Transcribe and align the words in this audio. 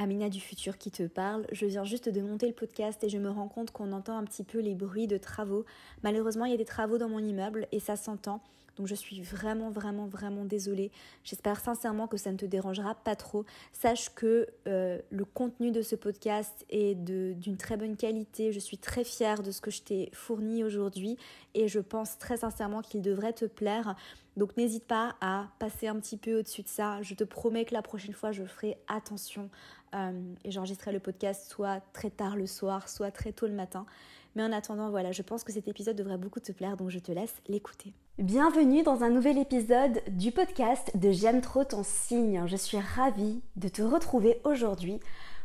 Amina 0.00 0.28
du 0.28 0.40
futur 0.40 0.78
qui 0.78 0.92
te 0.92 1.02
parle. 1.02 1.44
Je 1.50 1.66
viens 1.66 1.84
juste 1.84 2.08
de 2.08 2.20
monter 2.20 2.46
le 2.46 2.52
podcast 2.52 3.02
et 3.02 3.08
je 3.08 3.18
me 3.18 3.28
rends 3.28 3.48
compte 3.48 3.72
qu'on 3.72 3.90
entend 3.90 4.16
un 4.16 4.22
petit 4.22 4.44
peu 4.44 4.60
les 4.60 4.76
bruits 4.76 5.08
de 5.08 5.18
travaux. 5.18 5.64
Malheureusement, 6.04 6.44
il 6.44 6.52
y 6.52 6.54
a 6.54 6.58
des 6.58 6.64
travaux 6.64 6.98
dans 6.98 7.08
mon 7.08 7.18
immeuble 7.18 7.66
et 7.72 7.80
ça 7.80 7.96
s'entend. 7.96 8.40
Donc 8.78 8.86
je 8.86 8.94
suis 8.94 9.20
vraiment, 9.20 9.70
vraiment, 9.70 10.06
vraiment 10.06 10.44
désolée. 10.44 10.90
J'espère 11.24 11.60
sincèrement 11.60 12.06
que 12.06 12.16
ça 12.16 12.32
ne 12.32 12.36
te 12.36 12.46
dérangera 12.46 12.94
pas 12.94 13.16
trop. 13.16 13.44
Sache 13.72 14.14
que 14.14 14.46
euh, 14.66 15.00
le 15.10 15.24
contenu 15.24 15.72
de 15.72 15.82
ce 15.82 15.96
podcast 15.96 16.64
est 16.70 16.94
d'une 16.94 17.56
très 17.56 17.76
bonne 17.76 17.96
qualité. 17.96 18.52
Je 18.52 18.60
suis 18.60 18.78
très 18.78 19.04
fière 19.04 19.42
de 19.42 19.50
ce 19.50 19.60
que 19.60 19.70
je 19.70 19.82
t'ai 19.82 20.10
fourni 20.12 20.62
aujourd'hui 20.62 21.18
et 21.54 21.66
je 21.68 21.80
pense 21.80 22.18
très 22.18 22.38
sincèrement 22.38 22.80
qu'il 22.80 23.02
devrait 23.02 23.32
te 23.32 23.44
plaire. 23.44 23.96
Donc 24.36 24.56
n'hésite 24.56 24.84
pas 24.84 25.16
à 25.20 25.48
passer 25.58 25.88
un 25.88 25.96
petit 25.96 26.16
peu 26.16 26.38
au-dessus 26.38 26.62
de 26.62 26.68
ça. 26.68 27.02
Je 27.02 27.14
te 27.14 27.24
promets 27.24 27.64
que 27.64 27.74
la 27.74 27.82
prochaine 27.82 28.14
fois, 28.14 28.30
je 28.30 28.44
ferai 28.44 28.78
attention 28.86 29.50
euh, 29.94 30.12
et 30.44 30.52
j'enregistrerai 30.52 30.92
le 30.92 31.00
podcast 31.00 31.50
soit 31.50 31.80
très 31.92 32.10
tard 32.10 32.36
le 32.36 32.46
soir, 32.46 32.88
soit 32.88 33.10
très 33.10 33.32
tôt 33.32 33.48
le 33.48 33.54
matin. 33.54 33.86
Mais 34.36 34.44
en 34.44 34.52
attendant, 34.52 34.90
voilà, 34.90 35.10
je 35.10 35.22
pense 35.22 35.42
que 35.42 35.52
cet 35.52 35.66
épisode 35.66 35.96
devrait 35.96 36.18
beaucoup 36.18 36.38
te 36.38 36.52
plaire, 36.52 36.76
donc 36.76 36.90
je 36.90 37.00
te 37.00 37.10
laisse 37.10 37.34
l'écouter. 37.48 37.92
Bienvenue 38.18 38.82
dans 38.82 39.04
un 39.04 39.10
nouvel 39.10 39.38
épisode 39.38 40.02
du 40.08 40.32
podcast 40.32 40.90
de 40.96 41.12
J'aime 41.12 41.40
trop 41.40 41.62
ton 41.62 41.84
signe. 41.84 42.42
Je 42.48 42.56
suis 42.56 42.80
ravie 42.80 43.40
de 43.54 43.68
te 43.68 43.80
retrouver 43.80 44.40
aujourd'hui 44.42 44.98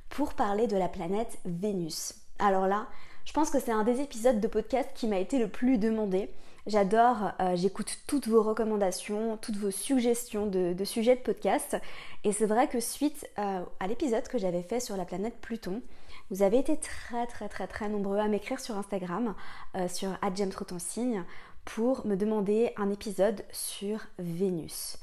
pour 0.09 0.33
parler 0.33 0.65
de 0.65 0.75
la 0.75 0.87
planète 0.87 1.37
Vénus. 1.45 2.15
Alors 2.39 2.65
là, 2.65 2.87
je 3.25 3.31
pense 3.31 3.51
que 3.51 3.59
c'est 3.59 3.71
un 3.71 3.83
des 3.83 4.01
épisodes 4.01 4.39
de 4.39 4.47
podcast 4.47 4.89
qui 4.95 5.05
m'a 5.05 5.19
été 5.19 5.37
le 5.37 5.49
plus 5.49 5.77
demandé. 5.77 6.31
J'adore, 6.65 7.33
euh, 7.41 7.55
j'écoute 7.55 7.99
toutes 8.07 8.27
vos 8.27 8.41
recommandations, 8.41 9.37
toutes 9.37 9.57
vos 9.57 9.69
suggestions 9.69 10.47
de, 10.47 10.83
sujets 10.83 11.15
de 11.15 11.21
podcast. 11.21 11.77
Et 12.23 12.31
c'est 12.31 12.47
vrai 12.47 12.67
que 12.67 12.79
suite 12.79 13.29
euh, 13.37 13.61
à 13.79 13.87
l'épisode 13.87 14.27
que 14.27 14.39
j'avais 14.39 14.63
fait 14.63 14.79
sur 14.79 14.97
la 14.97 15.05
planète 15.05 15.35
Pluton, 15.41 15.83
vous 16.31 16.41
avez 16.41 16.57
été 16.57 16.77
très 16.77 17.27
très 17.27 17.49
très 17.49 17.67
très 17.67 17.89
nombreux 17.89 18.17
à 18.17 18.27
m'écrire 18.27 18.59
sur 18.59 18.77
Instagram, 18.77 19.35
euh, 19.75 19.87
sur 19.87 20.09
signe, 20.79 21.23
pour 21.65 22.05
me 22.05 22.15
demander 22.15 22.73
un 22.77 22.89
épisode 22.89 23.43
sur 23.51 23.99
Vénus. 24.19 24.97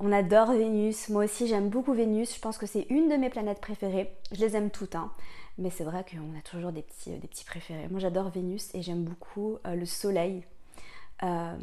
On 0.00 0.12
adore 0.12 0.52
Vénus, 0.52 1.08
moi 1.08 1.24
aussi 1.24 1.46
j'aime 1.46 1.68
beaucoup 1.68 1.92
Vénus, 1.92 2.34
je 2.34 2.40
pense 2.40 2.58
que 2.58 2.66
c'est 2.66 2.86
une 2.90 3.08
de 3.08 3.16
mes 3.16 3.30
planètes 3.30 3.60
préférées, 3.60 4.12
je 4.32 4.40
les 4.40 4.56
aime 4.56 4.70
toutes, 4.70 4.96
hein. 4.96 5.12
mais 5.58 5.70
c'est 5.70 5.84
vrai 5.84 6.04
qu'on 6.04 6.38
a 6.38 6.42
toujours 6.42 6.72
des 6.72 6.82
petits, 6.82 7.12
petits 7.12 7.44
préférés. 7.44 7.86
Moi 7.88 8.00
j'adore 8.00 8.30
Vénus 8.30 8.74
et 8.74 8.82
j'aime 8.82 9.04
beaucoup 9.04 9.58
le 9.64 9.84
Soleil, 9.84 10.42
euh, 11.22 11.56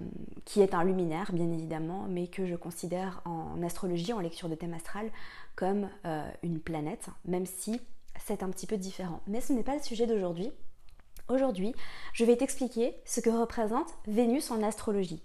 qui 0.45 0.61
est 0.61 0.73
un 0.73 0.86
luminaire 0.86 1.34
bien 1.34 1.52
évidemment, 1.52 2.06
mais 2.08 2.28
que 2.28 2.45
je 2.45 2.56
considère 2.56 3.22
en 3.25 3.61
astrologie, 3.61 4.13
en 4.13 4.22
lecture 4.22 4.47
de 4.47 4.56
thème 4.56 4.73
astral, 4.73 5.11
comme 5.58 5.89
euh, 6.06 6.25
une 6.44 6.61
planète, 6.61 7.09
même 7.25 7.45
si 7.45 7.81
c'est 8.17 8.41
un 8.41 8.50
petit 8.52 8.67
peu 8.67 8.78
différent. 8.78 9.19
Mais 9.28 9.41
ce 9.41 9.52
n'est 9.52 9.63
pas 9.63 9.75
le 9.75 9.81
sujet 9.81 10.08
d'aujourd'hui. 10.08 10.53
Aujourd'hui, 11.30 11.75
je 12.13 12.25
vais 12.25 12.35
t'expliquer 12.38 12.95
ce 13.05 13.22
que 13.22 13.30
représente 13.30 13.94
Vénus 14.08 14.49
en 14.49 14.63
astrologie. 14.63 15.22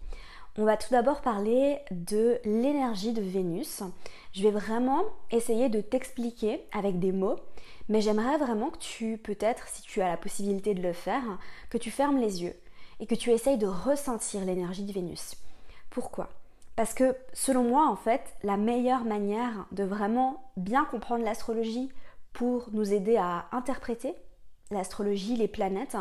On 0.59 0.65
va 0.65 0.77
tout 0.77 0.91
d'abord 0.91 1.23
parler 1.23 1.79
de 1.91 2.39
l'énergie 2.45 3.15
de 3.15 3.23
Vénus. 3.23 3.83
Je 4.35 4.43
vais 4.43 4.51
vraiment 4.51 5.03
essayer 5.31 5.71
de 5.71 5.81
t'expliquer 5.81 6.63
avec 6.73 6.99
des 6.99 7.11
mots, 7.11 7.37
mais 7.89 8.03
j'aimerais 8.03 8.37
vraiment 8.37 8.69
que 8.69 8.79
tu, 8.79 9.17
peut-être, 9.17 9.67
si 9.69 9.81
tu 9.81 10.03
as 10.03 10.11
la 10.11 10.19
possibilité 10.19 10.75
de 10.75 10.83
le 10.83 10.93
faire, 10.93 11.23
que 11.71 11.79
tu 11.79 11.91
fermes 11.91 12.21
les 12.21 12.43
yeux 12.43 12.55
et 13.01 13.07
que 13.07 13.15
tu 13.15 13.31
essayes 13.31 13.59
de 13.59 13.67
ressentir 13.67 14.45
l'énergie 14.45 14.85
de 14.85 14.93
Vénus. 14.93 15.37
Pourquoi? 15.89 16.29
Parce 16.77 16.93
que 16.93 17.17
selon 17.33 17.63
moi, 17.63 17.89
en 17.89 17.97
fait, 17.97 18.35
la 18.43 18.59
meilleure 18.59 19.05
manière 19.05 19.67
de 19.73 19.85
vraiment 19.85 20.51
bien 20.59 20.85
comprendre 20.85 21.25
l'astrologie 21.25 21.91
pour 22.35 22.69
nous 22.73 22.93
aider 22.93 23.17
à 23.17 23.47
interpréter 23.53 24.15
l'astrologie, 24.75 25.37
les 25.37 25.49
planètes, 25.49 25.97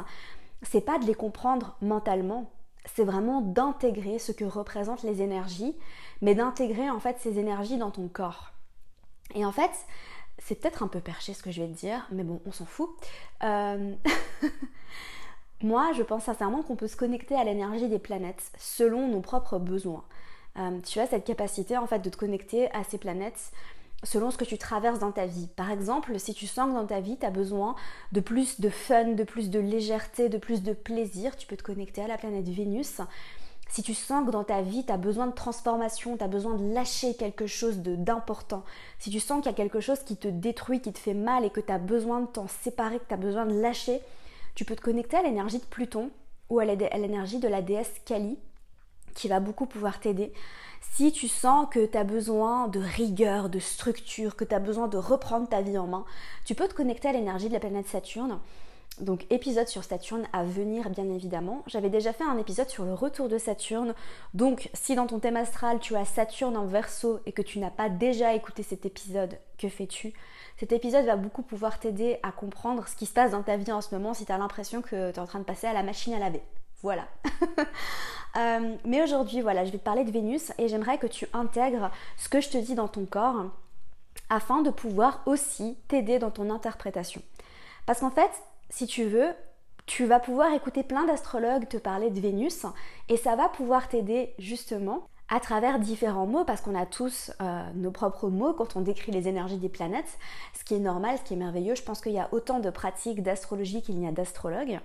c'est 0.62 0.82
pas 0.82 1.00
de 1.00 1.06
les 1.06 1.16
comprendre 1.16 1.78
mentalement, 1.82 2.52
c'est 2.96 3.04
vraiment 3.04 3.42
d'intégrer 3.42 4.20
ce 4.20 4.31
que 4.31 4.46
représentent 4.46 5.03
les 5.03 5.22
énergies, 5.22 5.75
mais 6.22 6.36
d'intégrer 6.36 6.90
en 6.90 7.00
fait 7.00 7.18
ces 7.20 7.40
énergies 7.40 7.78
dans 7.78 7.92
ton 7.92 8.08
corps. 8.08 8.52
Et 9.36 9.46
en 9.46 9.52
fait, 9.52 9.72
c'est 10.38 10.56
peut-être 10.56 10.84
un 10.84 10.88
peu 10.88 11.00
perché 11.00 11.34
ce 11.34 11.44
que 11.44 11.52
je 11.52 11.62
vais 11.62 11.68
te 11.68 11.78
dire, 11.78 12.06
mais 12.12 12.24
bon, 12.24 12.42
on 12.46 12.52
s'en 12.52 12.66
fout. 12.66 12.90
Euh... 13.44 13.96
Moi, 15.64 15.94
je 15.94 16.03
pense 16.03 16.26
sincèrement 16.26 16.62
qu'on 16.62 16.76
peut 16.76 16.90
se 16.90 16.97
connecter 16.97 17.36
à 17.36 17.46
l'énergie 17.46 17.88
des 17.88 18.00
planètes 18.00 18.52
selon 18.58 19.08
nos 19.08 19.22
propres 19.22 19.59
besoins. 19.59 20.03
Euh, 20.58 20.80
tu 20.81 21.00
as 21.00 21.08
cette 21.08 21.24
capacité 21.24 21.78
en 21.78 21.88
fait 21.88 22.00
de 22.00 22.09
te 22.09 22.18
connecter 22.18 22.70
à 22.74 22.84
ces 22.84 22.97
planètes 22.97 23.52
selon 24.03 24.31
ce 24.31 24.38
que 24.38 24.46
tu 24.46 24.58
traverses 24.58 25.00
dans 25.00 25.12
ta 25.12 25.25
vie. 25.25 25.47
Par 25.56 25.72
exemple, 25.72 26.18
si 26.19 26.34
tu 26.34 26.47
sens 26.47 26.69
que 26.69 26.75
dans 26.75 26.86
ta 26.86 27.00
vie, 27.00 27.18
tu 27.18 27.25
as 27.25 27.31
besoin 27.31 27.75
de 28.12 28.19
plus 28.19 28.59
de 28.59 28.69
fun, 28.69 29.14
de 29.14 29.24
plus 29.24 29.50
de 29.50 29.59
légèreté, 29.59 30.30
de 30.30 30.38
plus 30.38 30.62
de 30.64 30.74
plaisir, 30.74 31.36
tu 31.36 31.47
peux 31.47 31.58
te 31.58 31.64
connecter 31.64 32.02
à 32.02 32.08
la 32.08 32.18
planète 32.18 32.47
Vénus. 32.47 33.02
Si 33.69 33.81
tu 33.81 33.94
sens 33.94 34.25
que 34.25 34.31
dans 34.31 34.44
ta 34.44 34.62
vie, 34.62 34.86
tu 34.86 34.91
as 34.91 34.97
besoin 34.97 35.25
de 35.25 35.34
transformation, 35.34 36.16
tu 36.16 36.24
as 36.24 36.28
besoin 36.28 36.56
de 36.56 36.74
lâcher 36.74 37.16
quelque 37.16 37.47
chose 37.47 37.80
d'important, 37.80 38.64
si 39.00 39.09
tu 39.09 39.19
sens 39.19 39.41
qu'il 39.41 39.52
y 39.52 39.53
a 39.53 39.58
quelque 39.58 39.80
chose 39.80 40.00
qui 40.02 40.16
te 40.16 40.28
détruit, 40.28 40.80
qui 40.80 40.94
te 40.94 41.00
fait 41.00 41.16
mal 41.16 41.44
et 41.44 41.50
que 41.50 41.59
tu 41.59 41.72
as 41.72 41.80
besoin 41.80 42.22
de 42.22 42.28
t'en 42.28 42.47
séparer, 42.47 43.00
que 43.00 43.08
tu 43.08 43.14
as 43.14 43.18
besoin 43.18 43.46
de 43.46 43.59
lâcher, 43.59 44.00
tu 44.53 44.66
peux 44.66 44.75
te 44.75 44.81
connecter 44.81 45.18
à 45.18 45.24
l'énergie 45.24 45.58
de 45.58 45.66
Pluton 45.66 46.12
ou 46.50 46.59
à 46.59 46.66
l'énergie 46.66 47.40
de 47.40 47.47
la 47.47 47.64
déesse 47.64 47.94
Kali 48.06 48.38
qui 49.16 49.28
va 49.28 49.40
beaucoup 49.40 49.66
pouvoir 49.66 50.00
t'aider. 50.00 50.34
Si 50.92 51.12
tu 51.12 51.28
sens 51.28 51.68
que 51.72 51.86
tu 51.86 51.98
as 51.98 52.04
besoin 52.04 52.68
de 52.68 52.80
rigueur, 52.80 53.50
de 53.50 53.60
structure, 53.60 54.36
que 54.36 54.44
tu 54.44 54.54
as 54.54 54.60
besoin 54.60 54.88
de 54.88 54.98
reprendre 54.98 55.50
ta 55.50 55.62
vie 55.62 55.78
en 55.78 55.88
main, 55.88 56.06
tu 56.46 56.54
peux 56.54 56.68
te 56.68 56.74
connecter 56.76 57.08
à 57.08 57.14
l'énergie 57.14 57.48
de 57.48 57.54
la 57.54 57.60
planète 57.60 57.88
Saturne. 57.88 58.40
Donc 59.02 59.26
épisode 59.32 59.68
sur 59.68 59.84
Saturne 59.84 60.28
à 60.34 60.44
venir 60.44 60.92
bien 60.92 61.10
évidemment. 61.10 61.64
J'avais 61.66 61.90
déjà 61.90 62.14
fait 62.14 62.24
un 62.24 62.38
épisode 62.38 62.70
sur 62.70 62.86
le 62.86 62.94
retour 62.94 63.28
de 63.28 63.40
Saturne. 63.40 63.96
Donc 64.36 64.70
si 64.74 64.94
dans 64.94 65.08
ton 65.08 65.18
thème 65.20 65.36
astral 65.36 65.80
tu 65.80 65.96
as 65.96 66.06
Saturne 66.06 66.56
en 66.56 66.68
verso 66.68 67.20
et 67.26 67.32
que 67.32 67.42
tu 67.42 67.58
n'as 67.58 67.72
pas 67.72 67.90
déjà 67.90 68.36
écouté 68.36 68.62
cet 68.62 68.86
épisode, 68.86 69.40
que 69.58 69.70
fais-tu? 69.70 70.14
Cet 70.58 70.74
épisode 70.74 71.06
va 71.06 71.16
beaucoup 71.16 71.42
pouvoir 71.42 71.80
t'aider 71.80 72.20
à 72.22 72.32
comprendre 72.32 72.88
ce 72.88 72.96
qui 72.96 73.08
se 73.08 73.14
passe 73.14 73.32
dans 73.32 73.42
ta 73.42 73.58
vie 73.58 73.72
en 73.72 73.82
ce 73.82 73.96
moment 73.96 74.14
si 74.14 74.26
tu 74.26 74.32
as 74.32 74.38
l'impression 74.38 74.84
que 74.84 75.10
tu 75.10 75.16
es 75.16 75.20
en 75.20 75.26
train 75.26 75.40
de 75.40 75.46
passer 75.46 75.66
à 75.66 75.74
la 75.74 75.82
machine 75.82 76.14
à 76.14 76.20
laver. 76.20 76.44
Voilà. 76.84 77.08
Euh, 78.36 78.78
mais 78.84 79.04
aujourd'hui, 79.04 79.42
voilà, 79.42 79.64
je 79.64 79.70
vais 79.70 79.78
te 79.78 79.84
parler 79.84 80.04
de 80.04 80.10
Vénus 80.10 80.54
et 80.58 80.68
j'aimerais 80.68 80.98
que 80.98 81.06
tu 81.06 81.28
intègres 81.34 81.92
ce 82.18 82.30
que 82.30 82.42
je 82.42 82.50
te 82.50 82.58
dis 82.58 82.74
dans 82.74 82.88
ton 82.88 83.06
corps 83.06 83.46
afin 84.32 84.64
de 84.64 84.72
pouvoir 84.72 85.22
aussi 85.28 85.78
t'aider 85.88 86.18
dans 86.18 86.32
ton 86.32 86.50
interprétation. 86.50 87.22
Parce 87.86 88.00
qu'en 88.00 88.10
fait, 88.10 88.32
si 88.72 88.88
tu 88.88 89.04
veux, 89.04 89.36
tu 89.86 90.06
vas 90.06 90.20
pouvoir 90.20 90.52
écouter 90.52 90.82
plein 90.82 91.06
d'astrologues 91.06 91.68
te 91.68 91.78
parler 91.78 92.10
de 92.10 92.20
Vénus 92.20 92.66
et 93.08 93.18
ça 93.18 93.36
va 93.36 93.50
pouvoir 93.50 93.88
t'aider 93.88 94.34
justement 94.40 95.08
à 95.30 95.40
travers 95.40 95.80
différents 95.80 96.28
mots, 96.28 96.44
parce 96.44 96.62
qu'on 96.62 96.76
a 96.76 96.86
tous 96.86 97.32
euh, 97.42 97.64
nos 97.76 97.92
propres 97.92 98.30
mots 98.30 98.54
quand 98.54 98.76
on 98.76 98.82
décrit 98.82 99.12
les 99.12 99.28
énergies 99.28 99.58
des 99.58 99.70
planètes, 99.70 100.18
ce 100.58 100.64
qui 100.64 100.76
est 100.76 100.80
normal, 100.80 101.18
ce 101.18 101.24
qui 101.24 101.34
est 101.34 101.38
merveilleux. 101.38 101.76
Je 101.76 101.84
pense 101.84 102.02
qu'il 102.02 102.14
y 102.14 102.20
a 102.20 102.30
autant 102.32 102.60
de 102.60 102.70
pratiques 102.70 103.24
d'astrologie 103.24 103.82
qu'il 103.82 103.98
n'y 103.98 104.08
a 104.08 104.12
d'astrologues. 104.12 104.80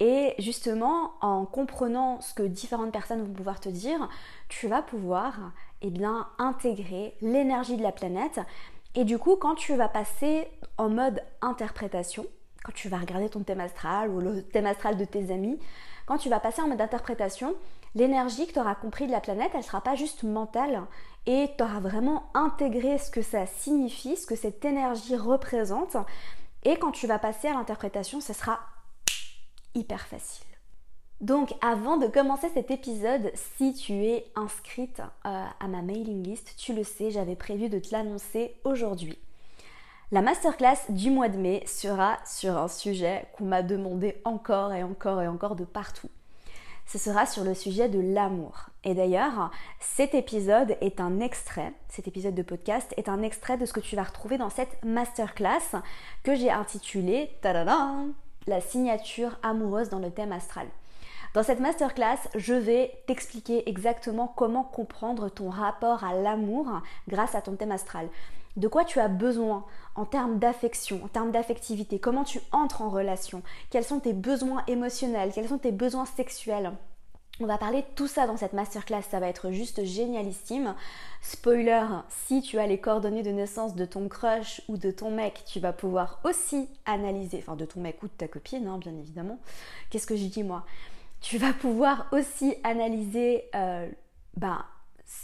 Et 0.00 0.34
justement, 0.38 1.12
en 1.20 1.44
comprenant 1.44 2.20
ce 2.20 2.32
que 2.32 2.42
différentes 2.44 2.92
personnes 2.92 3.22
vont 3.22 3.32
pouvoir 3.32 3.60
te 3.60 3.68
dire, 3.68 4.08
tu 4.48 4.68
vas 4.68 4.82
pouvoir 4.82 5.52
eh 5.82 5.90
bien, 5.90 6.28
intégrer 6.38 7.16
l'énergie 7.20 7.76
de 7.76 7.82
la 7.82 7.92
planète. 7.92 8.40
Et 8.94 9.04
du 9.04 9.18
coup, 9.18 9.36
quand 9.36 9.54
tu 9.54 9.74
vas 9.74 9.88
passer 9.88 10.48
en 10.76 10.88
mode 10.88 11.22
interprétation, 11.40 12.26
quand 12.64 12.72
tu 12.72 12.88
vas 12.88 12.98
regarder 12.98 13.28
ton 13.28 13.42
thème 13.42 13.60
astral 13.60 14.10
ou 14.10 14.20
le 14.20 14.42
thème 14.42 14.66
astral 14.66 14.96
de 14.96 15.04
tes 15.04 15.32
amis, 15.32 15.58
quand 16.06 16.18
tu 16.18 16.28
vas 16.28 16.40
passer 16.40 16.62
en 16.62 16.68
mode 16.68 16.80
interprétation, 16.80 17.54
l'énergie 17.94 18.46
que 18.46 18.52
tu 18.52 18.60
auras 18.60 18.74
compris 18.74 19.06
de 19.06 19.12
la 19.12 19.20
planète, 19.20 19.50
elle 19.52 19.60
ne 19.60 19.64
sera 19.64 19.80
pas 19.80 19.94
juste 19.94 20.22
mentale 20.22 20.82
et 21.26 21.50
tu 21.56 21.62
auras 21.62 21.80
vraiment 21.80 22.30
intégré 22.34 22.98
ce 22.98 23.10
que 23.10 23.22
ça 23.22 23.46
signifie, 23.46 24.16
ce 24.16 24.26
que 24.26 24.36
cette 24.36 24.64
énergie 24.64 25.16
représente. 25.16 25.96
Et 26.64 26.76
quand 26.76 26.92
tu 26.92 27.06
vas 27.06 27.18
passer 27.18 27.48
à 27.48 27.54
l'interprétation, 27.54 28.20
ce 28.20 28.32
sera 28.32 28.58
facile. 29.84 30.46
Donc 31.20 31.52
avant 31.62 31.96
de 31.96 32.06
commencer 32.06 32.48
cet 32.54 32.70
épisode, 32.70 33.32
si 33.34 33.74
tu 33.74 33.92
es 34.04 34.30
inscrite 34.36 35.00
euh, 35.26 35.44
à 35.58 35.68
ma 35.68 35.82
mailing 35.82 36.22
list, 36.22 36.54
tu 36.56 36.72
le 36.72 36.84
sais, 36.84 37.10
j'avais 37.10 37.36
prévu 37.36 37.68
de 37.68 37.78
te 37.78 37.88
l'annoncer 37.90 38.54
aujourd'hui. 38.64 39.18
La 40.12 40.22
masterclass 40.22 40.90
du 40.90 41.10
mois 41.10 41.28
de 41.28 41.36
mai 41.36 41.62
sera 41.66 42.18
sur 42.24 42.56
un 42.56 42.68
sujet 42.68 43.26
qu'on 43.36 43.44
m'a 43.44 43.62
demandé 43.62 44.20
encore 44.24 44.72
et 44.72 44.82
encore 44.82 45.20
et 45.20 45.28
encore 45.28 45.56
de 45.56 45.64
partout 45.64 46.08
ce 46.88 46.96
sera 46.96 47.26
sur 47.26 47.44
le 47.44 47.54
sujet 47.54 47.88
de 47.88 48.00
l'amour. 48.00 48.70
Et 48.82 48.94
d'ailleurs, 48.94 49.50
cet 49.78 50.14
épisode 50.14 50.76
est 50.80 51.00
un 51.00 51.20
extrait, 51.20 51.74
cet 51.88 52.08
épisode 52.08 52.34
de 52.34 52.42
podcast 52.42 52.94
est 52.96 53.10
un 53.10 53.22
extrait 53.22 53.58
de 53.58 53.66
ce 53.66 53.74
que 53.74 53.80
tu 53.80 53.94
vas 53.94 54.04
retrouver 54.04 54.38
dans 54.38 54.48
cette 54.48 54.82
masterclass 54.84 55.82
que 56.22 56.34
j'ai 56.34 56.50
intitulée 56.50 57.30
La 58.48 58.62
signature 58.62 59.38
amoureuse 59.42 59.90
dans 59.90 59.98
le 59.98 60.10
thème 60.10 60.32
astral. 60.32 60.66
Dans 61.34 61.42
cette 61.42 61.60
masterclass, 61.60 62.16
je 62.34 62.54
vais 62.54 62.92
t'expliquer 63.06 63.68
exactement 63.68 64.26
comment 64.26 64.64
comprendre 64.64 65.28
ton 65.28 65.50
rapport 65.50 66.02
à 66.02 66.14
l'amour 66.14 66.80
grâce 67.08 67.34
à 67.34 67.42
ton 67.42 67.56
thème 67.56 67.72
astral. 67.72 68.08
de 68.56 68.66
quoi 68.66 68.86
tu 68.86 69.00
as 69.00 69.08
besoin 69.08 69.66
en 69.96 70.06
termes 70.06 70.38
d'affection, 70.38 71.04
en 71.04 71.08
termes 71.08 71.30
d'affectivité, 71.30 71.98
comment 71.98 72.24
tu 72.24 72.40
entres 72.50 72.80
en 72.80 72.88
relation, 72.88 73.42
quels 73.68 73.84
sont 73.84 74.00
tes 74.00 74.14
besoins 74.14 74.64
émotionnels, 74.66 75.30
quels 75.34 75.48
sont 75.48 75.58
tes 75.58 75.70
besoins 75.70 76.06
sexuels. 76.06 76.72
On 77.40 77.46
va 77.46 77.56
parler 77.56 77.82
de 77.82 77.86
tout 77.94 78.08
ça 78.08 78.26
dans 78.26 78.36
cette 78.36 78.52
masterclass, 78.52 79.02
ça 79.02 79.20
va 79.20 79.28
être 79.28 79.52
juste 79.52 79.84
génialissime. 79.84 80.74
Spoiler, 81.22 81.84
si 82.26 82.42
tu 82.42 82.58
as 82.58 82.66
les 82.66 82.80
coordonnées 82.80 83.22
de 83.22 83.30
naissance 83.30 83.76
de 83.76 83.84
ton 83.84 84.08
crush 84.08 84.60
ou 84.68 84.76
de 84.76 84.90
ton 84.90 85.12
mec, 85.12 85.44
tu 85.46 85.60
vas 85.60 85.72
pouvoir 85.72 86.18
aussi 86.24 86.68
analyser, 86.84 87.38
enfin 87.38 87.54
de 87.54 87.64
ton 87.64 87.80
mec 87.80 88.02
ou 88.02 88.06
de 88.06 88.12
ta 88.12 88.26
copine, 88.26 88.66
hein, 88.66 88.78
bien 88.78 88.96
évidemment. 88.96 89.38
Qu'est-ce 89.88 90.06
que 90.08 90.16
je 90.16 90.24
dis 90.24 90.42
moi? 90.42 90.66
Tu 91.20 91.38
vas 91.38 91.52
pouvoir 91.52 92.08
aussi 92.10 92.56
analyser 92.64 93.44
euh, 93.54 93.88
ben, 94.36 94.64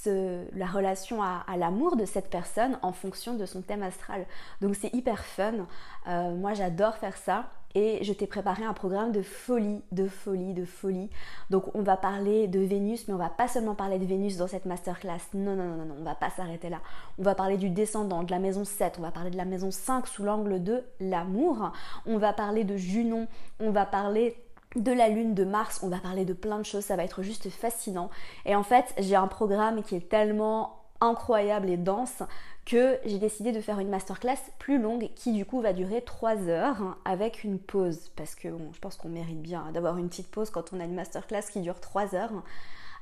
la 0.06 0.66
relation 0.66 1.20
à, 1.20 1.44
l'amour 1.56 1.96
de 1.96 2.04
cette 2.04 2.30
personne 2.30 2.78
en 2.82 2.92
fonction 2.92 3.34
de 3.34 3.44
son 3.44 3.60
thème 3.60 3.82
astral. 3.82 4.24
Donc 4.60 4.76
c'est 4.76 4.94
hyper 4.94 5.24
fun. 5.24 5.66
Euh, 6.06 6.34
moi 6.36 6.54
j'adore 6.54 6.94
faire 6.94 7.16
ça. 7.16 7.50
Et 7.74 8.04
je 8.04 8.12
t'ai 8.12 8.26
préparé 8.26 8.64
un 8.64 8.72
programme 8.72 9.10
de 9.10 9.22
folie, 9.22 9.82
de 9.90 10.06
folie, 10.06 10.54
de 10.54 10.64
folie. 10.64 11.10
Donc 11.50 11.74
on 11.74 11.82
va 11.82 11.96
parler 11.96 12.46
de 12.46 12.60
Vénus, 12.60 13.08
mais 13.08 13.14
on 13.14 13.18
va 13.18 13.30
pas 13.30 13.48
seulement 13.48 13.74
parler 13.74 13.98
de 13.98 14.04
Vénus 14.04 14.36
dans 14.36 14.46
cette 14.46 14.64
masterclass. 14.64 15.20
Non, 15.34 15.56
non, 15.56 15.64
non, 15.64 15.84
non, 15.84 15.96
on 16.00 16.04
va 16.04 16.14
pas 16.14 16.30
s'arrêter 16.30 16.68
là. 16.68 16.80
On 17.18 17.22
va 17.22 17.34
parler 17.34 17.56
du 17.56 17.70
descendant, 17.70 18.22
de 18.22 18.30
la 18.30 18.38
maison 18.38 18.64
7, 18.64 18.96
on 18.98 19.02
va 19.02 19.10
parler 19.10 19.30
de 19.30 19.36
la 19.36 19.44
maison 19.44 19.70
5 19.70 20.06
sous 20.06 20.22
l'angle 20.22 20.62
de 20.62 20.84
l'amour. 21.00 21.72
On 22.06 22.18
va 22.18 22.32
parler 22.32 22.64
de 22.64 22.76
Junon, 22.76 23.26
on 23.58 23.70
va 23.70 23.86
parler 23.86 24.36
de 24.76 24.92
la 24.92 25.08
lune 25.08 25.34
de 25.34 25.44
Mars, 25.44 25.80
on 25.82 25.88
va 25.88 25.98
parler 25.98 26.24
de 26.24 26.32
plein 26.32 26.58
de 26.58 26.64
choses, 26.64 26.84
ça 26.84 26.96
va 26.96 27.04
être 27.04 27.22
juste 27.22 27.48
fascinant. 27.48 28.10
Et 28.44 28.54
en 28.54 28.62
fait, 28.62 28.94
j'ai 28.98 29.16
un 29.16 29.28
programme 29.28 29.82
qui 29.82 29.96
est 29.96 30.08
tellement 30.08 30.83
incroyable 31.00 31.70
et 31.70 31.76
dense 31.76 32.22
que 32.64 32.98
j'ai 33.04 33.18
décidé 33.18 33.52
de 33.52 33.60
faire 33.60 33.78
une 33.78 33.90
masterclass 33.90 34.38
plus 34.58 34.80
longue 34.80 35.10
qui 35.14 35.32
du 35.32 35.44
coup 35.44 35.60
va 35.60 35.72
durer 35.72 36.02
3 36.02 36.48
heures 36.48 36.96
avec 37.04 37.44
une 37.44 37.58
pause 37.58 38.10
parce 38.16 38.34
que 38.34 38.48
je 38.48 38.78
pense 38.80 38.96
qu'on 38.96 39.10
mérite 39.10 39.42
bien 39.42 39.70
d'avoir 39.72 39.98
une 39.98 40.08
petite 40.08 40.30
pause 40.30 40.50
quand 40.50 40.72
on 40.72 40.80
a 40.80 40.84
une 40.84 40.94
masterclass 40.94 41.42
qui 41.52 41.60
dure 41.60 41.80
3 41.80 42.14
heures. 42.14 42.42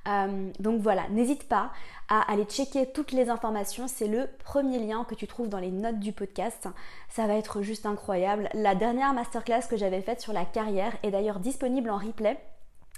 Euh, 0.08 0.50
donc 0.58 0.80
voilà, 0.80 1.08
n'hésite 1.10 1.48
pas 1.48 1.70
à 2.08 2.20
aller 2.32 2.44
checker 2.44 2.86
toutes 2.92 3.12
les 3.12 3.30
informations. 3.30 3.86
C'est 3.86 4.08
le 4.08 4.28
premier 4.44 4.78
lien 4.78 5.04
que 5.04 5.14
tu 5.14 5.26
trouves 5.26 5.48
dans 5.48 5.60
les 5.60 5.70
notes 5.70 6.00
du 6.00 6.12
podcast. 6.12 6.68
Ça 7.08 7.26
va 7.26 7.34
être 7.34 7.62
juste 7.62 7.86
incroyable. 7.86 8.48
La 8.54 8.74
dernière 8.74 9.12
masterclass 9.12 9.68
que 9.70 9.76
j'avais 9.76 10.02
faite 10.02 10.20
sur 10.20 10.32
la 10.32 10.44
carrière 10.44 10.92
est 11.02 11.12
d'ailleurs 11.12 11.38
disponible 11.38 11.90
en 11.90 11.98
replay. 11.98 12.36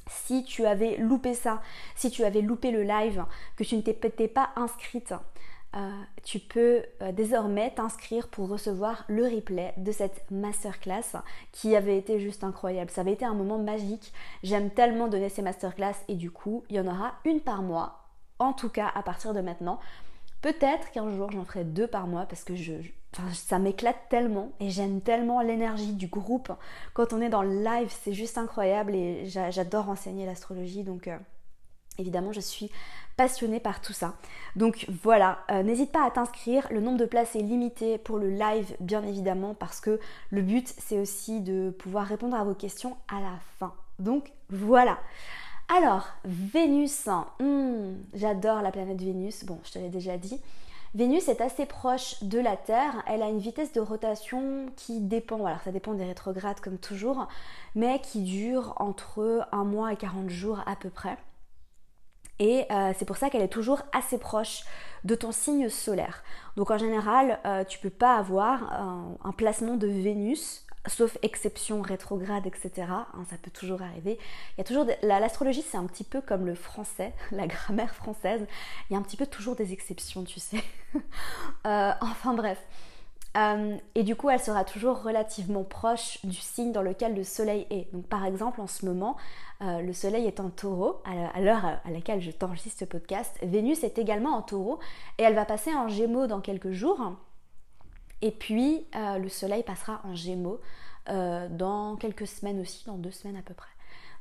Si 0.08 0.44
tu 0.44 0.66
avais 0.66 0.96
loupé 0.96 1.34
ça, 1.34 1.62
si 1.96 2.10
tu 2.10 2.24
avais 2.24 2.42
loupé 2.42 2.70
le 2.70 2.82
live, 2.82 3.24
que 3.56 3.64
tu 3.64 3.76
ne 3.76 3.82
t'étais 3.82 4.28
pas 4.28 4.50
inscrite, 4.56 5.14
euh, 5.76 5.90
tu 6.22 6.38
peux 6.38 6.82
euh, 7.02 7.10
désormais 7.10 7.72
t'inscrire 7.72 8.28
pour 8.28 8.48
recevoir 8.48 9.04
le 9.08 9.24
replay 9.24 9.74
de 9.76 9.90
cette 9.90 10.30
masterclass 10.30 11.16
qui 11.50 11.74
avait 11.74 11.98
été 11.98 12.20
juste 12.20 12.44
incroyable. 12.44 12.90
Ça 12.90 13.00
avait 13.00 13.12
été 13.12 13.24
un 13.24 13.34
moment 13.34 13.58
magique. 13.58 14.12
J'aime 14.44 14.70
tellement 14.70 15.08
donner 15.08 15.28
ces 15.28 15.42
masterclass 15.42 15.94
et 16.06 16.14
du 16.14 16.30
coup, 16.30 16.62
il 16.70 16.76
y 16.76 16.80
en 16.80 16.86
aura 16.86 17.14
une 17.24 17.40
par 17.40 17.62
mois, 17.62 18.04
en 18.38 18.52
tout 18.52 18.68
cas 18.68 18.90
à 18.94 19.02
partir 19.02 19.34
de 19.34 19.40
maintenant. 19.40 19.80
Peut-être 20.42 20.92
qu'un 20.92 21.10
jour 21.10 21.32
j'en 21.32 21.44
ferai 21.44 21.64
deux 21.64 21.88
par 21.88 22.06
mois 22.06 22.26
parce 22.26 22.44
que 22.44 22.54
je, 22.54 22.74
ça 23.32 23.58
m'éclate 23.58 24.08
tellement 24.08 24.52
et 24.61 24.70
j'aime 24.70 25.00
tellement 25.00 25.40
l'énergie 25.40 25.93
du 25.93 26.06
groupe. 26.06 26.52
Quand 26.93 27.12
on 27.12 27.20
est 27.20 27.28
dans 27.28 27.43
le 27.43 27.62
live, 27.62 27.93
c'est 28.02 28.12
juste 28.12 28.38
incroyable 28.38 28.94
et 28.94 29.26
j'adore 29.26 29.88
enseigner 29.88 30.26
l'astrologie 30.26 30.82
donc 30.82 31.08
euh, 31.08 31.16
évidemment 31.99 32.32
je 32.32 32.40
suis 32.40 32.70
passionnée 33.16 33.61
par 33.61 33.81
tout 33.81 33.93
ça. 33.93 34.14
Donc 34.56 34.87
voilà, 35.02 35.38
euh, 35.50 35.62
n'hésite 35.62 35.93
pas 35.93 36.05
à 36.05 36.11
t'inscrire. 36.11 36.66
Le 36.70 36.81
nombre 36.81 36.99
de 36.99 37.06
places 37.06 37.37
est 37.37 37.43
limité 37.43 37.99
pour 37.99 38.19
le 38.19 38.31
live, 38.31 38.76
bien 38.81 39.02
évidemment, 39.02 39.55
parce 39.55 39.81
que 39.81 40.00
le 40.31 40.43
but, 40.43 40.75
c'est 40.78 40.99
aussi 40.99 41.40
de 41.40 41.70
pouvoir 41.70 42.06
répondre 42.06 42.37
à 42.37 42.44
vos 42.44 42.55
questions 42.55 42.96
à 43.08 43.20
la 43.20 43.38
fin. 43.58 43.72
Donc 43.99 44.32
voilà. 44.50 44.99
Alors, 45.75 46.08
Vénus, 46.25 47.08
hmm, 47.40 47.94
j'adore 48.12 48.61
la 48.61 48.70
planète 48.70 49.00
Vénus, 49.00 49.44
bon, 49.44 49.58
je 49.64 49.72
te 49.72 49.78
l'ai 49.78 49.88
déjà 49.88 50.19
dit. 50.19 50.40
Vénus 50.94 51.29
est 51.29 51.41
assez 51.41 51.67
proche 51.67 52.23
de 52.23 52.38
la 52.38 52.56
Terre, 52.56 53.02
elle 53.08 53.23
a 53.23 53.29
une 53.29 53.41
vitesse 53.41 53.73
de 53.73 53.81
rotation 53.81 54.67
qui 54.76 55.00
dépend, 55.00 55.44
alors 55.44 55.61
ça 55.64 55.73
dépend 55.73 55.93
des 55.93 56.05
rétrogrades 56.05 56.61
comme 56.61 56.79
toujours, 56.79 57.26
mais 57.75 58.00
qui 58.00 58.23
dure 58.23 58.75
entre 58.76 59.49
un 59.50 59.64
mois 59.64 59.93
et 59.93 59.96
40 59.96 60.31
jours 60.31 60.61
à 60.67 60.76
peu 60.76 60.91
près. 60.91 61.19
Et 62.38 62.67
euh, 62.70 62.93
c'est 62.96 63.05
pour 63.05 63.17
ça 63.17 63.29
qu'elle 63.29 63.43
est 63.43 63.49
toujours 63.49 63.82
assez 63.93 64.19
proche 64.19 64.64
de 65.05 65.14
ton 65.14 65.32
signe 65.32 65.69
solaire. 65.69 66.23
Donc 66.56 66.70
en 66.70 66.79
général, 66.79 67.40
euh, 67.44 67.64
tu 67.64 67.79
peux 67.79 67.90
pas 67.90 68.17
avoir 68.17 68.73
un, 68.73 69.32
placement 69.37 69.76
de 69.76 69.87
Vénus, 69.87 70.63
sauf 70.86 71.16
exception 71.22 71.81
rétrograde, 71.81 72.46
etc. 72.46 72.86
Hein, 72.88 73.06
ça 73.31 73.36
peut 73.36 73.50
toujours 73.50 73.82
arriver. 73.82 74.19
Il 74.52 74.58
y 74.58 74.60
a 74.60 74.64
toujours 74.64 74.86
l'astrologie, 75.02 75.62
c'est 75.62 75.76
un 75.76 75.86
petit 75.86 76.04
peu 76.04 76.20
comme 76.20 76.46
le 76.46 76.54
français, 76.54 77.12
la 77.32 77.46
grammaire 77.46 77.94
française. 77.94 78.46
Il 78.88 78.94
y 78.94 78.96
a 78.96 78.98
un 78.98 79.02
petit 79.02 79.16
peu 79.16 79.26
toujours 79.26 79.56
des 79.56 79.72
exceptions, 79.72 80.25
tu 80.25 80.40
sais. 80.40 80.62
Euh, 81.66 81.92
enfin 82.00 82.34
bref. 82.34 82.58
Euh, 83.36 83.76
et 83.94 84.02
du 84.04 84.14
coup, 84.14 84.31
elle 84.31 84.40
sera 84.40 84.64
toujours 84.64 85.02
relativement 85.02 85.64
proche 85.64 86.25
du 86.25 86.36
signe 86.36 86.72
dans 86.72 86.82
lequel 86.82 87.16
le 87.16 87.25
soleil 87.25 87.66
est. 87.70 87.92
Donc, 87.92 88.06
par 88.06 88.25
exemple, 88.25 88.60
en 88.60 88.66
ce 88.66 88.87
moment, 88.87 89.16
euh, 89.62 89.80
le 89.80 89.92
soleil 89.92 90.26
est 90.26 90.38
en 90.38 90.50
taureau, 90.50 91.02
à 91.04 91.40
l'heure 91.40 91.64
à 91.64 91.90
laquelle 91.90 92.20
je 92.20 92.30
t'enregistre 92.30 92.80
ce 92.80 92.84
podcast. 92.84 93.37
Vénus 93.42 93.82
est 93.82 93.98
également 93.98 94.37
en 94.37 94.42
taureau 94.42 94.78
et 95.19 95.22
elle 95.25 95.34
va 95.34 95.44
passer 95.44 95.75
en 95.75 95.88
gémeaux 95.88 96.26
dans 96.26 96.40
quelques 96.40 96.70
jours. 96.70 97.16
Et 98.22 98.31
puis, 98.31 98.87
euh, 98.94 99.19
le 99.19 99.28
soleil 99.28 99.62
passera 99.62 100.00
en 100.05 100.14
gémeaux 100.14 100.61
dans 101.06 101.96
quelques 101.96 102.26
semaines 102.26 102.58
aussi, 102.61 102.87
dans 102.87 102.96
deux 102.96 103.11
semaines 103.11 103.37
à 103.37 103.43
peu 103.43 103.52
près. 103.52 103.69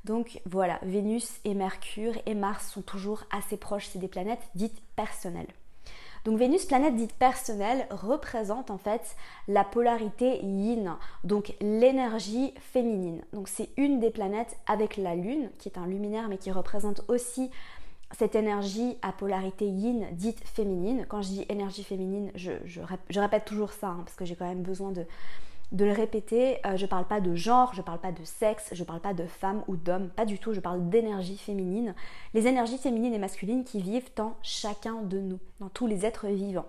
Donc 0.03 0.41
voilà, 0.45 0.79
Vénus 0.83 1.39
et 1.45 1.53
Mercure 1.53 2.15
et 2.25 2.35
Mars 2.35 2.69
sont 2.73 2.81
toujours 2.81 3.23
assez 3.31 3.55
proches, 3.55 3.87
c'est 3.87 3.99
des 3.99 4.09
planètes 4.09 4.49
dites 4.53 4.81
personnelles. 4.97 5.47
Donc 6.25 6.37
Vénus, 6.37 6.65
planète 6.65 6.95
dite 6.95 7.13
personnelle, 7.13 7.85
représente 7.89 8.71
en 8.71 8.77
fait 8.77 9.15
la 9.47 9.63
polarité 9.63 10.39
yin, 10.43 10.97
donc 11.23 11.53
l'énergie 11.59 12.53
féminine. 12.59 13.21
Donc 13.33 13.49
c'est 13.49 13.69
une 13.75 13.99
des 13.99 14.09
planètes 14.09 14.57
avec 14.65 14.95
la 14.95 15.15
Lune, 15.15 15.49
qui 15.59 15.67
est 15.67 15.77
un 15.77 15.85
luminaire 15.85 16.29
mais 16.29 16.37
qui 16.37 16.51
représente 16.51 17.03
aussi 17.09 17.49
cette 18.17 18.35
énergie 18.35 18.97
à 19.01 19.11
polarité 19.11 19.67
yin 19.67 20.07
dite 20.11 20.39
féminine. 20.45 21.05
Quand 21.07 21.21
je 21.21 21.29
dis 21.29 21.45
énergie 21.49 21.83
féminine, 21.83 22.31
je, 22.35 22.51
répète 23.19 23.45
toujours 23.45 23.73
ça, 23.73 23.87
hein, 23.87 24.01
parce 24.05 24.15
que 24.15 24.25
j'ai 24.25 24.35
quand 24.35 24.47
même 24.47 24.61
besoin 24.61 24.91
de, 24.91 25.05
le 25.71 25.91
répéter. 25.91 26.57
Euh, 26.65 26.77
je 26.77 26.83
ne 26.83 26.89
parle 26.89 27.05
pas 27.05 27.19
de 27.19 27.33
genre, 27.35 27.73
je 27.73 27.79
ne 27.79 27.85
parle 27.85 27.99
pas 27.99 28.11
de 28.11 28.23
sexe, 28.23 28.69
je 28.71 28.81
ne 28.81 28.85
parle 28.85 28.99
pas 28.99 29.13
de 29.13 29.25
femme 29.25 29.63
ou 29.67 29.75
d'homme, 29.75 30.09
pas 30.09 30.25
du 30.25 30.37
tout. 30.37 30.53
Je 30.53 30.59
parle 30.59 30.87
d'énergie 30.89 31.37
féminine. 31.37 31.95
Les 32.33 32.47
énergies 32.47 32.77
féminines 32.77 33.13
et 33.13 33.19
masculines 33.19 33.63
qui 33.63 33.81
vivent 33.81 34.11
en 34.19 34.35
chacun 34.43 35.01
de 35.01 35.19
nous, 35.19 35.39
dans 35.59 35.69
tous 35.69 35.87
les 35.87 36.05
êtres 36.05 36.27
vivants. 36.27 36.67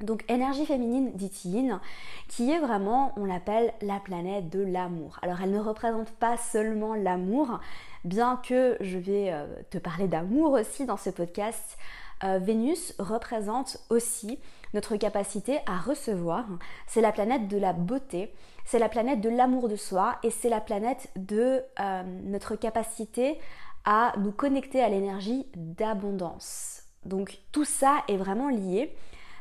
Donc 0.00 0.24
énergie 0.28 0.64
féminine 0.64 1.12
dit 1.14 1.30
yin, 1.44 1.80
qui 2.28 2.50
est 2.50 2.58
vraiment, 2.58 3.12
on 3.16 3.24
l'appelle 3.24 3.72
la 3.82 4.00
planète 4.00 4.48
de 4.48 4.60
l'amour. 4.60 5.18
Alors 5.22 5.40
elle 5.42 5.50
ne 5.50 5.60
représente 5.60 6.10
pas 6.12 6.36
seulement 6.36 6.94
l'amour, 6.94 7.60
bien 8.04 8.40
que 8.42 8.76
je 8.80 8.98
vais 8.98 9.30
euh, 9.30 9.46
te 9.70 9.78
parler 9.78 10.08
d'amour 10.08 10.52
aussi 10.52 10.86
dans 10.86 10.96
ce 10.96 11.10
podcast. 11.10 11.76
Euh, 12.24 12.38
Vénus 12.38 12.94
représente 12.98 13.78
aussi 13.90 14.38
notre 14.72 14.96
capacité 14.96 15.58
à 15.66 15.78
recevoir. 15.78 16.44
C'est 16.86 17.00
la 17.00 17.12
planète 17.12 17.48
de 17.48 17.58
la 17.58 17.72
beauté, 17.72 18.32
c'est 18.64 18.78
la 18.78 18.88
planète 18.88 19.20
de 19.20 19.28
l'amour 19.28 19.68
de 19.68 19.76
soi 19.76 20.16
et 20.22 20.30
c'est 20.30 20.48
la 20.48 20.60
planète 20.60 21.10
de 21.16 21.62
euh, 21.78 22.02
notre 22.24 22.56
capacité 22.56 23.38
à 23.84 24.12
nous 24.18 24.32
connecter 24.32 24.82
à 24.82 24.88
l'énergie 24.88 25.46
d'abondance. 25.56 26.84
Donc 27.04 27.38
tout 27.52 27.64
ça 27.64 28.02
est 28.08 28.16
vraiment 28.16 28.48
lié 28.48 28.94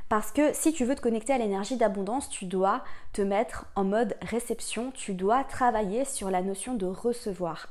parce 0.09 0.31
que 0.31 0.53
si 0.53 0.73
tu 0.73 0.85
veux 0.85 0.95
te 0.95 1.01
connecter 1.01 1.33
à 1.33 1.37
l'énergie 1.37 1.77
d'abondance, 1.77 2.29
tu 2.29 2.45
dois 2.45 2.83
te 3.13 3.21
mettre 3.21 3.65
en 3.75 3.83
mode 3.83 4.15
réception, 4.21 4.91
tu 4.91 5.13
dois 5.13 5.43
travailler 5.43 6.03
sur 6.03 6.31
la 6.31 6.41
notion 6.41 6.73
de 6.73 6.87
recevoir. 6.87 7.69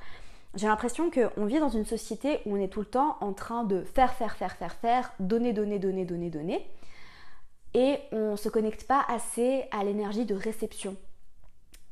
J'ai 0.54 0.68
l'impression 0.68 1.10
qu'on 1.10 1.44
vit 1.44 1.58
dans 1.58 1.68
une 1.68 1.84
société 1.84 2.40
où 2.46 2.56
on 2.56 2.60
est 2.60 2.68
tout 2.68 2.80
le 2.80 2.86
temps 2.86 3.16
en 3.20 3.32
train 3.32 3.64
de 3.64 3.82
faire, 3.82 4.14
faire, 4.14 4.36
faire, 4.36 4.56
faire, 4.56 4.72
faire, 4.72 5.12
donner, 5.20 5.52
donner, 5.52 5.78
donner, 5.78 6.04
donner, 6.04 6.30
donner 6.30 6.66
et 7.74 7.98
on 8.12 8.32
ne 8.32 8.36
se 8.36 8.48
connecte 8.48 8.86
pas 8.86 9.04
assez 9.08 9.64
à 9.70 9.84
l'énergie 9.84 10.24
de 10.24 10.34
réception. 10.34 10.96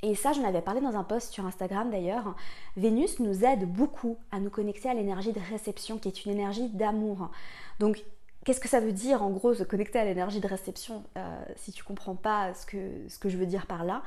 Et 0.02 0.14
ça, 0.14 0.32
j'en 0.32 0.44
avais 0.44 0.60
parlé 0.60 0.80
dans 0.80 0.96
un 0.96 1.04
post 1.04 1.32
sur 1.32 1.46
Instagram 1.46 1.90
d'ailleurs. 1.90 2.36
Vénus 2.76 3.18
nous 3.18 3.44
aide 3.44 3.70
beaucoup 3.70 4.18
à 4.30 4.40
nous 4.40 4.50
connecter 4.50 4.88
à 4.88 4.94
l'énergie 4.94 5.32
de 5.32 5.40
réception, 5.50 5.98
qui 5.98 6.08
est 6.08 6.24
une 6.24 6.32
énergie 6.32 6.68
d'amour. 6.68 7.30
Donc, 7.78 8.04
qu'est-ce 8.46 8.60
que 8.60 8.68
ça 8.68 8.78
veut 8.78 8.92
dire 8.92 9.24
en 9.24 9.30
gros 9.30 9.54
se 9.54 9.64
connecter 9.64 9.98
à 9.98 10.04
l'énergie 10.04 10.40
de 10.40 10.46
réception 10.46 11.02
euh, 11.18 11.44
Si 11.56 11.72
tu 11.72 11.82
comprends 11.82 12.14
pas 12.14 12.54
ce 12.54 12.64
que, 12.64 13.28
je 13.28 13.36
veux 13.36 13.44
dire 13.44 13.66
par 13.66 13.84
là, 13.84 14.02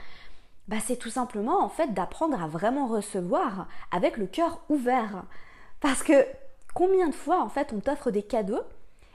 bah, 0.69 0.77
c'est 0.83 0.95
tout 0.95 1.09
simplement 1.09 1.61
en 1.61 1.67
fait 1.67 1.93
d'apprendre 1.93 2.41
à 2.41 2.47
vraiment 2.47 2.87
recevoir 2.87 3.67
avec 3.91 4.15
le 4.15 4.27
cœur 4.27 4.61
ouvert. 4.69 5.25
Parce 5.81 6.03
que 6.03 6.25
combien 6.73 7.09
de 7.09 7.13
fois 7.13 7.43
en 7.43 7.49
fait 7.49 7.73
on 7.73 7.81
t'offre 7.81 8.11
des 8.11 8.23
cadeaux? 8.23 8.63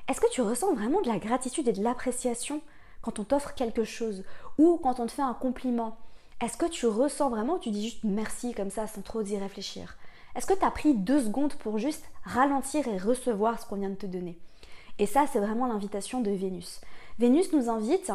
Est-ce 0.08 0.20
que 0.20 0.30
tu 0.30 0.42
ressens 0.42 0.74
vraiment 0.74 1.00
de 1.00 1.08
la 1.08 1.18
gratitude 1.18 1.68
et 1.68 1.72
de 1.72 1.82
l'appréciation 1.82 2.60
quand 3.00 3.18
on 3.18 3.24
t'offre 3.24 3.54
quelque 3.54 3.84
chose 3.84 4.24
ou 4.58 4.78
quand 4.82 5.00
on 5.00 5.06
te 5.06 5.12
fait 5.12 5.22
un 5.22 5.34
compliment, 5.34 5.96
est-ce 6.42 6.58
que 6.58 6.66
tu 6.66 6.86
ressens 6.86 7.30
vraiment 7.30 7.58
tu 7.58 7.70
dis 7.70 7.84
juste 7.84 8.04
merci 8.04 8.52
comme 8.52 8.70
ça 8.70 8.86
sans 8.86 9.00
trop 9.00 9.22
y 9.22 9.38
réfléchir? 9.38 9.96
Est-ce 10.36 10.46
que 10.46 10.58
tu 10.58 10.64
as 10.64 10.70
pris 10.70 10.94
deux 10.94 11.22
secondes 11.22 11.54
pour 11.54 11.78
juste 11.78 12.04
ralentir 12.24 12.86
et 12.88 12.98
recevoir 12.98 13.58
ce 13.58 13.64
qu'on 13.66 13.76
vient 13.76 13.88
de 13.88 13.94
te 13.94 14.06
donner? 14.06 14.38
Et 14.98 15.06
ça, 15.06 15.26
c'est 15.30 15.40
vraiment 15.40 15.66
l'invitation 15.66 16.20
de 16.20 16.30
Vénus. 16.30 16.80
Vénus 17.18 17.52
nous 17.52 17.68
invite 17.68 18.12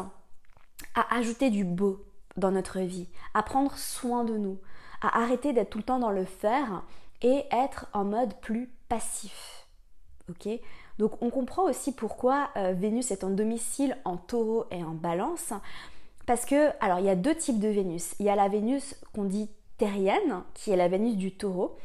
à 0.94 1.14
ajouter 1.14 1.50
du 1.50 1.64
beau 1.64 2.04
dans 2.36 2.50
notre 2.50 2.80
vie, 2.80 3.08
à 3.34 3.42
prendre 3.42 3.76
soin 3.76 4.24
de 4.24 4.36
nous, 4.36 4.58
à 5.02 5.22
arrêter 5.22 5.52
d'être 5.52 5.70
tout 5.70 5.78
le 5.78 5.84
temps 5.84 5.98
dans 5.98 6.10
le 6.10 6.24
faire 6.24 6.82
et 7.22 7.44
être 7.50 7.86
en 7.92 8.04
mode 8.04 8.34
plus 8.40 8.70
passif. 8.88 9.66
Ok? 10.30 10.48
Donc 10.98 11.22
on 11.22 11.30
comprend 11.30 11.64
aussi 11.64 11.92
pourquoi 11.92 12.50
euh, 12.56 12.72
Vénus 12.72 13.10
est 13.10 13.24
en 13.24 13.30
domicile 13.30 13.96
en 14.04 14.16
taureau 14.16 14.66
et 14.70 14.82
en 14.82 14.92
balance. 14.92 15.52
Parce 16.26 16.44
que, 16.44 16.70
alors 16.80 16.98
il 16.98 17.06
y 17.06 17.10
a 17.10 17.16
deux 17.16 17.34
types 17.34 17.58
de 17.58 17.68
Vénus. 17.68 18.14
Il 18.20 18.26
y 18.26 18.30
a 18.30 18.36
la 18.36 18.48
Vénus 18.48 18.94
qu'on 19.14 19.24
dit 19.24 19.50
terrienne, 19.78 20.42
qui 20.54 20.70
est 20.70 20.76
la 20.76 20.88
Vénus 20.88 21.16
du 21.16 21.32
taureau, 21.32 21.76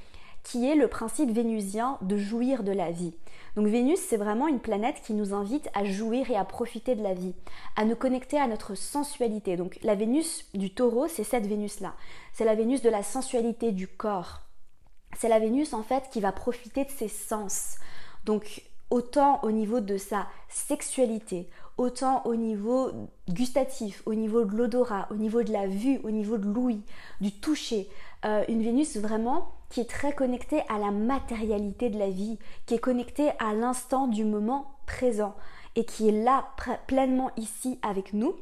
qui 0.44 0.70
est 0.70 0.76
le 0.76 0.88
principe 0.88 1.32
vénusien 1.32 1.98
de 2.02 2.18
jouir 2.18 2.64
de 2.64 2.72
la 2.72 2.92
vie. 2.92 3.14
Donc 3.56 3.68
Vénus, 3.68 4.00
c'est 4.00 4.18
vraiment 4.18 4.48
une 4.48 4.60
planète 4.60 5.02
qui 5.02 5.14
nous 5.14 5.34
invite 5.34 5.70
à 5.74 5.86
jouir 5.86 6.30
et 6.30 6.36
à 6.36 6.44
profiter 6.44 6.96
de 6.96 7.04
la 7.04 7.14
vie, 7.14 7.34
à 7.78 7.86
nous 7.86 7.96
connecter 7.96 8.38
à 8.38 8.48
notre 8.48 8.76
sensualité. 8.76 9.56
Donc 9.56 9.80
la 9.82 9.96
Vénus 9.96 10.46
du 10.54 10.74
taureau, 10.74 11.08
c'est 11.08 11.24
cette 11.24 11.48
Vénus-là. 11.48 11.94
C'est 12.34 12.46
la 12.46 12.56
Vénus 12.56 12.82
de 12.82 12.90
la 12.90 13.04
sensualité 13.04 13.72
du 13.72 13.88
corps. 13.88 14.42
C'est 15.18 15.30
la 15.30 15.40
Vénus 15.40 15.74
en 15.74 15.84
fait 15.84 16.10
qui 16.12 16.20
va 16.20 16.34
profiter 16.34 16.84
de 16.84 16.92
ses 16.92 17.08
sens. 17.08 17.78
Donc 18.26 18.64
autant 18.90 19.40
au 19.44 19.52
niveau 19.52 19.80
de 19.80 19.98
sa 19.98 20.28
sexualité, 20.50 21.50
autant 21.78 22.24
au 22.26 22.36
niveau 22.36 22.92
gustatif, 23.30 24.04
au 24.06 24.16
niveau 24.16 24.44
de 24.44 24.56
l'odorat, 24.56 25.08
au 25.12 25.16
niveau 25.16 25.44
de 25.44 25.54
la 25.54 25.68
vue, 25.68 26.00
au 26.04 26.12
niveau 26.12 26.38
de 26.38 26.46
l'ouïe, 26.46 26.82
du 27.22 27.32
toucher. 27.32 27.90
Euh, 28.26 28.44
une 28.50 28.64
Vénus 28.64 28.98
vraiment 28.98 29.54
qui 29.76 29.82
est 29.82 29.90
très 29.90 30.14
connectée 30.14 30.62
à 30.70 30.78
la 30.78 30.92
matérialité 30.92 31.90
de 31.90 32.00
la 32.00 32.10
vie, 32.10 32.40
qui 32.66 32.76
est 32.76 32.80
connectée 32.80 33.32
à 33.40 33.54
l'instant 33.54 34.08
du 34.08 34.24
moment 34.24 34.78
présent 34.86 35.36
et 35.76 35.84
qui 35.84 36.08
est 36.08 36.24
là 36.24 36.46
pleinement 36.88 37.30
ici 37.36 37.78
avec 37.82 38.14
nous. 38.14 38.38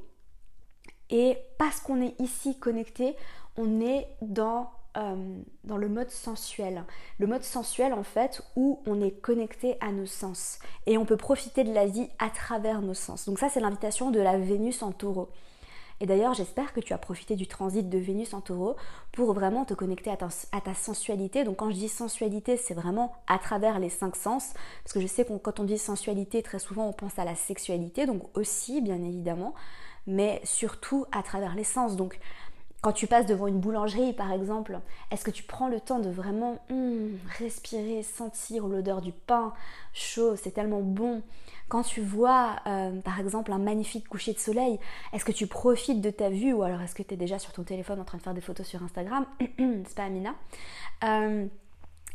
Et 1.10 1.40
parce 1.58 1.80
qu'on 1.80 2.04
est 2.04 2.13
ici 2.22 2.60
connecté, 2.60 3.16
on 3.58 3.82
est 3.82 4.08
dans 4.22 4.70
euh, 4.96 5.42
dans 5.63 5.78
le 5.78 5.90
mode 5.90 6.12
sensuel. 6.12 6.84
Le 7.18 7.25
mode 7.25 7.42
sensuel 7.42 7.94
en 7.94 8.04
fait 8.04 8.44
où 8.56 8.84
on 8.86 9.02
est 9.02 9.20
connecté 9.20 9.78
à 9.82 9.92
nos 9.92 10.06
sens 10.06 10.60
et 10.86 11.00
on 11.00 11.06
peut 11.06 11.18
profiter 11.18 11.63
de 11.63 11.74
la 11.74 11.88
vie 11.88 12.10
à 12.20 12.30
travers 12.30 12.84
nos 12.84 12.94
sens. 12.94 13.25
Donc 13.25 13.40
ça 13.40 13.50
c'est 13.50 13.60
l'invitation 13.60 14.12
de 14.12 14.20
la 14.20 14.38
Vénus 14.38 14.84
en 14.84 14.92
taureau. 14.92 15.30
Et 16.04 16.06
d'ailleurs 16.06 16.34
j'espère 16.34 16.74
que 16.74 16.82
tu 16.82 16.92
as 16.92 16.98
profité 16.98 17.38
du 17.38 17.48
transit 17.48 17.90
de 17.90 17.98
Vénus 17.98 18.34
en 18.34 18.42
taureau 18.42 18.76
pour 19.14 19.32
vraiment 19.32 19.64
te 19.64 19.74
connecter 19.74 20.12
à 20.12 20.18
ta, 20.18 20.74
sensualité. 20.74 21.46
Donc 21.46 21.56
quand 21.56 21.70
je 21.70 21.76
dis 21.76 21.88
sensualité 21.88 22.58
c'est 22.58 22.74
vraiment 22.74 23.14
à 23.26 23.40
travers 23.40 23.80
les 23.80 23.88
cinq 23.88 24.18
sens 24.18 24.52
parce 24.84 24.92
que 24.92 25.00
je 25.00 25.08
sais 25.08 25.24
que 25.24 25.32
quand 25.38 25.62
on 25.62 25.64
dit 25.64 25.78
sensualité 25.78 26.44
très 26.44 26.60
souvent 26.60 26.90
on 26.90 26.92
pense 26.92 27.18
à 27.20 27.24
la 27.24 27.36
sexualité 27.36 28.06
donc 28.06 28.38
aussi 28.38 28.82
bien 28.82 29.02
évidemment 29.02 29.54
mais 30.06 30.42
surtout 30.44 31.06
à 31.14 31.24
travers 31.24 31.56
les 31.56 31.64
sens. 31.64 31.96
Donc 31.96 32.20
quand 32.84 32.92
tu 32.92 33.08
passes 33.08 33.25
devant 33.25 33.48
une 33.48 33.62
boulangerie, 33.62 34.12
par 34.12 34.34
exemple, 34.34 34.78
est-ce 35.10 35.24
que 35.24 35.32
tu 35.32 35.44
prends 35.44 35.70
le 35.70 35.80
temps 35.80 36.00
de 36.00 36.10
vraiment 36.10 36.60
hmm, 36.70 37.16
respirer, 37.40 38.04
sentir 38.04 38.68
l'odeur 38.68 39.00
du 39.00 39.13
pain 39.13 39.54
chaud? 39.94 40.36
C'est 40.36 40.52
tellement 40.52 40.82
bon. 40.82 41.24
Quand 41.70 41.84
tu 41.84 42.02
vois, 42.02 42.58
euh, 42.68 43.00
par 43.00 43.22
exemple, 43.22 43.54
un 43.54 43.58
magnifique 43.58 44.10
coucher 44.10 44.34
de 44.34 44.38
soleil, 44.38 44.82
est-ce 45.13 45.24
que 45.24 45.32
tu 45.32 45.48
profites 45.48 46.02
de 46.02 46.10
ta 46.10 46.30
vue? 46.30 46.52
Ou 46.52 46.63
alors 46.63 46.82
est-ce 46.82 46.94
que 46.94 47.04
tu 47.04 47.13
es 47.13 47.18
déjà 47.18 47.40
sur 47.40 47.54
ton 47.54 47.63
téléphone 47.63 48.02
en 48.02 48.04
train 48.04 48.18
de 48.18 48.24
faire 48.24 48.34
des 48.34 48.42
photos 48.42 48.68
sur 48.68 48.84
Instagram? 48.84 49.25
C'est 49.58 49.96
pas 49.96 50.04
Amina. 50.04 50.36
Euh, 51.06 51.48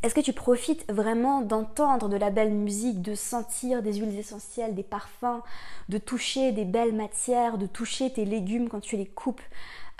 est-ce 0.03 0.15
que 0.15 0.21
tu 0.21 0.35
profites 0.35 0.85
vraiment 0.93 1.41
d'entendre 1.41 2.11
de 2.11 2.17
la 2.17 2.29
belle 2.29 2.53
musique, 2.53 3.01
de 3.01 3.15
sentir 3.15 3.83
des 3.83 3.95
huiles 3.95 4.19
essentielles, 4.19 4.75
des 4.75 4.83
parfums, 4.83 5.41
de 5.89 5.97
toucher 5.97 6.53
des 6.53 6.67
belles 6.67 6.95
matières, 6.95 7.57
de 7.57 7.67
toucher 7.67 8.13
tes 8.13 8.27
légumes 8.27 8.69
quand 8.69 8.81
tu 8.81 8.99
les 8.99 9.07
coupes? 9.07 9.41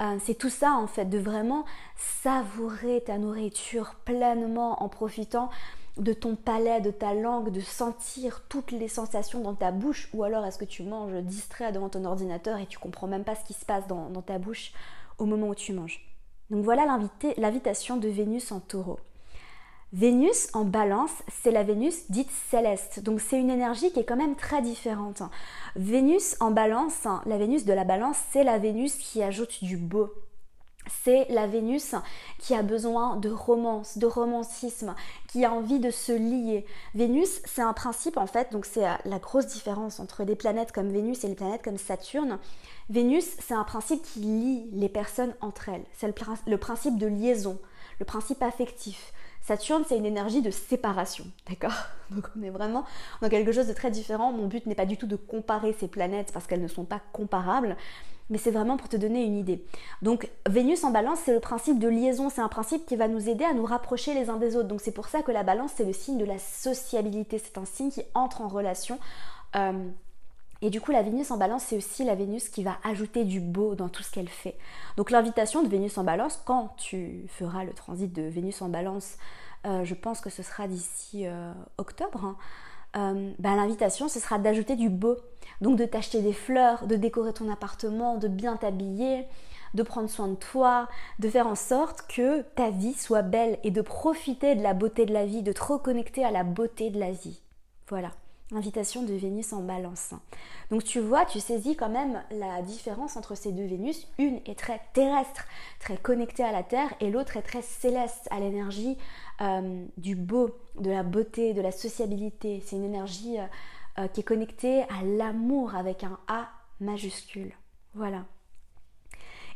Euh, 0.01 0.17
c'est 0.21 0.37
tout 0.37 0.51
ça 0.51 0.73
en 0.73 0.87
fait, 0.87 1.07
de 1.07 1.19
vraiment 1.19 1.65
savourer 1.97 3.03
ta 3.05 3.19
nourriture 3.19 3.95
pleinement 4.05 4.83
en 4.83 4.89
profitant 4.89 5.51
de 5.97 6.13
ton 6.13 6.37
palais, 6.37 6.81
de 6.81 6.91
ta 6.91 7.15
langue, 7.15 7.51
de 7.51 7.61
sentir 7.61 8.43
toutes 8.49 8.71
les 8.71 8.89
sensations 8.89 9.41
dans 9.41 9.55
ta 9.55 9.73
bouche, 9.73 10.09
ou 10.15 10.23
alors 10.23 10.45
est-ce 10.45 10.59
que 10.59 10.65
tu 10.65 10.85
manges 10.85 11.23
distrait 11.25 11.73
devant 11.73 11.89
ton 11.89 12.05
ordinateur 12.05 12.59
et 12.59 12.67
tu 12.67 12.79
comprends 12.79 13.09
même 13.09 13.25
pas 13.25 13.35
ce 13.35 13.45
qui 13.45 13.55
se 13.55 13.65
passe 13.65 13.87
dans, 13.89 14.09
dans 14.11 14.23
ta 14.23 14.39
bouche 14.39 14.73
au 15.19 15.27
moment 15.27 15.49
où 15.49 15.55
tu 15.55 15.73
manges. 15.73 16.05
Donc 16.51 16.65
voilà 16.65 16.87
l'invitation 17.37 17.97
de 17.97 18.09
Vénus 18.09 18.53
en 18.53 18.61
taureau. 18.61 18.99
Vénus 19.95 20.49
en 20.53 20.67
balance, 20.67 21.23
c'est 21.43 21.51
la 21.51 21.63
Vénus 21.63 22.11
dite 22.11 22.31
céleste. 22.51 23.01
Donc 23.01 23.21
c'est 23.23 23.41
une 23.41 23.49
énergie 23.49 23.91
qui 23.91 24.01
est 24.01 24.05
quand 24.05 24.17
même 24.17 24.37
très 24.37 24.61
différente. 24.61 25.23
Vénus 25.77 26.37
en 26.41 26.51
balance, 26.51 27.07
la 27.25 27.39
Vénus 27.39 27.65
de 27.65 27.73
la 27.73 27.85
balance, 27.85 28.19
c'est 28.31 28.45
la 28.45 28.59
Vénus 28.59 28.97
qui 28.97 29.23
ajoute 29.23 29.65
du 29.65 29.79
beau. 29.79 30.13
C'est 31.05 31.27
la 31.31 31.47
Vénus 31.47 31.95
qui 32.39 32.55
a 32.55 32.63
besoin 32.63 33.17
de 33.17 33.31
romance, 33.31 33.97
de 33.97 34.07
romantisme, 34.07 34.95
qui 35.27 35.45
a 35.47 35.53
envie 35.53 35.81
de 35.81 35.91
se 35.91 36.13
lier. 36.13 36.67
Vénus, 36.95 37.41
c'est 37.47 37.63
un 37.63 37.73
principe 37.73 38.19
en 38.19 38.27
fait, 38.27 38.53
donc 38.53 38.67
c'est 38.67 38.85
la 39.05 39.19
grosse 39.19 39.47
différence 39.47 40.01
entre 40.01 40.25
des 40.25 40.37
planètes 40.37 40.73
comme 40.73 40.91
Vénus 40.91 41.25
et 41.25 41.29
les 41.29 41.35
planètes 41.35 41.63
comme 41.63 41.79
Saturne. 41.79 42.39
Vénus, 42.91 43.27
c'est 43.39 43.55
un 43.55 43.65
principe 43.65 44.03
qui 44.03 44.21
lie 44.21 44.71
les 44.73 44.89
personnes 44.91 45.35
entre 45.41 45.71
elles. 45.71 45.85
C'est 45.95 46.13
le 46.47 46.59
principe 46.59 46.99
de 46.99 47.07
liaison, 47.07 47.59
le 48.01 48.05
principe 48.05 48.43
affectif. 48.43 49.13
Saturne, 49.49 49.83
c'est 49.89 49.97
une 49.97 50.05
énergie 50.05 50.43
de 50.43 50.51
séparation, 50.51 51.25
d'accord 51.49 51.73
Donc 52.11 52.27
on 52.39 52.43
est 52.43 52.51
vraiment 52.51 52.85
dans 53.23 53.31
quelque 53.31 53.51
chose 53.51 53.67
de 53.67 53.73
très 53.73 53.91
différent. 53.91 54.31
Mon 54.31 54.47
but 54.47 54.67
n'est 54.67 54.75
pas 54.75 54.85
du 54.85 54.99
tout 54.99 55.07
de 55.07 55.17
comparer 55.17 55.75
ces 55.81 55.89
planètes 55.89 56.33
parce 56.35 56.47
qu'elles 56.47 56.61
ne 56.61 56.69
sont 56.69 56.85
pas 56.85 57.01
comparables, 57.15 57.79
mais 58.29 58.37
c'est 58.37 58.51
vraiment 58.51 58.77
pour 58.77 58.91
te 58.91 58.99
donner 58.99 59.25
une 59.25 59.39
idée. 59.39 59.65
Donc 60.03 60.29
Vénus 60.47 60.85
en 60.85 60.91
balance, 60.91 61.21
c'est 61.25 61.33
le 61.33 61.41
principe 61.41 61.79
de 61.79 61.89
liaison, 61.89 62.29
c'est 62.29 62.43
un 62.43 62.49
principe 62.49 62.85
qui 62.85 62.97
va 62.97 63.09
nous 63.09 63.27
aider 63.27 63.45
à 63.45 63.55
nous 63.55 63.65
rapprocher 63.65 64.13
les 64.13 64.29
uns 64.29 64.37
des 64.37 64.55
autres. 64.55 64.69
Donc 64.69 64.83
c'est 64.83 64.93
pour 64.93 65.09
ça 65.09 65.23
que 65.23 65.33
la 65.33 65.45
balance, 65.45 65.71
c'est 65.77 65.87
le 65.87 65.95
signe 65.95 66.19
de 66.19 66.27
la 66.27 66.39
sociabilité, 66.39 67.39
c'est 67.39 67.57
un 67.57 67.65
signe 67.65 67.91
qui 67.91 68.03
entre 68.13 68.43
en 68.43 68.49
relation. 68.49 68.99
Euh, 69.57 69.73
et 70.61 70.71
du 70.71 70.81
coup, 70.81 70.91
la 70.91 71.03
Vénus 71.03 71.31
en 71.31 71.37
balance, 71.37 71.65
c'est 71.65 71.77
aussi 71.77 72.05
la 72.05 72.15
Vénus 72.17 72.49
qui 72.49 72.65
va 72.65 72.79
ajouter 72.83 73.25
du 73.25 73.41
beau 73.41 73.75
dans 73.75 73.89
tout 73.89 74.03
ce 74.03 74.11
qu'elle 74.11 74.29
fait. 74.29 74.57
Donc 74.97 75.11
l'invitation 75.11 75.63
de 75.63 75.69
Vénus 75.69 75.99
en 75.99 76.05
balance, 76.05 76.41
quand 76.45 76.75
tu 76.77 77.27
feras 77.29 77.65
le 77.65 77.73
transit 77.73 78.13
de 78.13 78.23
Vénus 78.23 78.61
en 78.61 78.69
balance, 78.69 79.17
euh, 79.67 79.85
je 79.85 79.95
pense 79.95 80.21
que 80.21 80.31
ce 80.31 80.43
sera 80.43 80.67
d'ici 80.67 81.27
euh, 81.27 81.53
octobre, 81.79 82.25
hein, 82.25 82.37
euh, 82.97 83.33
ben, 83.39 83.57
l'invitation, 83.57 84.09
ce 84.09 84.19
sera 84.19 84.39
d'ajouter 84.39 84.75
du 84.75 84.89
beau. 84.89 85.17
Donc 85.61 85.77
de 85.77 85.85
t'acheter 85.85 86.23
des 86.23 86.33
fleurs, 86.33 86.87
de 86.87 86.97
décorer 86.97 87.33
ton 87.33 87.51
appartement, 87.51 88.17
de 88.17 88.29
bien 88.29 88.57
t'habiller, 88.57 89.27
de 89.75 89.83
prendre 89.83 90.09
soin 90.09 90.29
de 90.29 90.35
toi, 90.35 90.89
de 91.19 91.29
faire 91.29 91.47
en 91.47 91.55
sorte 91.55 92.03
que 92.09 92.43
ta 92.43 92.71
vie 92.71 92.95
soit 92.95 93.23
belle 93.23 93.59
et 93.65 93.71
de 93.71 93.81
profiter 93.81 94.55
de 94.55 94.63
la 94.63 94.75
beauté 94.75 95.07
de 95.07 95.13
la 95.13 95.27
vie, 95.27 95.43
de 95.43 95.53
te 95.53 95.63
reconnecter 95.63 96.25
à 96.25 96.31
la 96.31 96.45
beauté 96.45 96.91
de 96.91 96.99
la 96.99 97.13
vie. 97.13 97.41
Voilà. 97.89 98.11
Invitation 98.53 99.03
de 99.03 99.13
Vénus 99.13 99.53
en 99.53 99.61
balance. 99.61 100.15
Donc 100.71 100.83
tu 100.83 101.01
vois, 101.01 101.27
tu 101.27 101.39
saisis 101.39 101.77
quand 101.77 101.91
même 101.91 102.23
la 102.31 102.63
différence 102.63 103.17
entre 103.17 103.35
ces 103.35 103.53
deux 103.53 103.67
Vénus. 103.67 104.07
Une 104.19 104.41
est 104.47 104.59
très 104.59 104.81
terrestre, 104.95 105.45
très 105.81 105.99
connectée 105.99 106.45
à 106.45 106.53
la 106.53 106.63
Terre, 106.63 106.93
et 107.01 107.11
l'autre 107.11 107.37
est 107.37 107.43
très 107.43 107.61
céleste, 107.61 108.27
à 108.31 108.41
l'énergie 108.41 108.97
euh, 109.43 109.85
du 109.99 110.17
beau, 110.17 110.57
de 110.81 110.91
la 110.91 111.03
beauté, 111.03 111.53
de 111.53 111.61
la 111.61 111.73
sociabilité. 111.73 112.63
C'est 112.65 112.77
une 112.77 112.85
énergie 112.85 113.39
euh, 113.39 113.45
euh, 113.99 114.09
qui 114.09 114.21
est 114.21 114.25
connectée 114.25 114.83
à 114.85 115.03
l'amour 115.05 115.75
avec 115.75 116.03
un 116.03 116.19
A 116.27 116.49
majuscule. 116.81 117.53
Voilà. 117.95 118.25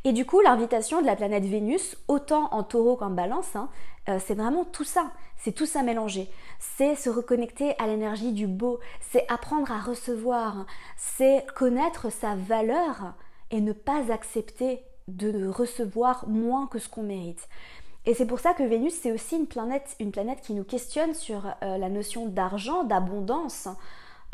Et 0.05 0.11
du 0.11 0.25
coup, 0.25 0.41
l'invitation 0.41 1.01
de 1.01 1.05
la 1.05 1.15
planète 1.15 1.45
Vénus, 1.45 1.97
autant 2.07 2.49
en 2.51 2.63
taureau 2.63 2.97
qu'en 2.97 3.09
balance, 3.09 3.55
hein, 3.55 3.69
euh, 4.09 4.19
c'est 4.23 4.35
vraiment 4.35 4.65
tout 4.65 4.83
ça. 4.83 5.11
C'est 5.37 5.53
tout 5.53 5.65
ça 5.65 5.81
mélangé. 5.81 6.29
C'est 6.59 6.95
se 6.95 7.09
reconnecter 7.09 7.77
à 7.79 7.87
l'énergie 7.87 8.33
du 8.33 8.47
beau. 8.47 8.79
C'est 8.99 9.25
apprendre 9.31 9.71
à 9.71 9.79
recevoir. 9.79 10.65
C'est 10.97 11.45
connaître 11.55 12.11
sa 12.11 12.35
valeur 12.35 13.13
et 13.51 13.61
ne 13.61 13.71
pas 13.71 14.11
accepter 14.11 14.83
de 15.07 15.47
recevoir 15.47 16.27
moins 16.27 16.67
que 16.67 16.79
ce 16.79 16.89
qu'on 16.89 17.03
mérite. 17.03 17.47
Et 18.05 18.13
c'est 18.13 18.25
pour 18.25 18.39
ça 18.39 18.53
que 18.53 18.63
Vénus, 18.63 18.93
c'est 19.01 19.13
aussi 19.13 19.37
une 19.37 19.47
planète, 19.47 19.95
une 19.99 20.11
planète 20.11 20.41
qui 20.41 20.53
nous 20.53 20.65
questionne 20.65 21.13
sur 21.13 21.45
euh, 21.45 21.77
la 21.77 21.89
notion 21.89 22.27
d'argent, 22.27 22.83
d'abondance. 22.83 23.69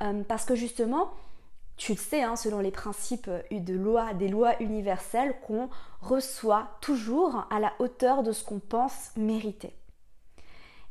Euh, 0.01 0.23
parce 0.27 0.45
que 0.45 0.55
justement, 0.55 1.11
tu 1.79 1.93
le 1.93 1.98
sais, 1.98 2.21
hein, 2.21 2.36
selon 2.36 2.59
les 2.59 2.71
principes 2.71 3.29
euh, 3.29 3.41
de 3.50 3.74
loi, 3.74 4.13
des 4.13 4.27
lois 4.27 4.62
universelles, 4.62 5.33
qu'on 5.48 5.69
reçoit 6.01 6.67
toujours 6.81 7.48
à 7.50 7.59
la 7.59 7.74
hauteur 7.79 8.21
de 8.21 8.33
ce 8.33 8.43
qu'on 8.43 8.59
pense 8.59 9.12
mériter. 9.15 9.74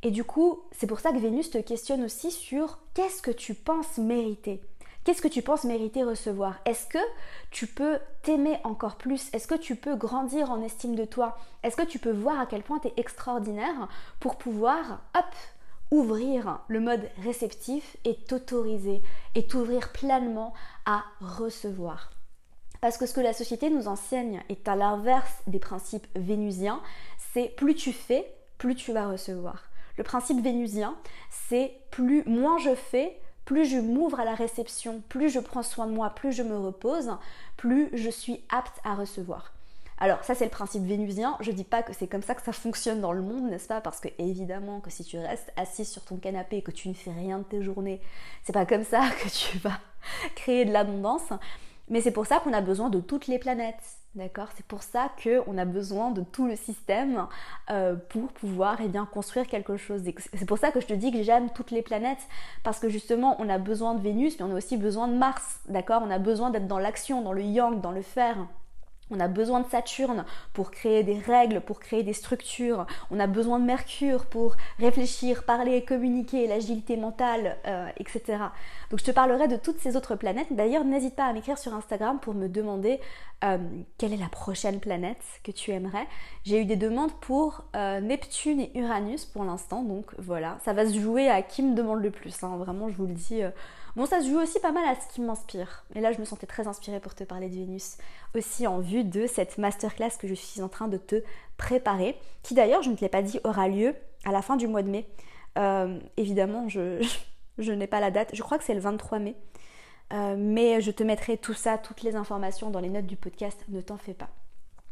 Et 0.02 0.10
du 0.10 0.24
coup, 0.24 0.60
c'est 0.72 0.86
pour 0.86 1.00
ça 1.00 1.12
que 1.12 1.18
Vénus 1.18 1.50
te 1.50 1.58
questionne 1.58 2.04
aussi 2.04 2.30
sur 2.30 2.78
qu'est-ce 2.94 3.20
que 3.20 3.30
tu 3.30 3.54
penses 3.54 3.98
mériter? 3.98 4.62
Qu'est-ce 5.04 5.22
que 5.22 5.28
tu 5.28 5.42
penses 5.42 5.64
mériter 5.64 6.04
recevoir? 6.04 6.56
Est-ce 6.64 6.86
que 6.86 6.98
tu 7.50 7.66
peux 7.66 7.98
t'aimer 8.22 8.58
encore 8.64 8.96
plus? 8.96 9.28
Est-ce 9.34 9.46
que 9.46 9.54
tu 9.54 9.76
peux 9.76 9.94
grandir 9.94 10.50
en 10.50 10.62
estime 10.62 10.94
de 10.94 11.04
toi? 11.04 11.36
Est-ce 11.62 11.76
que 11.76 11.86
tu 11.86 11.98
peux 11.98 12.12
voir 12.12 12.40
à 12.40 12.46
quel 12.46 12.62
point 12.62 12.78
tu 12.78 12.88
es 12.88 12.94
extraordinaire 12.96 13.88
pour 14.20 14.36
pouvoir, 14.36 15.02
hop, 15.14 15.34
ouvrir 15.90 16.60
le 16.68 16.80
mode 16.80 17.08
réceptif 17.22 17.96
et 18.04 18.14
t'autoriser 18.14 19.02
et 19.34 19.46
t'ouvrir 19.46 19.92
pleinement 19.92 20.52
à 20.84 21.04
recevoir 21.20 22.10
parce 22.80 22.96
que 22.96 23.06
ce 23.06 23.14
que 23.14 23.20
la 23.20 23.32
société 23.32 23.70
nous 23.70 23.88
enseigne 23.88 24.42
est 24.48 24.68
à 24.68 24.76
l'inverse 24.76 25.42
des 25.46 25.58
principes 25.58 26.06
vénusiens, 26.14 26.80
c'est 27.32 27.48
plus 27.56 27.74
tu 27.74 27.92
fais, 27.92 28.32
plus 28.56 28.74
tu 28.74 28.92
vas 28.92 29.08
recevoir. 29.08 29.64
Le 29.96 30.04
principe 30.04 30.42
vénusien, 30.42 30.96
c'est 31.48 31.72
plus 31.90 32.24
moins 32.24 32.58
je 32.58 32.74
fais, 32.74 33.20
plus 33.44 33.64
je 33.64 33.78
m'ouvre 33.78 34.20
à 34.20 34.24
la 34.24 34.34
réception, 34.34 35.02
plus 35.08 35.28
je 35.28 35.40
prends 35.40 35.62
soin 35.62 35.86
de 35.86 35.92
moi, 35.92 36.10
plus 36.10 36.32
je 36.32 36.42
me 36.42 36.56
repose, 36.56 37.16
plus 37.56 37.90
je 37.94 38.10
suis 38.10 38.44
apte 38.48 38.78
à 38.84 38.94
recevoir. 38.94 39.52
Alors 40.00 40.22
ça 40.22 40.34
c'est 40.34 40.44
le 40.44 40.50
principe 40.50 40.84
vénusien, 40.84 41.36
je 41.40 41.50
dis 41.50 41.64
pas 41.64 41.82
que 41.82 41.92
c'est 41.92 42.06
comme 42.06 42.22
ça 42.22 42.34
que 42.34 42.42
ça 42.42 42.52
fonctionne 42.52 43.00
dans 43.00 43.12
le 43.12 43.20
monde, 43.20 43.50
n'est-ce 43.50 43.66
pas? 43.66 43.80
Parce 43.80 44.00
que 44.00 44.08
évidemment 44.18 44.80
que 44.80 44.90
si 44.90 45.04
tu 45.04 45.18
restes 45.18 45.52
assis 45.56 45.84
sur 45.84 46.04
ton 46.04 46.16
canapé 46.16 46.58
et 46.58 46.62
que 46.62 46.70
tu 46.70 46.88
ne 46.88 46.94
fais 46.94 47.10
rien 47.10 47.38
de 47.38 47.44
tes 47.44 47.62
journées, 47.62 48.00
c'est 48.44 48.52
pas 48.52 48.64
comme 48.64 48.84
ça 48.84 49.02
que 49.22 49.28
tu 49.28 49.58
vas 49.58 49.80
créer 50.36 50.64
de 50.64 50.72
l'abondance. 50.72 51.32
Mais 51.90 52.00
c'est 52.00 52.12
pour 52.12 52.26
ça 52.26 52.38
qu'on 52.38 52.52
a 52.52 52.60
besoin 52.60 52.90
de 52.90 53.00
toutes 53.00 53.28
les 53.28 53.38
planètes, 53.38 53.82
d'accord? 54.14 54.48
C'est 54.56 54.66
pour 54.66 54.82
ça 54.82 55.10
qu'on 55.22 55.56
a 55.56 55.64
besoin 55.64 56.10
de 56.10 56.22
tout 56.22 56.46
le 56.46 56.54
système 56.54 57.26
euh, 57.70 57.96
pour 58.10 58.28
pouvoir 58.32 58.78
eh 58.82 58.88
bien, 58.88 59.06
construire 59.06 59.46
quelque 59.46 59.78
chose. 59.78 60.02
C'est 60.34 60.46
pour 60.46 60.58
ça 60.58 60.70
que 60.70 60.80
je 60.80 60.86
te 60.86 60.92
dis 60.92 61.10
que 61.10 61.22
j'aime 61.22 61.48
toutes 61.50 61.70
les 61.70 61.80
planètes, 61.80 62.28
parce 62.62 62.78
que 62.78 62.90
justement, 62.90 63.36
on 63.38 63.48
a 63.48 63.56
besoin 63.56 63.94
de 63.94 64.02
Vénus, 64.02 64.38
mais 64.38 64.44
on 64.44 64.52
a 64.52 64.58
aussi 64.58 64.76
besoin 64.76 65.08
de 65.08 65.14
Mars, 65.14 65.60
d'accord? 65.68 66.02
On 66.04 66.10
a 66.10 66.18
besoin 66.18 66.50
d'être 66.50 66.68
dans 66.68 66.78
l'action, 66.78 67.22
dans 67.22 67.32
le 67.32 67.42
yang, 67.42 67.80
dans 67.80 67.92
le 67.92 68.02
faire. 68.02 68.36
On 69.10 69.20
a 69.20 69.28
besoin 69.28 69.60
de 69.60 69.68
Saturne 69.68 70.24
pour 70.52 70.70
créer 70.70 71.02
des 71.02 71.18
règles, 71.18 71.60
pour 71.60 71.80
créer 71.80 72.02
des 72.02 72.12
structures. 72.12 72.86
On 73.10 73.18
a 73.20 73.26
besoin 73.26 73.58
de 73.58 73.64
Mercure 73.64 74.26
pour 74.26 74.56
réfléchir, 74.78 75.44
parler, 75.44 75.84
communiquer, 75.84 76.46
l'agilité 76.46 76.96
mentale, 76.96 77.56
euh, 77.66 77.88
etc. 77.96 78.38
Donc 78.90 79.00
je 79.00 79.04
te 79.04 79.10
parlerai 79.10 79.48
de 79.48 79.56
toutes 79.56 79.78
ces 79.78 79.96
autres 79.96 80.14
planètes. 80.14 80.48
D'ailleurs, 80.50 80.84
n'hésite 80.84 81.16
pas 81.16 81.24
à 81.24 81.32
m'écrire 81.32 81.58
sur 81.58 81.74
Instagram 81.74 82.18
pour 82.20 82.34
me 82.34 82.48
demander 82.48 83.00
euh, 83.44 83.58
quelle 83.96 84.12
est 84.12 84.18
la 84.18 84.28
prochaine 84.28 84.80
planète 84.80 85.22
que 85.44 85.52
tu 85.52 85.70
aimerais. 85.70 86.06
J'ai 86.44 86.60
eu 86.60 86.64
des 86.64 86.76
demandes 86.76 87.12
pour 87.20 87.64
euh, 87.76 88.00
Neptune 88.00 88.60
et 88.60 88.78
Uranus 88.78 89.24
pour 89.24 89.44
l'instant. 89.44 89.82
Donc 89.82 90.06
voilà, 90.18 90.58
ça 90.64 90.72
va 90.72 90.86
se 90.86 90.98
jouer 90.98 91.28
à 91.28 91.42
qui 91.42 91.62
me 91.62 91.74
demande 91.74 92.02
le 92.02 92.10
plus. 92.10 92.42
Hein. 92.42 92.56
Vraiment, 92.58 92.88
je 92.88 92.96
vous 92.96 93.06
le 93.06 93.14
dis. 93.14 93.42
Bon, 93.98 94.06
ça 94.06 94.20
se 94.20 94.28
joue 94.28 94.38
aussi 94.38 94.60
pas 94.60 94.70
mal 94.70 94.84
à 94.86 94.94
ce 94.94 95.12
qui 95.12 95.20
m'inspire. 95.20 95.84
Et 95.96 96.00
là, 96.00 96.12
je 96.12 96.20
me 96.20 96.24
sentais 96.24 96.46
très 96.46 96.68
inspirée 96.68 97.00
pour 97.00 97.16
te 97.16 97.24
parler 97.24 97.48
de 97.48 97.56
Vénus, 97.56 97.96
aussi 98.36 98.64
en 98.68 98.78
vue 98.78 99.02
de 99.02 99.26
cette 99.26 99.58
masterclass 99.58 100.10
que 100.20 100.28
je 100.28 100.34
suis 100.34 100.62
en 100.62 100.68
train 100.68 100.86
de 100.86 100.98
te 100.98 101.24
préparer, 101.56 102.16
qui 102.44 102.54
d'ailleurs, 102.54 102.80
je 102.84 102.90
ne 102.90 102.94
te 102.94 103.00
l'ai 103.00 103.08
pas 103.08 103.22
dit, 103.22 103.40
aura 103.42 103.66
lieu 103.66 103.96
à 104.24 104.30
la 104.30 104.40
fin 104.40 104.54
du 104.54 104.68
mois 104.68 104.82
de 104.82 104.88
mai. 104.88 105.08
Euh, 105.58 105.98
évidemment, 106.16 106.68
je, 106.68 107.02
n'ai 107.58 107.88
pas 107.88 107.98
la 107.98 108.12
date, 108.12 108.30
je 108.34 108.42
crois 108.44 108.56
que 108.56 108.62
c'est 108.62 108.74
le 108.74 108.78
23 108.78 109.18
mai. 109.18 109.34
Euh, 110.12 110.36
mais 110.38 110.80
je 110.80 110.92
te 110.92 111.02
mettrai 111.02 111.36
tout 111.36 111.54
ça, 111.54 111.76
toutes 111.76 112.02
les 112.02 112.14
informations 112.14 112.70
dans 112.70 112.78
les 112.78 112.90
notes 112.90 113.06
du 113.06 113.16
podcast, 113.16 113.58
ne 113.68 113.80
t'en 113.80 113.98
fais 113.98 114.14
pas. 114.14 114.30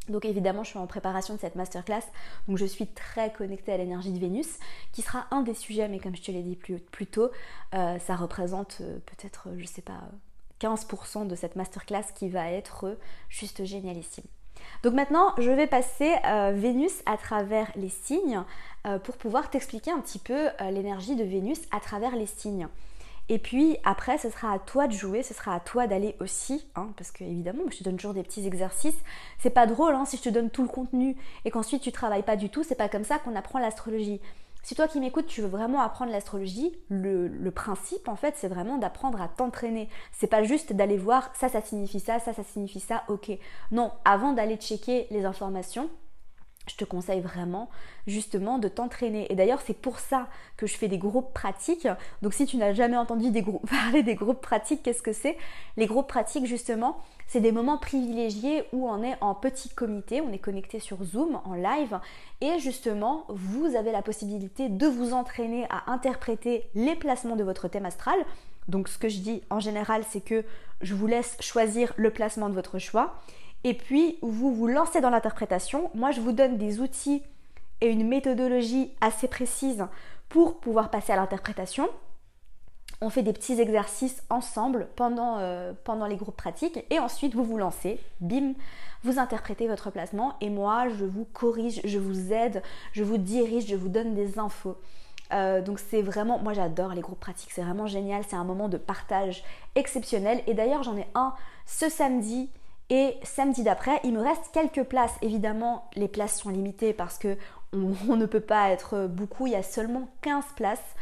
Donc 0.08 0.24
évidemment, 0.24 0.62
je 0.62 0.70
suis 0.70 0.78
en 0.78 0.86
préparation 0.86 1.34
de 1.34 1.40
cette 1.40 1.56
masterclass, 1.56 2.02
donc 2.48 2.58
je 2.58 2.64
suis 2.64 2.86
très 2.86 3.32
connectée 3.32 3.72
à 3.72 3.76
l'énergie 3.76 4.12
de 4.12 4.18
Vénus, 4.18 4.58
qui 4.92 5.02
sera 5.02 5.26
un 5.30 5.42
des 5.42 5.54
sujets, 5.54 5.88
mais 5.88 5.98
comme 5.98 6.14
je 6.14 6.22
te 6.22 6.30
l'ai 6.30 6.42
dit 6.42 6.56
plus, 6.56 7.06
tôt, 7.06 7.30
euh, 7.74 7.98
ça 7.98 8.14
représente 8.16 8.78
euh, 8.80 8.98
peut-être, 9.06 9.48
je 9.56 9.64
sais 9.64 9.82
pas, 9.82 10.00
15% 10.60 11.26
de 11.26 11.34
cette 11.34 11.56
masterclass 11.56 12.04
qui 12.14 12.28
va 12.28 12.50
être 12.50 12.96
juste 13.28 13.64
génialissime. 13.64 14.24
Donc 14.82 14.94
maintenant, 14.94 15.34
je 15.38 15.50
vais 15.50 15.66
passer 15.66 16.14
euh, 16.24 16.52
Vénus 16.54 17.02
à 17.04 17.16
travers 17.16 17.70
les 17.76 17.90
signes 17.90 18.42
pour 19.02 19.16
pouvoir 19.16 19.50
t'expliquer 19.50 19.90
un 19.90 19.98
petit 19.98 20.20
peu 20.20 20.48
l'énergie 20.70 21.16
de 21.16 21.24
Vénus 21.24 21.58
à 21.72 21.80
travers 21.80 22.14
les 22.14 22.26
signes. 22.26 22.68
Et 23.28 23.38
puis 23.38 23.76
après, 23.84 24.18
ce 24.18 24.30
sera 24.30 24.52
à 24.52 24.58
toi 24.58 24.86
de 24.86 24.92
jouer, 24.92 25.22
ce 25.22 25.34
sera 25.34 25.54
à 25.54 25.60
toi 25.60 25.86
d'aller 25.86 26.14
aussi, 26.20 26.66
hein, 26.76 26.90
parce 26.96 27.10
que 27.10 27.24
évidemment, 27.24 27.64
je 27.70 27.78
te 27.78 27.84
donne 27.84 27.96
toujours 27.96 28.14
des 28.14 28.22
petits 28.22 28.46
exercices. 28.46 28.96
C'est 29.38 29.50
pas 29.50 29.66
drôle 29.66 29.94
hein, 29.94 30.04
si 30.04 30.16
je 30.16 30.22
te 30.22 30.28
donne 30.28 30.50
tout 30.50 30.62
le 30.62 30.68
contenu 30.68 31.16
et 31.44 31.50
qu'ensuite 31.50 31.82
tu 31.82 31.90
travailles 31.90 32.22
pas 32.22 32.36
du 32.36 32.50
tout. 32.50 32.62
C'est 32.62 32.76
pas 32.76 32.88
comme 32.88 33.04
ça 33.04 33.18
qu'on 33.18 33.34
apprend 33.34 33.58
l'astrologie. 33.58 34.20
Si 34.62 34.74
toi 34.74 34.88
qui 34.88 34.98
m'écoutes, 34.98 35.26
tu 35.26 35.42
veux 35.42 35.48
vraiment 35.48 35.80
apprendre 35.80 36.10
l'astrologie, 36.10 36.76
le, 36.88 37.28
le, 37.28 37.50
principe 37.52 38.08
en 38.08 38.16
fait, 38.16 38.34
c'est 38.36 38.48
vraiment 38.48 38.78
d'apprendre 38.78 39.20
à 39.22 39.28
t'entraîner. 39.28 39.88
C'est 40.10 40.26
pas 40.26 40.42
juste 40.42 40.72
d'aller 40.72 40.96
voir 40.96 41.30
ça, 41.34 41.48
ça 41.48 41.60
signifie 41.60 42.00
ça, 42.00 42.18
ça, 42.18 42.32
ça 42.32 42.42
signifie 42.42 42.80
ça, 42.80 43.04
ok. 43.06 43.30
Non, 43.70 43.92
avant 44.04 44.32
d'aller 44.32 44.56
checker 44.56 45.06
les 45.12 45.24
informations, 45.24 45.88
je 46.66 46.76
te 46.76 46.84
conseille 46.84 47.20
vraiment 47.20 47.68
justement 48.06 48.58
de 48.58 48.68
t'entraîner. 48.68 49.30
Et 49.30 49.34
d'ailleurs, 49.34 49.60
c'est 49.64 49.76
pour 49.76 49.98
ça 49.98 50.28
que 50.56 50.66
je 50.66 50.76
fais 50.76 50.88
des 50.88 50.98
groupes 50.98 51.32
pratiques. 51.32 51.88
Donc 52.22 52.34
si 52.34 52.46
tu 52.46 52.56
n'as 52.56 52.72
jamais 52.72 52.96
entendu 52.96 53.30
parler 53.70 54.02
des 54.02 54.14
groupes 54.14 54.40
pratiques, 54.40 54.82
qu'est-ce 54.82 55.02
que 55.02 55.12
c'est? 55.12 55.36
Les 55.76 55.86
groupes 55.86 56.08
pratiques, 56.08 56.46
justement, 56.46 56.98
c'est 57.26 57.40
des 57.40 57.52
moments 57.52 57.78
privilégiés 57.78 58.64
où 58.72 58.88
on 58.88 59.02
est 59.02 59.16
en 59.20 59.34
petit 59.34 59.68
comité, 59.68 60.20
on 60.20 60.32
est 60.32 60.38
connecté 60.38 60.78
sur 60.78 61.02
Zoom 61.04 61.40
en 61.44 61.54
live 61.54 61.98
et 62.40 62.58
justement, 62.58 63.24
vous 63.28 63.74
avez 63.76 63.92
la 63.92 64.02
possibilité 64.02 64.68
de 64.68 64.86
vous 64.86 65.12
entraîner 65.12 65.66
à 65.70 65.90
interpréter 65.90 66.68
les 66.74 66.94
placements 66.94 67.36
de 67.36 67.44
votre 67.44 67.68
thème 67.68 67.86
astral. 67.86 68.18
Donc 68.68 68.88
ce 68.88 68.98
que 68.98 69.08
je 69.08 69.18
dis 69.18 69.42
en 69.50 69.60
général, 69.60 70.02
c'est 70.08 70.20
que 70.20 70.44
je 70.80 70.94
vous 70.94 71.06
laisse 71.06 71.36
choisir 71.40 71.92
le 71.96 72.10
placement 72.10 72.48
de 72.48 72.54
votre 72.54 72.78
choix 72.78 73.14
et 73.66 73.74
puis 73.74 74.16
vous 74.22 74.54
vous 74.54 74.68
lancez 74.68 75.00
dans 75.00 75.10
l'interprétation. 75.10 75.90
Moi, 75.92 76.12
je 76.12 76.20
vous 76.20 76.30
donne 76.30 76.56
des 76.56 76.78
outils 76.78 77.24
et 77.80 77.88
une 77.90 78.06
méthodologie 78.06 78.92
assez 79.00 79.26
précise 79.26 79.84
pour 80.28 80.60
pouvoir 80.60 80.88
passer 80.88 81.12
à 81.12 81.16
l'interprétation. 81.16 81.88
On 83.00 83.10
fait 83.10 83.24
des 83.24 83.32
petits 83.32 83.60
exercices 83.60 84.22
ensemble 84.30 84.86
pendant, 84.94 85.38
euh, 85.38 85.72
pendant 85.82 86.06
les 86.06 86.14
groupes 86.14 86.36
pratiques 86.36 86.84
et 86.90 87.00
ensuite 87.00 87.34
vous 87.34 87.42
vous 87.42 87.58
lancez, 87.58 87.98
bim, 88.20 88.52
vous 89.02 89.18
interprétez 89.18 89.66
votre 89.66 89.90
placement 89.90 90.34
et 90.40 90.48
moi 90.48 90.88
je 90.88 91.04
vous 91.04 91.24
corrige, 91.24 91.80
je 91.84 91.98
vous 91.98 92.32
aide, 92.32 92.62
je 92.92 93.02
vous 93.02 93.18
dirige, 93.18 93.66
je 93.66 93.74
vous 93.74 93.88
donne 93.88 94.14
des 94.14 94.38
infos. 94.38 94.76
Euh, 95.32 95.60
donc 95.60 95.80
c'est 95.80 96.02
vraiment, 96.02 96.38
moi 96.38 96.52
j'adore 96.52 96.94
les 96.94 97.00
groupes 97.00 97.18
pratiques, 97.18 97.50
c'est 97.52 97.62
vraiment 97.62 97.88
génial, 97.88 98.22
c'est 98.26 98.36
un 98.36 98.44
moment 98.44 98.68
de 98.68 98.78
partage 98.78 99.42
exceptionnel 99.74 100.40
et 100.46 100.54
d'ailleurs 100.54 100.84
j'en 100.84 100.96
ai 100.96 101.06
un 101.16 101.34
ce 101.66 101.90
samedi 101.90 102.48
et 102.88 103.16
samedi 103.22 103.62
d'après, 103.62 104.00
il 104.04 104.12
me 104.12 104.22
reste 104.22 104.50
quelques 104.52 104.84
places. 104.84 105.14
Évidemment, 105.22 105.90
les 105.94 106.08
places 106.08 106.40
sont 106.40 106.50
limitées 106.50 106.92
parce 106.92 107.18
que 107.18 107.36
on, 107.72 107.94
ne 108.16 108.26
peut 108.26 108.40
pas 108.40 108.70
être 108.70 109.06
beaucoup. 109.06 109.46
Il 109.46 109.52
y 109.52 109.56
a 109.56 109.62
seulement 109.62 110.08
15 110.22 110.44
places. 110.56 110.94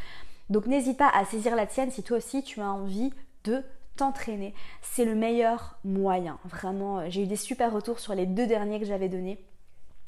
Donc 0.50 0.66
n'hésite 0.66 0.98
pas 0.98 1.08
à 1.08 1.24
saisir 1.24 1.56
la 1.56 1.66
tienne 1.66 1.90
si 1.90 2.02
toi 2.02 2.18
aussi 2.18 2.42
tu 2.42 2.60
as 2.60 2.70
envie 2.70 3.12
de 3.44 3.62
t'entraîner. 3.96 4.54
C'est 4.82 5.04
le 5.04 5.14
meilleur 5.14 5.78
moyen. 5.84 6.38
Vraiment, 6.44 7.08
j'ai 7.10 7.22
eu 7.22 7.26
des 7.26 7.36
super 7.36 7.72
retours 7.72 8.00
sur 8.00 8.14
les 8.14 8.26
deux 8.26 8.46
derniers 8.46 8.80
que 8.80 8.86
j'avais 8.86 9.08
donnés 9.08 9.44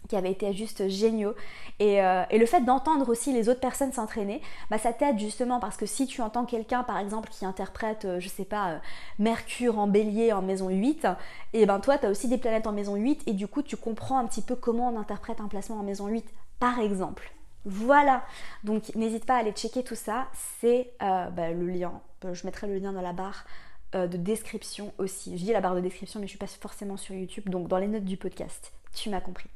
qui 0.07 0.17
avaient 0.17 0.31
été 0.31 0.53
juste 0.53 0.89
géniaux. 0.89 1.35
Euh, 1.81 2.25
et, 2.31 2.39
le 2.39 2.47
fait 2.47 2.63
d'entendre 2.63 3.09
aussi 3.09 3.33
les 3.33 3.49
autres 3.49 3.61
personnes 3.61 3.93
s'entraîner, 3.93 4.41
bah, 4.71 4.79
ça 4.79 4.93
t'aide 4.93 5.19
justement 5.19 5.61
parce 5.61 5.77
que 5.77 5.87
si 5.87 6.07
tu 6.07 6.23
entends 6.23 6.45
quelqu'un 6.45 6.83
par 6.83 6.99
exemple 6.99 7.29
qui 7.31 7.45
interprète, 7.45 8.05
euh, 8.05 8.21
je 8.21 8.29
sais 8.29 8.45
pas, 8.45 8.71
euh, 8.71 8.79
Mercure 9.19 9.79
en 9.79 9.87
bélier 9.87 10.33
en 10.33 10.43
maison 10.43 10.69
8, 10.69 11.07
et 11.53 11.67
ben 11.67 11.81
toi 11.81 11.99
tu 11.99 12.07
as 12.07 12.11
aussi 12.11 12.29
des 12.29 12.39
planètes 12.39 12.67
en 12.67 12.73
maison 12.73 12.97
8 12.97 13.23
et 13.27 13.33
du 13.33 13.47
coup 13.47 13.63
tu 13.63 13.77
comprends 13.77 14.19
un 14.19 14.27
petit 14.27 14.43
peu 14.43 14.57
comment 14.57 14.89
on 14.89 14.99
interprète 14.99 15.41
un 15.41 15.49
placement 15.49 15.77
en 15.77 15.83
maison 15.83 16.07
8 16.07 16.25
par 16.59 16.79
exemple. 16.79 17.33
Voilà, 17.65 18.23
donc 18.63 18.95
n'hésite 18.95 19.27
pas 19.27 19.35
à 19.35 19.39
aller 19.39 19.51
checker 19.51 19.83
tout 19.83 19.97
ça, 19.97 20.29
c'est 20.61 20.93
bah, 21.01 21.51
le 21.51 21.67
lien, 21.67 22.01
je 22.33 22.47
mettrai 22.47 22.69
le 22.69 22.79
lien 22.79 22.93
dans 22.93 23.01
la 23.01 23.13
barre 23.13 23.45
de 23.93 24.17
description 24.17 24.93
aussi. 24.99 25.37
Je 25.37 25.45
dis 25.45 25.53
la 25.53 25.61
barre 25.61 25.75
de 25.75 25.81
description 25.81 26.21
mais 26.21 26.27
je 26.27 26.31
suis 26.31 26.39
pas 26.39 26.47
forcément 26.47 26.97
sur 26.97 27.17
YouTube, 27.17 27.49
donc 27.49 27.67
dans 27.67 27.79
les 27.79 27.89
notes 27.89 28.05
du 28.05 28.17
podcast, 28.17 28.73
tu 28.95 29.11
m'as 29.11 29.21
compris. 29.21 29.49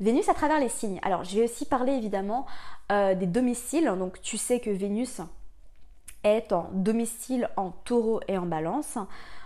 Vénus 0.00 0.28
à 0.28 0.34
travers 0.34 0.60
les 0.60 0.68
signes. 0.68 1.00
Alors, 1.02 1.24
je 1.24 1.36
vais 1.36 1.44
aussi 1.44 1.64
parler 1.64 1.92
évidemment 1.92 2.46
euh, 2.92 3.14
des 3.14 3.26
domiciles. 3.26 3.92
Donc, 3.98 4.20
tu 4.20 4.36
sais 4.36 4.60
que 4.60 4.70
Vénus 4.70 5.20
est 6.24 6.52
en 6.52 6.70
domicile 6.72 7.48
en 7.56 7.70
taureau 7.70 8.20
et 8.28 8.38
en 8.38 8.46
balance. 8.46 8.98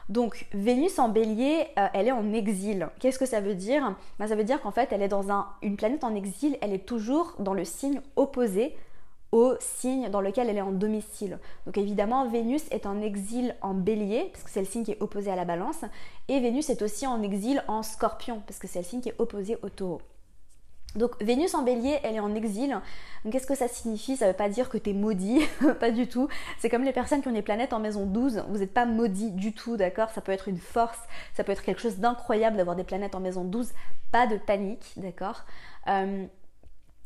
Donc, 0.08 0.46
Vénus 0.52 0.98
en 0.98 1.08
bélier, 1.08 1.66
euh, 1.78 1.86
elle 1.94 2.08
est 2.08 2.12
en 2.12 2.32
exil. 2.32 2.88
Qu'est-ce 2.98 3.18
que 3.18 3.26
ça 3.26 3.40
veut 3.40 3.54
dire? 3.54 3.96
Ben, 4.18 4.26
Ça 4.26 4.34
veut 4.34 4.44
dire 4.44 4.60
qu'en 4.60 4.72
fait, 4.72 4.92
elle 4.92 5.02
est 5.02 5.08
dans 5.08 5.30
un, 5.30 5.48
une 5.62 5.76
planète 5.76 6.04
en 6.04 6.14
exil, 6.14 6.58
elle 6.60 6.72
est 6.72 6.86
toujours 6.86 7.34
dans 7.38 7.54
le 7.54 7.64
signe 7.64 8.00
opposé 8.16 8.76
au 9.30 9.54
signe 9.60 10.10
dans 10.10 10.20
lequel 10.20 10.50
elle 10.50 10.58
est 10.58 10.62
en 10.62 10.72
domicile. 10.72 11.38
Donc 11.64 11.78
évidemment, 11.78 12.28
Vénus 12.28 12.64
est 12.70 12.84
en 12.84 13.00
exil 13.00 13.56
en 13.62 13.72
bélier, 13.72 14.28
parce 14.30 14.44
que 14.44 14.50
c'est 14.50 14.60
le 14.60 14.66
signe 14.66 14.84
qui 14.84 14.92
est 14.92 15.00
opposé 15.00 15.30
à 15.30 15.36
la 15.36 15.46
balance, 15.46 15.84
et 16.28 16.38
Vénus 16.38 16.68
est 16.68 16.82
aussi 16.82 17.06
en 17.06 17.22
exil 17.22 17.64
en 17.66 17.82
scorpion, 17.82 18.42
parce 18.46 18.58
que 18.58 18.68
c'est 18.68 18.80
le 18.80 18.84
signe 18.84 19.00
qui 19.00 19.08
est 19.08 19.18
opposé 19.18 19.56
au 19.62 19.70
taureau. 19.70 20.02
Donc 20.94 21.22
Vénus 21.22 21.55
en 21.55 21.62
bélier, 21.62 21.98
elle 22.02 22.16
est 22.16 22.20
en 22.20 22.35
exil. 22.35 22.78
Qu'est-ce 23.31 23.46
que 23.46 23.55
ça 23.55 23.68
signifie? 23.68 24.16
Ça 24.16 24.26
ne 24.26 24.31
veut 24.33 24.37
pas 24.37 24.48
dire 24.48 24.68
que 24.68 24.76
tu 24.76 24.90
es 24.90 24.92
maudit, 24.92 25.40
pas 25.81 25.90
du 25.90 26.07
tout. 26.07 26.28
C'est 26.59 26.68
comme 26.68 26.85
les 26.85 26.92
personnes 26.92 27.22
qui 27.22 27.28
ont 27.28 27.33
des 27.33 27.42
planètes 27.42 27.72
en 27.72 27.81
maison 27.81 28.05
12, 28.05 28.44
vous 28.48 28.59
n'êtes 28.59 28.74
pas 28.74 28.85
maudit 28.85 29.31
du 29.31 29.55
tout, 29.55 29.76
d'accord? 29.76 30.11
Ça 30.11 30.20
peut 30.20 30.33
être 30.33 30.48
une 30.48 30.59
force, 30.59 30.98
ça 31.35 31.44
peut 31.44 31.52
être 31.52 31.62
quelque 31.62 31.81
chose 31.81 31.98
d'incroyable 31.98 32.57
d'avoir 32.57 32.76
des 32.76 32.85
planètes 32.85 33.14
en 33.14 33.20
maison 33.20 33.44
12. 33.44 33.72
Pas 34.11 34.26
de 34.26 34.37
panique, 34.37 34.92
d'accord? 34.96 35.44
Euh, 35.88 36.26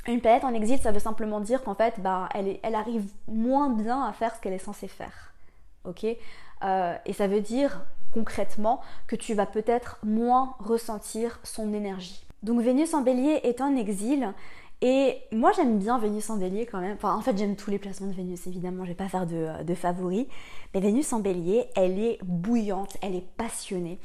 Une 0.08 0.20
planète 0.20 0.44
en 0.44 0.54
exil, 0.54 0.78
ça 0.80 0.92
veut 0.92 1.00
simplement 1.00 1.40
dire 1.40 1.62
qu'en 1.62 1.74
fait, 1.74 2.00
bah, 2.00 2.28
elle, 2.34 2.74
arrive 2.74 3.08
moins 3.28 3.70
bien 3.70 4.04
à 4.04 4.12
faire 4.12 4.34
ce 4.34 4.40
qu'elle 4.40 4.52
est 4.52 4.58
censée 4.58 4.88
faire. 4.88 5.32
Ok? 5.84 6.04
Euh, 6.64 6.96
Et 7.04 7.12
ça 7.12 7.28
veut 7.28 7.40
dire 7.40 7.84
concrètement 8.14 8.80
que 9.06 9.16
tu 9.16 9.34
vas 9.34 9.46
peut-être 9.46 9.98
moins 10.02 10.54
ressentir 10.60 11.38
son 11.44 11.72
énergie. 11.74 12.25
Donc 12.42 12.60
Vénus 12.60 12.94
en 12.94 13.02
bélier 13.02 13.40
est 13.42 13.60
en 13.60 13.74
exil. 13.76 14.32
Et 14.82 15.16
moi 15.32 15.52
j'aime 15.52 15.78
bien 15.78 15.98
Vénus 15.98 16.28
en 16.28 16.36
bélier 16.36 16.66
quand 16.66 16.80
même. 16.80 16.96
Enfin 16.96 17.14
en 17.14 17.20
fait 17.22 17.36
j'aime 17.36 17.56
tous 17.56 17.70
les 17.70 17.78
placements 17.78 18.08
de 18.08 18.12
Vénus 18.12 18.46
évidemment, 18.46 18.84
je 18.84 18.90
vais 18.90 18.94
pas 18.94 19.08
faire 19.08 19.26
de, 19.26 19.62
de 19.64 19.74
favoris. 19.74 20.26
Mais 20.74 20.80
Vénus 20.80 21.12
en 21.12 21.20
bélier, 21.20 21.66
elle 21.74 21.98
est 21.98 22.18
bouillante, 22.22 22.96
elle 23.00 23.14
est 23.14 23.26
passionnée. 23.36 23.98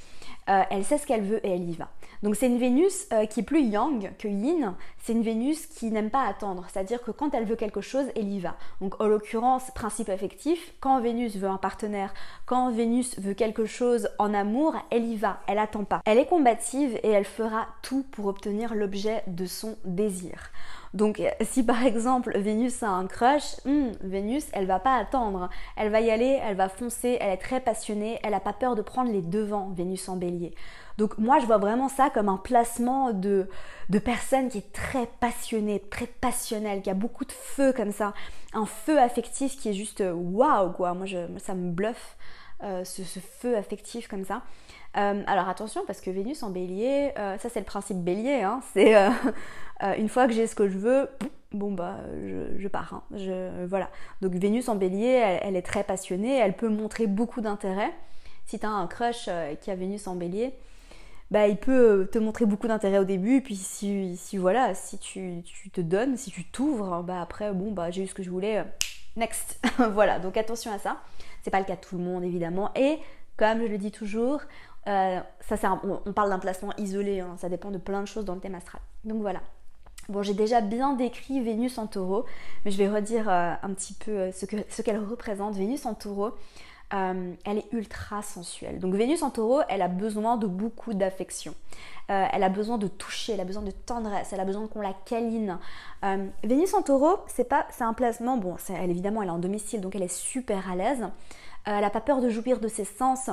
Euh, 0.49 0.63
elle 0.69 0.84
sait 0.84 0.97
ce 0.97 1.06
qu'elle 1.06 1.23
veut 1.23 1.45
et 1.45 1.51
elle 1.51 1.69
y 1.69 1.73
va. 1.73 1.89
Donc 2.23 2.36
c'est 2.36 2.47
une 2.47 2.60
Vénus 2.60 3.08
euh, 3.13 3.25
qui 3.25 3.39
est 3.39 3.43
plus 3.43 3.63
yang 3.63 4.12
que 4.17 4.27
yin, 4.27 4.75
c'est 4.99 5.13
une 5.13 5.23
Vénus 5.23 5.65
qui 5.65 5.89
n'aime 5.89 6.12
pas 6.12 6.23
attendre, 6.23 6.65
c'est-à-dire 6.71 7.01
que 7.01 7.12
quand 7.12 7.34
elle 7.34 7.45
veut 7.45 7.56
quelque 7.56 7.82
chose, 7.82 8.06
elle 8.15 8.27
y 8.27 8.39
va. 8.39 8.56
Donc 8.80 8.99
en 9.01 9.08
l'occurrence, 9.08 9.71
principe 9.73 10.10
affectif, 10.10 10.73
quand 10.80 10.99
Vénus 11.01 11.36
veut 11.36 11.47
un 11.47 11.58
partenaire, 11.58 12.13
quand 12.45 12.71
Vénus 12.71 13.19
veut 13.19 13.34
quelque 13.34 13.65
chose 13.65 14.10
en 14.19 14.34
amour, 14.34 14.75
elle 14.91 15.06
y 15.06 15.15
va, 15.15 15.41
elle 15.47 15.60
attend 15.60 15.84
pas. 15.84 16.01
Elle 16.06 16.19
est 16.19 16.27
combative 16.27 16.99
et 17.01 17.10
elle 17.10 17.25
fera 17.25 17.67
tout 17.82 18.06
pour 18.12 18.27
obtenir 18.27 18.75
l'objet 18.75 19.23
de 19.27 19.45
son 19.45 19.77
désir. 19.84 20.51
Donc 20.93 21.21
si 21.41 21.63
par 21.63 21.86
exemple 21.86 22.38
Vénus 22.38 22.84
a 22.84 22.89
un 22.89 23.08
crush, 23.08 23.56
hmm, 23.65 23.91
Vénus, 24.01 24.45
elle 24.51 24.65
va 24.65 24.80
pas 24.80 24.95
attendre. 24.97 25.49
Elle 25.77 25.89
va 25.89 26.01
y 26.01 26.12
aller, 26.12 26.39
elle 26.43 26.58
va 26.58 26.67
foncer, 26.67 27.17
elle 27.21 27.32
est 27.32 27.38
très 27.38 27.62
passionnée, 27.62 28.19
elle 28.23 28.34
a 28.34 28.41
pas 28.41 28.54
peur 28.54 28.75
de 28.75 28.82
prendre 28.82 29.12
les 29.12 29.21
devants, 29.21 29.69
Vénus 29.69 30.10
en 30.10 30.17
bélier. 30.17 30.54
Donc 30.97 31.17
moi 31.17 31.39
je 31.39 31.45
vois 31.45 31.58
vraiment 31.58 31.88
ça 31.88 32.10
comme 32.10 32.27
un 32.27 32.38
placement 32.38 33.13
de, 33.13 33.47
de 33.89 33.99
personne 33.99 34.49
qui 34.49 34.58
est 34.60 34.73
très 34.73 35.08
passionnée, 35.19 35.80
très 35.89 36.08
passionnelle, 36.08 36.82
qui 36.82 36.89
a 36.89 36.93
beaucoup 36.93 37.25
de 37.25 37.32
feu 37.32 37.71
comme 37.73 37.91
ça. 37.91 38.13
Un 38.54 38.65
feu 38.65 38.99
affectif 38.99 39.58
qui 39.58 39.69
est 39.69 39.73
juste 39.73 40.04
waouh 40.13 40.71
quoi. 40.73 40.93
Moi 40.93 41.08
ça 41.38 41.56
me 41.56 41.71
bluffe 41.71 42.17
euh, 42.63 42.84
ce, 42.84 43.01
feu 43.19 43.58
affectif 43.58 44.08
comme 44.08 44.23
ça. 44.23 44.43
Euh, 44.97 45.23
alors 45.25 45.47
attention 45.47 45.84
parce 45.88 46.01
que 46.01 46.10
Vénus 46.12 46.43
en 46.43 46.49
bélier, 46.49 47.13
euh, 47.17 47.38
ça 47.38 47.47
c'est 47.49 47.60
le 47.60 47.65
principe 47.65 47.97
bélier, 47.97 48.41
hein, 48.41 48.60
c'est 48.73 48.93
une 49.97 50.10
fois 50.10 50.27
que 50.27 50.34
j'ai 50.34 50.47
ce 50.47 50.56
que 50.56 50.67
je 50.67 50.77
veux, 50.77 51.10
bon 51.54 51.71
bah 51.71 51.97
je, 52.58 52.67
pars. 52.67 52.93
Hein, 52.93 53.65
voilà. 53.67 53.89
Donc 54.21 54.34
Vénus 54.34 54.67
en 54.69 54.75
bélier, 54.75 55.39
elle, 55.41 55.56
est 55.56 55.62
très 55.62 55.84
passionnée, 55.84 56.38
elle 56.38 56.56
peut 56.56 56.69
montrer 56.69 57.08
beaucoup 57.08 57.41
d'intérêt. 57.41 57.91
Si 58.45 58.60
tu 58.60 58.65
un 58.65 58.88
crush 58.88 59.30
qui 59.62 59.71
a 59.71 59.75
Vénus 59.75 60.08
en 60.08 60.15
bélier, 60.15 60.54
bah, 61.32 61.47
il 61.47 61.56
peut 61.56 62.10
te 62.12 62.19
montrer 62.19 62.45
beaucoup 62.45 62.67
d'intérêt 62.67 62.99
au 62.99 63.06
début, 63.06 63.41
puis 63.41 63.56
si, 63.56 64.17
si 64.17 64.38
voilà, 64.38 64.73
si 64.75 64.97
tu, 64.97 65.41
tu, 65.45 65.69
te 65.69 65.80
donnes, 65.80 66.17
si 66.17 66.30
tu 66.30 66.43
t'ouvres, 66.43 67.01
bah 67.04 67.21
après 67.21 67.54
bon 67.54 67.71
bah 67.71 67.89
j'ai 67.89 68.04
eu 68.04 68.08
ce 68.08 68.13
que 68.13 68.23
je 68.23 68.30
voulais, 68.30 68.65
next. 69.15 69.60
voilà, 69.93 70.19
donc 70.19 70.36
attention 70.36 70.73
à 70.73 70.80
ça. 70.80 70.97
C'est 71.41 71.51
pas 71.51 71.60
le 71.60 71.65
cas 71.65 71.75
de 71.75 71.82
tout 71.82 71.97
le 71.97 72.04
monde 72.04 72.23
évidemment. 72.23 72.71
Et 72.75 72.99
comme 73.38 73.62
je 73.62 73.67
le 73.67 73.77
dis 73.77 73.91
toujours, 73.91 74.41
euh, 74.88 75.20
on, 75.84 76.13
parle 76.13 76.30
d'un 76.30 76.39
placement 76.39 76.74
isolé, 76.78 77.20
hein. 77.20 77.36
ça 77.38 77.50
dépend 77.50 77.72
de 77.72 77.78
plein 77.78 78.02
de 78.02 78.08
choses 78.08 78.26
dans 78.26 78.36
le 78.36 78.39
thème 78.39 78.56
astral. 78.56 78.82
Donc 79.04 79.22
voilà. 79.22 79.41
Bon, 80.10 80.24
j'ai 80.24 80.34
déjà 80.34 80.62
bien 80.62 80.94
décrit 80.94 81.39
Vénus 81.39 81.78
en 81.78 81.86
taureau, 81.86 82.26
mais 82.65 82.72
je 82.72 82.78
vais 82.78 82.89
redire 82.89 83.30
euh, 83.30 83.54
un 83.62 83.74
petit 83.74 83.94
peu 83.94 84.12
euh, 84.12 84.32
ce 84.32 84.82
qu'elle 84.82 84.98
représente. 84.98 85.56
Vénus 85.56 85.86
en 85.86 85.94
taureau, 85.94 86.32
elle 86.94 87.58
est 87.58 87.72
ultra 87.72 88.22
sensuelle. 88.22 88.80
Donc 88.80 88.96
Vénus 88.96 89.24
en 89.24 89.30
taureau, 89.30 89.62
elle 89.70 89.82
a 89.82 89.88
besoin 89.88 90.36
de 90.36 90.46
beaucoup 90.46 90.94
d'affection. 90.94 91.56
elle 92.10 92.44
a 92.44 92.50
besoin 92.50 92.78
de 92.78 92.88
toucher, 92.88 93.32
elle 93.32 93.39
a 93.39 93.46
besoin 93.46 93.63
de 93.63 93.72
tendresse, 93.72 94.34
elle 94.34 94.41
a 94.41 94.46
besoin 94.46 94.67
qu'on 94.67 94.82
la 94.82 94.94
câline. 95.06 95.58
Vénus 96.44 96.74
en 96.74 96.82
taureau, 96.82 97.20
c'est 97.28 97.48
pas, 97.48 97.65
c'est 97.70 97.86
un 97.86 97.94
placement, 97.94 98.36
bon, 98.36 98.58
elle 98.67 98.89
évidemment, 98.89 99.22
elle 99.22 99.30
est 99.30 99.32
en 99.32 99.39
domicile, 99.39 99.80
donc 99.80 99.96
elle 99.96 100.04
est 100.04 100.13
super 100.13 100.70
à 100.70 100.76
l'aise. 100.76 101.08
elle 101.63 101.80
n'a 101.80 101.89
pas 101.89 102.02
peur 102.02 102.20
de 102.20 102.28
jouir 102.28 102.60
de 102.60 102.67
ses 102.67 102.84
sens. 102.84 103.30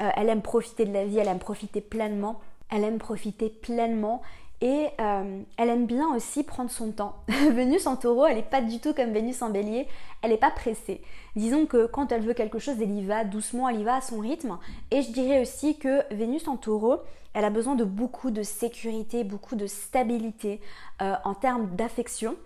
Euh, 0.00 0.08
elle 0.16 0.28
aime 0.28 0.42
profiter 0.42 0.84
de 0.84 0.92
la 0.92 1.04
vie, 1.04 1.18
elle 1.18 1.28
aime 1.28 1.38
profiter 1.38 1.80
pleinement. 1.80 2.40
Elle 2.70 2.84
aime 2.84 2.98
profiter 2.98 3.50
pleinement 3.50 4.22
et 4.62 4.86
euh, 5.00 5.42
elle 5.58 5.68
aime 5.68 5.86
bien 5.86 6.14
aussi 6.14 6.44
prendre 6.44 6.70
son 6.70 6.92
temps. 6.92 7.16
Vénus 7.28 7.86
en 7.86 7.96
taureau, 7.96 8.26
elle 8.26 8.36
n'est 8.36 8.42
pas 8.42 8.62
du 8.62 8.78
tout 8.78 8.94
comme 8.94 9.12
Vénus 9.12 9.42
en 9.42 9.50
bélier, 9.50 9.88
elle 10.22 10.30
n'est 10.30 10.38
pas 10.38 10.52
pressée. 10.52 11.02
Disons 11.34 11.66
que 11.66 11.86
quand 11.86 12.12
elle 12.12 12.22
veut 12.22 12.32
quelque 12.32 12.60
chose, 12.60 12.76
elle 12.80 12.92
y 12.92 13.04
va 13.04 13.24
doucement, 13.24 13.68
elle 13.68 13.80
y 13.80 13.84
va 13.84 13.96
à 13.96 14.00
son 14.00 14.20
rythme. 14.20 14.58
Et 14.92 15.02
je 15.02 15.10
dirais 15.10 15.42
aussi 15.42 15.76
que 15.78 16.02
Vénus 16.14 16.46
en 16.46 16.56
taureau, 16.56 16.98
elle 17.34 17.44
a 17.44 17.50
besoin 17.50 17.74
de 17.74 17.84
beaucoup 17.84 18.30
de 18.30 18.44
sécurité, 18.44 19.24
beaucoup 19.24 19.56
de 19.56 19.66
stabilité 19.66 20.60
euh, 21.02 21.14
en 21.24 21.34
termes 21.34 21.74
d'affection. 21.74 22.36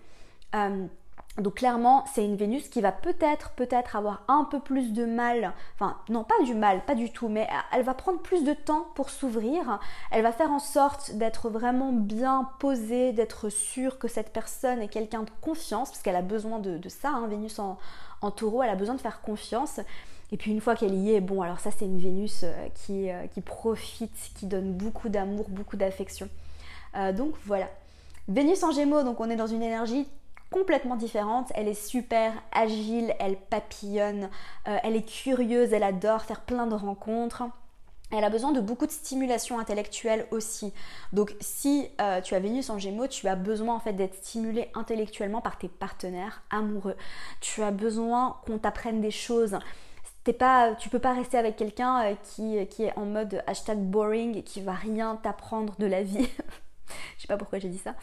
Donc 1.37 1.55
clairement, 1.55 2.03
c'est 2.13 2.25
une 2.25 2.35
Vénus 2.35 2.67
qui 2.67 2.81
va 2.81 2.91
peut-être, 2.91 3.51
peut-être 3.51 3.95
avoir 3.95 4.23
un 4.27 4.43
peu 4.43 4.59
plus 4.59 4.91
de 4.91 5.05
mal, 5.05 5.53
enfin 5.75 5.97
non 6.09 6.23
pas 6.23 6.41
du 6.43 6.55
mal, 6.55 6.83
pas 6.83 6.95
du 6.95 7.11
tout, 7.11 7.27
mais 7.27 7.47
elle 7.71 7.83
va 7.83 7.93
prendre 7.93 8.19
plus 8.19 8.43
de 8.43 8.53
temps 8.53 8.87
pour 8.95 9.11
s'ouvrir. 9.11 9.79
Elle 10.09 10.23
va 10.23 10.31
faire 10.31 10.49
en 10.49 10.57
sorte 10.57 11.11
d'être 11.11 11.49
vraiment 11.49 11.93
bien 11.93 12.49
posée, 12.59 13.11
d'être 13.11 13.49
sûre 13.49 13.99
que 13.99 14.07
cette 14.07 14.33
personne 14.33 14.81
est 14.81 14.87
quelqu'un 14.87 15.21
de 15.21 15.29
confiance, 15.41 15.89
parce 15.89 16.01
qu'elle 16.01 16.15
a 16.15 16.23
besoin 16.23 16.57
de, 16.57 16.89
ça, 16.89 17.09
hein, 17.09 17.27
Vénus 17.27 17.59
en, 17.59 17.77
taureau, 18.31 18.63
elle 18.63 18.71
a 18.71 18.75
besoin 18.75 18.95
de 18.95 19.01
faire 19.01 19.21
confiance. 19.21 19.79
Et 20.31 20.37
puis 20.37 20.51
une 20.51 20.59
fois 20.59 20.75
qu'elle 20.75 20.95
y 20.95 21.13
est, 21.13 21.21
bon 21.21 21.41
alors 21.41 21.59
ça 21.59 21.69
c'est 21.71 21.85
une 21.85 21.99
Vénus 21.99 22.41
euh, 22.43 22.67
qui, 22.73 23.09
euh, 23.09 23.27
qui, 23.27 23.41
profite, 23.41 24.11
qui 24.35 24.47
donne 24.47 24.73
beaucoup 24.73 25.07
d'amour, 25.07 25.45
beaucoup 25.49 25.77
d'affection. 25.77 26.27
Euh, 26.95 27.13
donc 27.13 27.35
voilà. 27.45 27.69
Vénus 28.27 28.63
en 28.63 28.71
gémeaux, 28.71 29.03
donc 29.03 29.21
on 29.21 29.29
est 29.29 29.35
dans 29.35 29.47
une 29.47 29.61
énergie 29.61 30.07
complètement 30.51 30.95
différente. 30.95 31.51
Elle 31.55 31.67
est 31.67 31.73
super 31.73 32.33
agile, 32.51 33.13
elle 33.19 33.37
papillonne, 33.37 34.29
euh, 34.67 34.77
elle 34.83 34.95
est 34.95 35.07
curieuse, 35.07 35.73
elle 35.73 35.83
adore 35.83 36.23
faire 36.23 36.41
plein 36.41 36.67
de 36.67 36.75
rencontres. 36.75 37.43
Elle 38.09 38.23
a 38.23 38.29
besoin 38.29 38.53
de 38.53 38.61
beaucoup 38.61 38.85
de 38.85 38.91
stimulation 38.91 39.59
intellectuelle 39.59 40.27
aussi. 40.31 40.73
Donc 41.11 41.35
si 41.41 41.89
euh, 41.99 42.21
tu 42.21 42.35
as 42.35 42.39
Vénus 42.39 42.69
en 42.69 42.77
Gémeaux, 42.77 43.07
tu 43.07 43.27
as 43.27 43.35
besoin 43.35 43.75
en 43.75 43.79
fait 43.79 43.91
d'être 43.91 44.15
stimulé 44.15 44.71
intellectuellement 44.75 45.41
par 45.41 45.57
tes 45.57 45.67
partenaires 45.67 46.41
amoureux. 46.49 46.95
Tu 47.41 47.63
as 47.63 47.71
besoin 47.71 48.37
qu'on 48.45 48.59
t'apprenne 48.59 49.01
des 49.01 49.11
choses. 49.11 49.57
Pas, 50.39 50.75
tu 50.75 50.89
peux 50.89 50.99
pas 50.99 51.13
rester 51.13 51.37
avec 51.37 51.55
quelqu'un 51.55 52.03
euh, 52.03 52.13
qui, 52.35 52.57
est 52.57 52.97
en 52.97 53.05
mode 53.05 53.41
hashtag 53.47 53.77
boring 53.77 54.43
qui 54.43 54.59
va 54.59 54.73
rien 54.73 55.15
t'apprendre 55.15 55.73
de 55.79 55.85
la 55.85 56.03
vie. 56.03 56.27
Je 57.15 57.21
sais 57.21 57.27
pas 57.27 57.37
pourquoi 57.37 57.59
j'ai 57.59 57.69
dit 57.69 57.77
ça. 57.77 57.95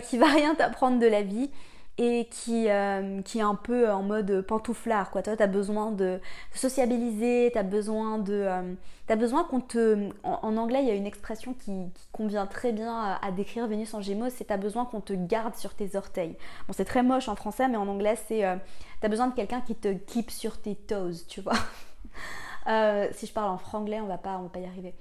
qui 0.00 0.16
va 0.16 0.26
rien 0.26 0.54
t'apprendre 0.54 0.98
de 0.98 1.06
la 1.06 1.20
vie 1.20 1.50
et 1.98 2.28
qui, 2.30 2.68
euh, 2.68 3.22
qui 3.22 3.38
est 3.38 3.42
un 3.42 3.54
peu 3.54 3.90
en 3.90 4.02
mode 4.02 4.42
pantouflard 4.42 5.10
quoi. 5.10 5.22
Toi, 5.22 5.36
tu 5.36 5.42
as 5.42 5.46
besoin 5.46 5.90
de 5.92 6.20
sociabiliser, 6.54 7.50
tu 7.52 7.58
as 7.58 7.62
besoin 7.62 8.18
de 8.18 8.34
euh, 8.34 9.16
besoin 9.16 9.44
qu'on 9.44 9.60
te 9.60 10.10
en, 10.22 10.56
anglais, 10.56 10.82
il 10.82 10.88
y 10.88 10.90
a 10.90 10.94
une 10.94 11.06
expression 11.06 11.54
qui, 11.54 11.72
convient 12.12 12.46
très 12.46 12.72
bien 12.72 13.18
à, 13.22 13.30
décrire 13.30 13.66
Vénus 13.66 13.94
en 13.94 14.00
Gémeaux, 14.02 14.30
c'est 14.30 14.46
tu 14.46 14.52
as 14.52 14.58
besoin 14.58 14.84
qu'on 14.84 15.00
te 15.00 15.12
garde 15.12 15.54
sur 15.54 15.74
tes 15.74 15.96
orteils. 15.96 16.36
Bon, 16.66 16.74
c'est 16.74 16.84
très 16.84 17.02
moche 17.02 17.28
en 17.28 17.36
français, 17.36 17.68
mais 17.68 17.76
en 17.76 17.88
anglais, 17.88 18.16
c'est 18.28 18.44
euh, 18.44 18.56
tu 19.00 19.06
as 19.06 19.08
besoin 19.08 19.28
de 19.28 19.34
quelqu'un 19.34 19.60
qui 19.62 19.74
te 19.74 19.92
keep 19.92 20.30
sur 20.30 20.60
tes 20.60 20.74
toes, 20.74 21.24
tu 21.28 21.40
vois. 21.40 21.54
si 23.12 23.26
je 23.26 23.32
parle 23.32 23.50
en 23.50 23.58
franglais, 23.58 24.00
on 24.00 24.06
va 24.06 24.20
on 24.38 24.42
va 24.42 24.48
pas 24.48 24.60
y 24.60 24.66
arriver. 24.66 24.94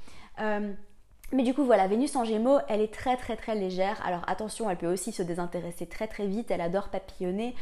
Mais 1.31 1.43
du 1.43 1.53
coup 1.53 1.65
voilà, 1.65 1.88
Vénus 1.88 2.15
en 2.15 2.23
Gémeaux, 2.23 2.59
elle 2.67 2.81
est 2.81 2.93
très 2.93 3.17
très 3.17 3.35
très 3.35 3.55
légère. 3.55 4.01
Alors 4.05 4.21
attention, 4.27 4.69
elle 4.69 4.77
peut 4.77 4.91
aussi 4.91 5.11
se 5.11 5.23
désintéresser 5.23 5.85
très 5.85 6.07
très 6.07 6.27
vite, 6.27 6.51
elle 6.51 6.61
adore 6.61 6.89
papillonner. 6.89 7.55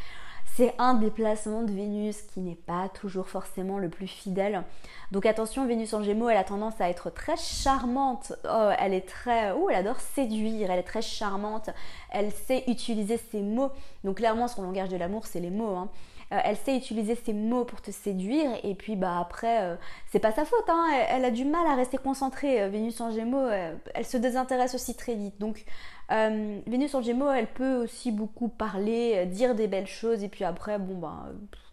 C'est 0.55 0.75
un 0.77 0.93
déplacement 0.93 1.63
de 1.63 1.71
Vénus 1.71 2.21
qui 2.21 2.39
n'est 2.39 2.53
pas 2.53 2.87
toujours 2.87 3.27
forcément 3.27 3.79
le 3.79 3.89
plus 3.89 4.05
fidèle. 4.05 4.63
Donc 5.11 5.25
attention, 5.25 5.65
Vénus 5.65 5.93
en 5.95 6.03
Gémeaux, 6.03 6.29
elle 6.29 6.37
a 6.37 6.43
tendance 6.43 6.79
à 6.79 6.89
être 6.89 7.09
très 7.09 7.37
charmante. 7.37 8.33
Oh, 8.47 8.69
elle 8.77 8.93
est 8.93 9.07
très, 9.07 9.51
oh, 9.51 9.67
elle 9.71 9.77
adore 9.77 9.99
séduire. 9.99 10.69
Elle 10.69 10.79
est 10.79 10.83
très 10.83 11.01
charmante. 11.01 11.71
Elle 12.11 12.31
sait 12.31 12.65
utiliser 12.67 13.17
ses 13.17 13.41
mots. 13.41 13.71
Donc 14.03 14.17
clairement, 14.17 14.47
son 14.47 14.61
langage 14.61 14.89
de 14.89 14.97
l'amour, 14.97 15.25
c'est 15.25 15.39
les 15.39 15.49
mots. 15.49 15.75
Hein. 15.75 15.89
Euh, 16.33 16.39
elle 16.43 16.57
sait 16.57 16.75
utiliser 16.75 17.15
ses 17.15 17.33
mots 17.33 17.63
pour 17.63 17.81
te 17.81 17.91
séduire 17.91 18.49
et 18.63 18.73
puis 18.75 18.95
bah 18.95 19.19
après 19.19 19.61
euh, 19.61 19.75
c'est 20.11 20.19
pas 20.19 20.31
sa 20.31 20.45
faute 20.45 20.67
hein. 20.67 20.87
elle, 21.09 21.25
a 21.25 21.31
du 21.31 21.45
mal 21.45 21.67
à 21.67 21.75
rester 21.75 21.97
concentrée 21.97 22.61
euh, 22.61 22.69
Vénus 22.69 22.99
en 23.01 23.11
Gémeaux 23.11 23.49
elle 23.93 24.05
se 24.05 24.17
désintéresse 24.17 24.73
aussi 24.73 24.95
très 24.95 25.15
vite 25.15 25.39
donc 25.39 25.63
Vénus 26.09 26.95
en 26.95 27.01
Gémeaux 27.01 27.29
elle 27.29 27.47
peut 27.47 27.75
aussi 27.75 28.11
beaucoup 28.11 28.47
parler 28.47 29.25
dire 29.27 29.53
des 29.53 29.67
belles 29.67 29.87
choses 29.87 30.23
et 30.23 30.29
puis 30.29 30.43
après 30.43 30.79
bon 30.79 30.95
bah 30.95 31.25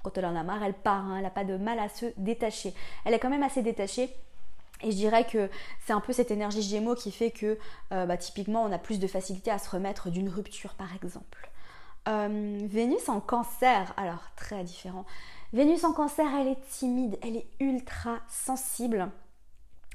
quand 0.02 0.16
elle 0.18 0.26
en 0.26 0.36
a 0.36 0.42
marre 0.42 0.62
elle 0.62 0.74
part 0.74 1.06
hein. 1.06 1.16
elle 1.18 1.26
a 1.26 1.30
pas 1.30 1.44
de 1.44 1.56
mal 1.56 1.78
à 1.78 1.88
se 1.88 2.06
détacher 2.16 2.74
elle 3.04 3.14
est 3.14 3.18
quand 3.18 3.30
même 3.30 3.42
assez 3.42 3.62
détachée 3.62 4.10
Et 4.82 4.90
je 4.90 4.96
dirais 4.96 5.24
que 5.24 5.48
c'est 5.86 5.92
un 5.92 6.00
peu 6.00 6.12
cette 6.12 6.30
énergie 6.30 6.62
Gémeaux 6.62 6.94
qui 6.94 7.12
fait 7.12 7.30
que 7.30 7.58
bah, 7.90 8.16
typiquement 8.16 8.62
on 8.62 8.72
a 8.72 8.78
plus 8.78 8.98
de 8.98 9.06
facilité 9.06 9.50
à 9.50 9.58
se 9.58 9.70
remettre 9.70 10.10
d'une 10.10 10.28
rupture 10.28 10.74
par 10.74 10.94
exemple. 10.94 11.49
Euh, 12.08 12.58
Vénus 12.62 13.08
en 13.08 13.20
cancer, 13.20 13.92
alors 13.96 14.22
très 14.36 14.64
différent. 14.64 15.04
Vénus 15.52 15.84
en 15.84 15.92
cancer, 15.92 16.26
elle 16.40 16.48
est 16.48 16.68
timide, 16.70 17.18
elle 17.22 17.36
est 17.36 17.46
ultra 17.60 18.18
sensible. 18.28 19.10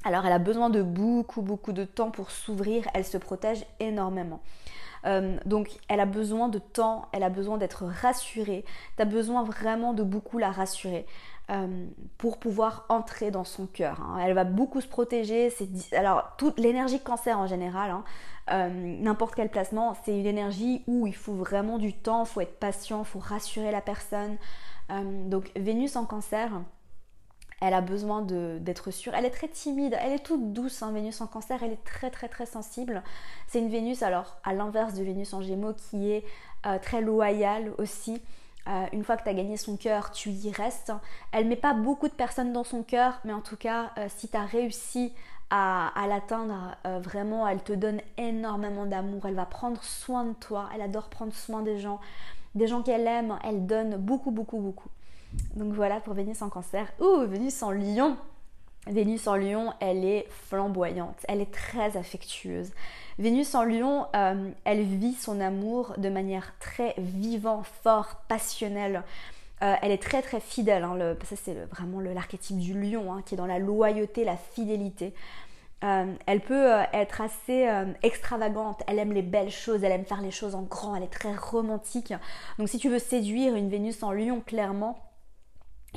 Alors 0.04 0.24
elle 0.24 0.32
a 0.32 0.38
besoin 0.38 0.70
de 0.70 0.82
beaucoup 0.82 1.42
beaucoup 1.42 1.72
de 1.72 1.84
temps 1.84 2.10
pour 2.10 2.30
s'ouvrir, 2.30 2.86
elle 2.94 3.04
se 3.04 3.18
protège 3.18 3.64
énormément. 3.80 4.40
Euh, 5.06 5.36
donc 5.46 5.70
elle 5.88 6.00
a 6.00 6.06
besoin 6.06 6.48
de 6.48 6.58
temps, 6.58 7.06
elle 7.12 7.22
a 7.22 7.30
besoin 7.30 7.58
d'être 7.58 7.84
rassurée. 7.84 8.64
Tu 8.96 9.02
as 9.02 9.06
besoin 9.06 9.44
vraiment 9.44 9.92
de 9.92 10.02
beaucoup 10.02 10.38
la 10.38 10.50
rassurer. 10.50 11.06
Euh, 11.48 11.86
pour 12.18 12.40
pouvoir 12.40 12.86
entrer 12.88 13.30
dans 13.30 13.44
son 13.44 13.68
cœur. 13.68 14.00
Hein. 14.00 14.18
Elle 14.20 14.34
va 14.34 14.42
beaucoup 14.42 14.80
se 14.80 14.88
protéger. 14.88 15.52
Alors, 15.92 16.32
toute 16.38 16.58
l'énergie 16.58 16.98
cancer 16.98 17.38
en 17.38 17.46
général, 17.46 17.92
hein, 17.92 18.02
euh, 18.50 18.68
n'importe 18.68 19.36
quel 19.36 19.48
placement, 19.48 19.94
c'est 20.04 20.18
une 20.18 20.26
énergie 20.26 20.82
où 20.88 21.06
il 21.06 21.14
faut 21.14 21.34
vraiment 21.34 21.78
du 21.78 21.92
temps, 21.92 22.24
il 22.24 22.26
faut 22.26 22.40
être 22.40 22.58
patient, 22.58 23.02
il 23.02 23.04
faut 23.04 23.20
rassurer 23.20 23.70
la 23.70 23.80
personne. 23.80 24.38
donc, 25.26 25.52
Vénus 25.54 25.94
en 25.94 26.04
cancer, 26.04 26.50
elle 27.60 27.72
a 27.72 27.80
besoin 27.80 28.22
d'être 28.22 28.90
sûre. 28.90 29.14
Elle 29.14 29.24
est 29.24 29.30
très 29.30 29.48
timide, 29.48 29.96
elle 30.00 30.12
est 30.12 30.24
toute 30.24 30.52
douce. 30.52 30.82
Hein, 30.82 30.92
Vénus 30.92 31.20
en 31.20 31.26
cancer, 31.26 31.62
elle 31.62 31.72
est 31.72 31.84
très 31.84 32.10
très 32.10 32.28
très 32.28 32.46
sensible. 32.46 33.02
C'est 33.48 33.58
une 33.58 33.70
Vénus, 33.70 34.02
alors 34.02 34.36
à 34.44 34.52
l'inverse 34.52 34.94
de 34.94 35.02
Vénus 35.02 35.32
en 35.32 35.40
gémeaux, 35.40 35.72
qui 35.72 36.10
est 36.10 36.24
euh, 36.66 36.78
très 36.78 37.00
loyale 37.00 37.72
aussi. 37.78 38.20
Euh, 38.68 38.84
une 38.92 39.04
fois 39.04 39.16
que 39.16 39.22
tu 39.22 39.28
as 39.30 39.34
gagné 39.34 39.56
son 39.56 39.76
cœur, 39.76 40.10
tu 40.10 40.30
y 40.30 40.50
restes. 40.50 40.92
Elle 41.32 41.46
met 41.46 41.56
pas 41.56 41.72
beaucoup 41.72 42.08
de 42.08 42.12
personnes 42.12 42.52
dans 42.52 42.64
son 42.64 42.82
cœur, 42.82 43.20
mais 43.24 43.32
en 43.32 43.40
tout 43.40 43.56
cas, 43.56 43.92
euh, 43.96 44.06
si 44.14 44.28
tu 44.28 44.36
as 44.36 44.44
réussi 44.44 45.14
à, 45.48 45.88
à 45.98 46.08
l'atteindre, 46.08 46.76
vraiment, 46.84 47.46
elle 47.46 47.62
te 47.62 47.72
donne 47.72 48.00
énormément 48.18 48.84
d'amour. 48.84 49.26
Elle 49.26 49.36
va 49.36 49.46
prendre 49.46 49.80
soin 49.84 50.24
de 50.24 50.32
toi. 50.32 50.68
Elle 50.74 50.82
adore 50.82 51.08
prendre 51.08 51.32
soin 51.32 51.62
des 51.62 51.78
gens. 51.78 52.00
Des 52.56 52.66
gens 52.66 52.82
qu'elle 52.82 53.06
aime, 53.06 53.38
elle 53.44 53.64
donne 53.64 53.96
beaucoup, 53.96 54.32
beaucoup, 54.32 54.58
beaucoup. 54.58 54.88
Donc 55.54 55.72
voilà 55.72 56.00
pour 56.00 56.14
Vénus 56.14 56.42
en 56.42 56.48
cancer. 56.48 56.92
Ouh, 57.00 57.26
Vénus 57.26 57.62
en 57.62 57.70
lion. 57.70 58.16
Vénus 58.86 59.26
en 59.26 59.34
lion, 59.34 59.72
elle 59.80 60.04
est 60.04 60.26
flamboyante, 60.30 61.16
elle 61.26 61.40
est 61.40 61.52
très 61.52 61.96
affectueuse. 61.96 62.70
Vénus 63.18 63.54
en 63.56 63.64
lion, 63.64 64.06
euh, 64.14 64.50
elle 64.64 64.82
vit 64.82 65.14
son 65.14 65.40
amour 65.40 65.94
de 65.96 66.08
manière 66.08 66.54
très 66.60 66.94
vivant, 66.98 67.64
fort, 67.82 68.22
passionnelle. 68.28 69.02
Euh, 69.62 69.74
elle 69.82 69.90
est 69.90 70.02
très 70.02 70.22
très 70.22 70.38
fidèle, 70.38 70.84
hein, 70.84 71.16
ça 71.24 71.34
c'est 71.34 71.54
vraiment 71.64 71.98
l'archétype 71.98 72.58
du 72.58 72.80
lion 72.80 73.12
hein, 73.12 73.22
qui 73.26 73.34
est 73.34 73.38
dans 73.38 73.46
la 73.46 73.58
loyauté, 73.58 74.24
la 74.24 74.36
fidélité. 74.36 75.14
Euh, 75.82 76.14
elle 76.26 76.40
peut 76.40 76.68
être 76.92 77.20
assez 77.20 77.68
extravagante, 78.02 78.82
elle 78.86 79.00
aime 79.00 79.12
les 79.12 79.22
belles 79.22 79.50
choses, 79.50 79.82
elle 79.82 79.92
aime 79.92 80.04
faire 80.04 80.22
les 80.22 80.30
choses 80.30 80.54
en 80.54 80.62
grand, 80.62 80.94
elle 80.94 81.02
est 81.02 81.08
très 81.08 81.34
romantique. 81.34 82.14
Donc 82.58 82.68
si 82.68 82.78
tu 82.78 82.88
veux 82.88 83.00
séduire 83.00 83.56
une 83.56 83.68
Vénus 83.68 84.02
en 84.04 84.12
lion, 84.12 84.40
clairement, 84.46 84.96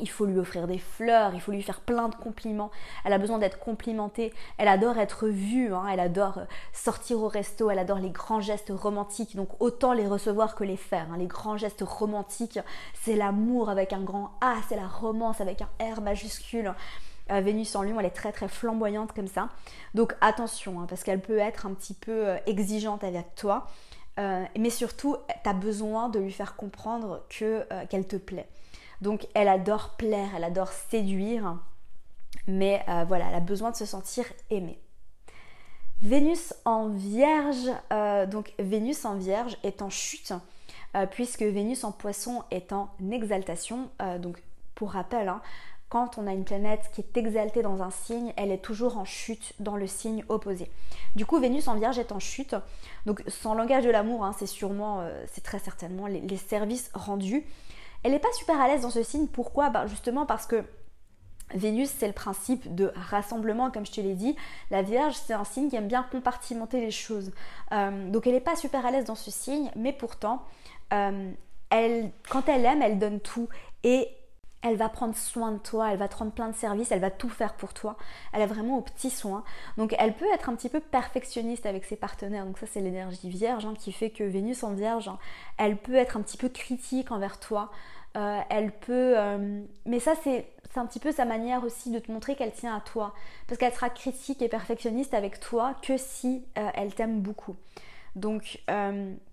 il 0.01 0.09
faut 0.09 0.25
lui 0.25 0.39
offrir 0.39 0.67
des 0.67 0.77
fleurs, 0.77 1.33
il 1.33 1.41
faut 1.41 1.51
lui 1.51 1.61
faire 1.61 1.81
plein 1.81 2.09
de 2.09 2.15
compliments. 2.15 2.71
Elle 3.05 3.13
a 3.13 3.17
besoin 3.17 3.37
d'être 3.37 3.59
complimentée. 3.59 4.33
Elle 4.57 4.67
adore 4.67 4.97
être 4.97 5.27
vue, 5.27 5.73
hein. 5.73 5.85
elle 5.91 5.99
adore 5.99 6.39
euh, 6.39 6.45
sortir 6.73 7.19
au 7.19 7.27
resto, 7.27 7.69
elle 7.69 7.79
adore 7.79 7.99
les 7.99 8.09
grands 8.09 8.41
gestes 8.41 8.71
romantiques. 8.75 9.35
Donc 9.35 9.49
autant 9.59 9.93
les 9.93 10.07
recevoir 10.07 10.55
que 10.55 10.63
les 10.63 10.77
faire. 10.77 11.07
Hein. 11.11 11.17
Les 11.17 11.27
grands 11.27 11.57
gestes 11.57 11.83
romantiques, 11.85 12.59
c'est 13.01 13.15
l'amour 13.15 13.69
avec 13.69 13.93
un 13.93 14.01
grand 14.01 14.31
A, 14.41 14.55
c'est 14.67 14.75
la 14.75 14.87
romance 14.87 15.41
avec 15.41 15.61
un 15.61 15.69
R 15.93 16.01
majuscule. 16.01 16.73
Euh, 17.31 17.41
Vénus 17.41 17.75
en 17.75 17.83
Lion, 17.83 17.99
elle 17.99 18.07
est 18.07 18.11
très 18.11 18.31
très 18.31 18.47
flamboyante 18.47 19.13
comme 19.13 19.27
ça. 19.27 19.49
Donc 19.93 20.15
attention, 20.21 20.79
hein, 20.79 20.85
parce 20.89 21.03
qu'elle 21.03 21.21
peut 21.21 21.37
être 21.37 21.65
un 21.65 21.73
petit 21.73 21.93
peu 21.93 22.27
euh, 22.27 22.37
exigeante 22.45 23.03
avec 23.03 23.35
toi. 23.35 23.67
mais 24.57 24.69
surtout, 24.69 25.15
tu 25.43 25.49
as 25.49 25.53
besoin 25.53 26.09
de 26.09 26.19
lui 26.19 26.33
faire 26.33 26.57
comprendre 26.57 27.23
que 27.29 27.65
qu'elle 27.85 28.05
te 28.05 28.17
plaît. 28.17 28.49
Donc 29.01 29.27
elle 29.33 29.47
adore 29.47 29.95
plaire, 29.95 30.29
elle 30.35 30.43
adore 30.43 30.69
séduire, 30.69 31.57
mais 32.47 32.83
euh, 32.89 33.05
voilà, 33.07 33.25
elle 33.29 33.35
a 33.35 33.41
besoin 33.41 33.71
de 33.71 33.75
se 33.75 33.85
sentir 33.85 34.25
aimée. 34.49 34.79
Vénus 36.01 36.53
en 36.65 36.87
vierge, 36.89 37.69
euh, 37.91 38.25
donc 38.25 38.53
Vénus 38.57 39.05
en 39.05 39.15
vierge 39.15 39.57
est 39.63 39.81
en 39.81 39.89
chute, 39.89 40.33
euh, 40.95 41.05
puisque 41.05 41.43
Vénus 41.43 41.83
en 41.83 41.91
poisson 41.91 42.43
est 42.51 42.73
en 42.73 42.89
exaltation. 43.11 43.89
donc 44.19 44.41
pour 44.75 44.91
rappel, 44.91 45.27
hein, 45.27 45.41
quand 45.89 46.17
on 46.17 46.27
a 46.27 46.31
une 46.31 46.45
planète 46.45 46.89
qui 46.93 47.01
est 47.01 47.17
exaltée 47.17 47.61
dans 47.61 47.81
un 47.81 47.91
signe, 47.91 48.33
elle 48.37 48.51
est 48.51 48.63
toujours 48.63 48.97
en 48.97 49.05
chute 49.05 49.53
dans 49.59 49.75
le 49.75 49.87
signe 49.87 50.23
opposé. 50.29 50.71
Du 51.15 51.25
coup, 51.25 51.39
Vénus 51.39 51.67
en 51.67 51.75
Vierge 51.75 51.99
est 51.99 52.11
en 52.11 52.19
chute. 52.19 52.55
Donc, 53.05 53.23
son 53.27 53.55
langage 53.55 53.83
de 53.83 53.89
l'amour, 53.89 54.23
hein, 54.23 54.33
c'est 54.37 54.45
sûrement, 54.45 55.03
c'est 55.25 55.43
très 55.43 55.57
certainement 55.57 56.05
les, 56.05 56.37
services 56.37 56.91
rendus. 56.93 57.43
Elle 58.03 58.11
n'est 58.11 58.19
pas 58.19 58.31
super 58.33 58.59
à 58.59 58.67
l'aise 58.67 58.81
dans 58.81 58.89
ce 58.89 59.03
signe. 59.03 59.27
Pourquoi? 59.27 59.69
Bah, 59.69 59.87
Justement 59.87 60.25
parce 60.25 60.45
que 60.45 60.63
Vénus, 61.53 61.89
c'est 61.89 62.07
le 62.07 62.13
principe 62.13 62.75
de 62.75 62.91
rassemblement, 62.95 63.71
comme 63.71 63.85
je 63.85 63.91
te 63.91 64.01
l'ai 64.01 64.13
dit. 64.13 64.35
La 64.69 64.81
Vierge, 64.81 65.15
c'est 65.15 65.33
un 65.33 65.43
signe 65.43 65.69
qui 65.69 65.75
aime 65.75 65.87
bien 65.87 66.03
compartimenter 66.03 66.79
les 66.79 66.91
choses. 66.91 67.31
Euh, 67.71 68.09
donc 68.09 68.27
elle 68.27 68.33
n'est 68.33 68.39
pas 68.39 68.55
super 68.55 68.85
à 68.85 68.91
l'aise 68.91 69.05
dans 69.05 69.15
ce 69.15 69.31
signe, 69.31 69.71
mais 69.75 69.93
pourtant, 69.93 70.43
euh, 70.93 71.31
quand 72.29 72.49
elle 72.49 72.65
aime, 72.65 72.81
elle 72.81 72.99
donne 72.99 73.19
tout. 73.19 73.49
Et 73.83 74.09
elle 74.69 74.77
va 74.77 74.89
prendre 74.89 75.15
soin 75.15 75.51
de 75.51 75.57
toi, 75.57 75.91
elle 75.91 75.97
va 75.97 76.07
te 76.07 76.15
rendre 76.15 76.31
plein 76.31 76.49
de 76.49 76.55
services, 76.55 76.91
elle 76.91 76.99
va 76.99 77.11
tout 77.11 77.29
faire 77.29 77.53
pour 77.53 77.73
toi. 77.73 77.97
Elle 78.33 78.41
est 78.41 78.47
vraiment 78.47 78.77
aux 78.77 78.81
petits 78.81 79.09
soins. 79.09 79.43
Donc 79.77 79.95
elle 79.97 80.13
peut 80.13 80.31
être 80.33 80.49
un 80.49 80.55
petit 80.55 80.69
peu 80.69 80.79
perfectionniste 80.79 81.65
avec 81.65 81.85
ses 81.85 81.95
partenaires. 81.95 82.45
Donc 82.45 82.57
ça 82.57 82.65
c'est 82.67 82.81
l'énergie 82.81 83.29
vierge 83.29 83.65
hein, 83.65 83.73
qui 83.77 83.91
fait 83.91 84.09
que 84.09 84.23
Vénus 84.23 84.63
en 84.63 84.73
vierge, 84.73 85.07
hein, 85.07 85.17
elle 85.57 85.77
peut 85.77 85.95
être 85.95 86.17
un 86.17 86.21
petit 86.21 86.37
peu 86.37 86.49
critique 86.49 87.11
envers 87.11 87.39
toi. 87.39 87.71
Euh, 88.17 88.39
elle 88.49 88.71
peut... 88.71 89.13
Euh, 89.17 89.61
mais 89.85 89.99
ça 89.99 90.13
c'est 90.23 90.45
un 90.75 90.85
petit 90.85 90.99
peu 90.99 91.11
sa 91.11 91.25
manière 91.25 91.63
aussi 91.63 91.89
de 91.91 91.99
te 91.99 92.11
montrer 92.11 92.35
qu'elle 92.35 92.51
tient 92.51 92.75
à 92.75 92.81
toi. 92.81 93.13
Parce 93.47 93.57
qu'elle 93.57 93.73
sera 93.73 93.89
critique 93.89 94.41
et 94.41 94.49
perfectionniste 94.49 95.13
avec 95.13 95.39
toi 95.39 95.75
que 95.81 95.97
si 95.97 96.45
euh, 96.57 96.69
elle 96.73 96.93
t'aime 96.93 97.21
beaucoup. 97.21 97.55
Donc 98.15 98.63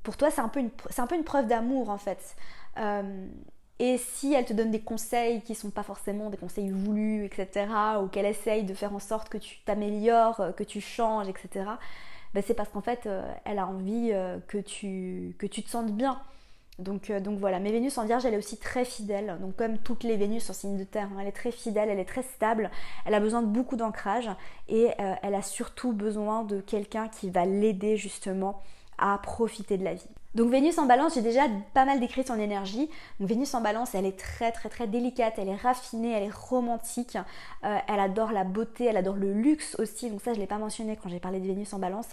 pour 0.03 0.17
toi 0.17 0.31
c'est 0.31 0.43
un, 0.43 0.49
peu 0.49 0.61
une, 0.61 0.71
un 0.99 1.07
peu 1.07 1.15
une 1.15 1.25
preuve 1.25 1.47
d'amour 1.47 1.89
en 1.91 1.99
fait. 1.99 2.37
Et 3.79 3.99
si 3.99 4.33
elle 4.33 4.47
te 4.47 4.55
donne 4.55 4.71
des 4.71 4.81
conseils 4.81 5.43
qui 5.43 5.53
ne 5.53 5.57
sont 5.57 5.71
pas 5.71 5.83
forcément 5.83 6.31
des 6.31 6.39
conseils 6.39 6.71
voulus, 6.71 7.27
etc., 7.27 7.67
ou 8.03 8.07
qu'elle 8.07 8.27
essaye 8.27 8.65
de 8.65 8.73
faire 8.73 8.95
en 8.95 9.01
sorte 9.01 9.29
que 9.29 9.37
tu 9.39 9.59
t'améliores, 9.67 10.55
que 10.57 10.65
tu 10.65 10.81
changes, 10.81 11.29
etc., 11.29 11.67
ben 12.37 12.45
c'est 12.47 12.53
parce 12.53 12.69
qu'en 12.69 12.83
fait, 12.83 13.07
euh, 13.07 13.27
elle 13.47 13.59
a 13.59 13.67
envie 13.67 14.11
euh, 14.13 14.39
que, 14.47 14.59
tu, 14.59 15.35
te 15.41 15.71
sentes 15.71 15.93
bien. 15.93 16.21
Donc, 16.79 17.09
euh, 17.09 17.19
donc 17.19 17.39
voilà, 17.39 17.61
mais 17.61 17.73
Vénus 17.73 17.97
en 17.97 18.05
Vierge, 18.05 18.27
elle 18.27 18.35
est 18.35 18.39
aussi 18.39 18.59
très 18.59 18.85
fidèle. 18.85 19.39
Donc 19.41 19.57
comme 19.57 19.79
toutes 19.79 20.05
les 20.05 20.19
Vénus 20.19 20.51
en 20.51 20.53
signe 20.53 20.77
de 20.77 20.85
terre, 20.85 21.09
hein, 21.15 21.21
elle 21.23 21.29
est 21.29 21.33
très 21.33 21.51
fidèle, 21.51 21.89
elle 21.89 21.99
est 21.99 22.05
très 22.05 22.23
stable, 22.23 22.71
elle 23.07 23.15
a 23.15 23.21
besoin 23.21 23.41
de 23.41 23.47
beaucoup 23.47 23.77
d'ancrage 23.77 24.29
et 24.69 24.91
elle 25.23 25.35
a 25.35 25.41
surtout 25.41 25.93
besoin 25.93 26.45
de 26.45 26.61
quelqu'un 26.61 27.09
qui 27.09 27.31
va 27.31 27.47
l'aider 27.47 27.97
justement 27.97 28.63
à 28.99 29.19
profiter 29.23 29.79
de 29.79 29.85
la 29.85 29.95
vie. 29.95 30.11
Donc 30.37 30.51
Vénus 30.51 30.77
en 30.77 30.85
balance, 30.85 31.15
j'ai 31.15 31.23
déjà 31.23 31.45
pas 31.73 31.87
mal 31.87 31.99
décrit 31.99 32.23
son 32.23 32.39
énergie. 32.39 32.91
Donc 33.19 33.29
Vénus 33.31 33.55
en 33.55 33.63
balance, 33.63 33.95
elle 33.95 34.05
est 34.05 34.19
très 34.19 34.53
très 34.53 34.69
très 34.69 34.87
délicate, 34.87 35.33
elle 35.39 35.49
est 35.49 35.57
raffinée, 35.57 36.13
elle 36.13 36.25
est 36.25 36.35
romantique, 36.35 37.17
euh, 37.65 37.79
elle 37.89 38.01
adore 38.01 38.33
la 38.33 38.45
beauté, 38.45 38.85
elle 38.85 38.99
adore 38.99 39.17
le 39.17 39.33
luxe 39.33 39.77
aussi. 39.79 40.11
Donc 40.11 40.21
ça, 40.21 40.35
je 40.35 40.37
ne 40.37 40.43
l'ai 40.43 40.47
pas 40.47 40.59
mentionné 40.59 40.99
quand 41.03 41.09
j'ai 41.09 41.21
parlé 41.21 41.41
de 41.41 41.47
Vénus 41.47 41.73
en 41.73 41.79
balance. 41.79 42.11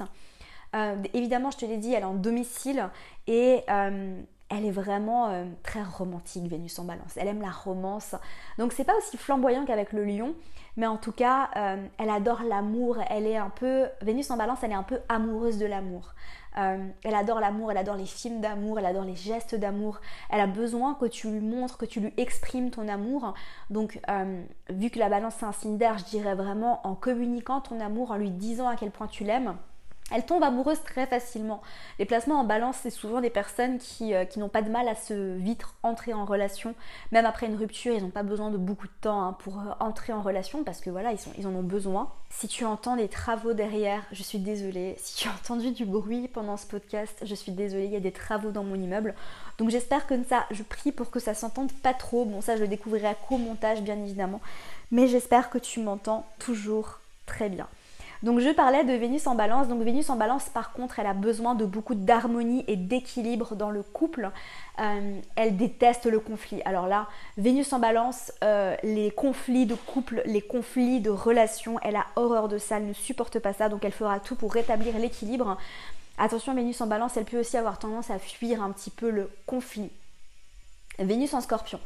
Euh, 0.74 0.96
évidemment, 1.14 1.52
je 1.52 1.58
te 1.58 1.66
l'ai 1.66 1.76
dit, 1.76 1.94
elle 1.94 2.04
est 2.04 2.06
en 2.06 2.14
domicile 2.14 2.90
et 3.28 3.60
euh, 3.70 4.18
elle 4.58 4.66
est 4.66 4.72
vraiment 4.72 5.46
très 5.63 5.84
romantique, 5.84 6.48
Vénus 6.48 6.78
en 6.80 6.86
balance. 6.86 7.18
Elle 7.18 7.28
aime 7.28 7.42
la 7.42 7.52
romance. 7.52 8.16
Donc 8.58 8.74
c'est 8.74 8.84
pas 8.84 8.96
aussi 8.98 9.18
flamboyant 9.18 9.66
qu'avec 9.66 9.94
le 9.94 10.06
lion, 10.06 10.36
mais 10.78 10.88
en 10.88 10.98
tout 10.98 11.12
cas, 11.12 11.50
elle 11.98 12.10
adore 12.10 12.44
l'amour. 12.44 12.98
Elle 13.10 13.28
est 13.28 13.38
un 13.38 13.50
peu. 13.50 13.86
Vénus 14.02 14.30
en 14.32 14.38
balance, 14.38 14.60
elle 14.63 14.72
est 14.72 14.76
un 14.76 14.84
peu 14.84 15.00
amoureuse 15.10 15.58
de 15.58 15.66
l'amour. 15.66 16.13
Euh, 16.58 16.88
elle 17.04 17.16
adore 17.16 17.39
l'amour, 17.39 17.72
elle 17.72 17.78
adore 17.78 17.96
les 17.96 18.06
films 18.06 18.42
d'amour, 18.42 18.80
elle 18.80 18.86
adore 18.86 19.04
les 19.04 19.16
gestes 19.16 19.56
d'amour. 19.56 20.00
Elle 20.30 20.39
a 20.39 20.48
besoin 20.48 20.94
que 20.96 21.06
tu 21.06 21.30
lui 21.30 21.39
montres, 21.39 21.78
que 21.78 21.86
tu 21.86 22.00
lui 22.00 22.13
exprimes 22.18 22.70
ton 22.70 22.88
amour. 22.88 23.34
Donc, 23.70 24.00
euh, 24.10 24.44
vu 24.70 24.89
que 24.89 25.00
la 25.00 25.10
balance 25.10 25.36
c'est 25.39 25.46
un 25.46 25.52
signe 25.52 25.78
d'air, 25.78 25.98
je 25.98 26.06
dirais 26.06 26.36
vraiment 26.36 26.86
en 26.86 26.96
communiquant 26.96 27.62
ton 27.62 27.80
amour, 27.80 28.12
en 28.12 28.18
lui 28.18 28.30
disant 28.30 28.68
à 28.68 28.76
quel 28.76 28.92
point 28.92 29.08
tu 29.08 29.24
l'aimes 29.24 29.56
elle 30.13 30.26
tombe 30.26 30.43
amoureuse 30.43 30.82
très 30.84 31.08
facilement. 31.08 31.62
Les 31.97 32.06
placements 32.06 32.39
en 32.39 32.43
balance, 32.43 32.78
c'est 32.82 32.91
souvent 32.91 33.19
des 33.19 33.32
personnes 33.32 33.80
qui, 33.80 34.13
euh, 34.13 34.26
qui 34.26 34.39
n'ont 34.39 34.49
pas 34.49 34.62
de 34.62 34.69
mal 34.69 34.88
à 34.88 34.95
se 34.95 35.36
vite 35.38 35.63
entrer 35.82 36.13
en 36.13 36.23
relation. 36.23 36.76
Même 37.12 37.26
après 37.26 37.47
une 37.47 37.56
rupture, 37.56 37.95
ils 37.95 38.04
n'ont 38.04 38.12
pas 38.12 38.23
besoin 38.23 38.52
de 38.52 38.58
beaucoup 38.58 38.86
de 38.86 38.93
temps 39.02 39.23
hein, 39.23 39.36
pour 39.39 39.60
euh, 39.60 39.71
entrer 39.80 40.13
en 40.13 40.21
relation 40.21 40.63
parce 40.63 40.82
que 40.82 40.91
voilà, 40.91 41.12
ils, 41.38 41.47
en 41.47 41.56
ont 41.56 41.63
besoin. 41.63 42.10
Si 42.30 42.47
tu 42.47 42.63
entends 42.63 42.95
des 42.95 43.08
travaux 43.08 43.54
derrière, 43.54 44.04
je 44.12 44.21
suis 44.21 44.38
désolée. 44.38 44.95
Si 44.99 45.15
tu 45.15 45.28
as 45.28 45.32
entendu 45.32 45.71
du 45.71 45.86
bruit 45.86 46.28
pendant 46.28 46.58
ce 46.58 46.67
podcast, 46.67 47.17
je 47.23 47.34
suis 47.36 47.52
désolée, 47.52 47.86
il 47.86 47.91
y 47.91 47.97
a 47.97 47.99
des 47.99 48.12
travaux 48.12 48.52
dans 48.52 48.63
mon 48.63 48.76
immeuble. 48.76 49.15
Donc 49.58 49.71
j'espère 49.71 50.06
que 50.06 50.23
ça, 50.26 50.45
je 50.52 50.62
prie 50.62 50.91
pour 50.91 51.10
que 51.10 51.19
ça 51.19 51.34
s'entende 51.34 51.71
pas 51.71 51.93
trop. 51.93 52.26
Bon, 52.26 52.41
ça, 52.41 52.56
je 52.56 52.62
le 52.62 52.67
découvrirai 52.67 53.08
à 53.08 53.15
co-montage, 53.15 53.82
bien 53.82 53.97
évidemment. 53.97 54.41
Mais 54.91 55.08
j'espère 55.08 55.49
que 55.49 55.58
tu 55.58 55.80
m'entends 55.80 56.26
toujours 56.38 56.99
très 57.26 57.49
bien. 57.49 57.67
Donc 58.24 58.40
je 58.40 58.50
parlais 58.50 58.86
de 58.86 58.94
Vénus 58.94 59.28
en 59.28 59.36
balance. 59.36 59.68
Donc 59.68 59.84
Vénus 59.84 60.10
en 60.10 60.16
balance, 60.16 60.46
par 60.46 60.72
contre, 60.72 60.98
elle 61.00 61.08
a 61.08 61.14
besoin 61.14 61.56
de 61.56 61.66
beaucoup 61.66 61.94
d'harmonie 61.94 62.64
et 62.68 62.78
d'équilibre 62.78 63.56
dans 63.56 63.70
le 63.70 63.84
couple. 63.84 64.32
Euh, 64.80 65.20
elle 65.36 65.58
déteste 65.58 66.06
le 66.06 66.22
conflit. 66.22 66.62
Alors 66.64 66.88
là, 66.88 67.08
Vénus 67.38 67.74
en 67.74 67.80
balance, 67.80 68.32
euh, 68.42 68.76
les 68.82 69.12
conflits 69.12 69.66
de 69.66 69.76
couple, 69.76 70.22
les 70.26 70.42
conflits 70.42 71.02
de 71.02 71.10
relations, 71.10 71.78
elle 71.84 71.98
a 71.98 72.06
horreur 72.16 72.48
de 72.48 72.58
ça, 72.58 72.78
elle 72.78 72.88
ne 72.88 72.94
supporte 72.94 73.40
pas 73.40 73.52
ça. 73.52 73.68
Donc 73.68 73.84
elle 73.84 73.92
fera 73.92 74.22
tout 74.22 74.36
pour 74.36 74.54
rétablir 74.54 74.98
l'équilibre. 74.98 75.58
Attention, 76.18 76.56
Vénus 76.56 76.80
en 76.80 76.88
balance, 76.88 77.18
elle 77.18 77.26
peut 77.26 77.40
aussi 77.40 77.58
avoir 77.58 77.78
tendance 77.78 78.10
à 78.10 78.20
fuir 78.20 78.64
un 78.64 78.72
petit 78.72 78.90
peu 78.90 79.10
le 79.10 79.30
conflit. 79.46 79.92
Vénus 80.98 81.34
en 81.34 81.42
scorpion 81.42 81.80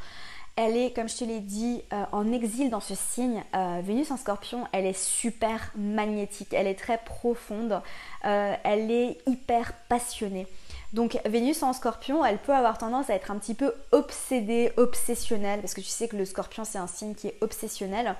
elle 0.57 0.75
est, 0.75 0.93
comme 0.93 1.07
je 1.07 1.17
te 1.17 1.23
l'ai 1.23 1.39
dit, 1.39 1.83
euh, 1.93 2.03
en 2.11 2.31
exil 2.33 2.71
dans 2.71 2.79
ce 2.79 2.95
signe. 2.95 3.43
Euh, 3.55 3.79
Vénus 3.83 4.09
en 4.09 4.17
scorpion, 4.17 4.65
elle 4.71 4.87
est 4.87 4.97
super 4.97 5.71
magnétique, 5.75 6.51
elle 6.51 6.65
est 6.65 6.77
très 6.77 6.97
profonde, 6.97 7.79
euh, 8.25 8.55
elle 8.63 8.89
est 8.89 9.19
hyper 9.27 9.73
passionnée. 9.87 10.47
Donc 10.93 11.19
Vénus 11.25 11.61
en 11.61 11.73
scorpion, 11.73 12.25
elle 12.25 12.39
peut 12.39 12.55
avoir 12.55 12.79
tendance 12.79 13.11
à 13.11 13.13
être 13.13 13.29
un 13.29 13.37
petit 13.37 13.53
peu 13.53 13.71
obsédée, 13.91 14.71
obsessionnelle, 14.77 15.61
parce 15.61 15.75
que 15.75 15.81
tu 15.81 15.87
sais 15.87 16.07
que 16.07 16.17
le 16.17 16.25
scorpion, 16.25 16.63
c'est 16.65 16.79
un 16.79 16.87
signe 16.87 17.13
qui 17.13 17.27
est 17.27 17.37
obsessionnel. 17.41 18.15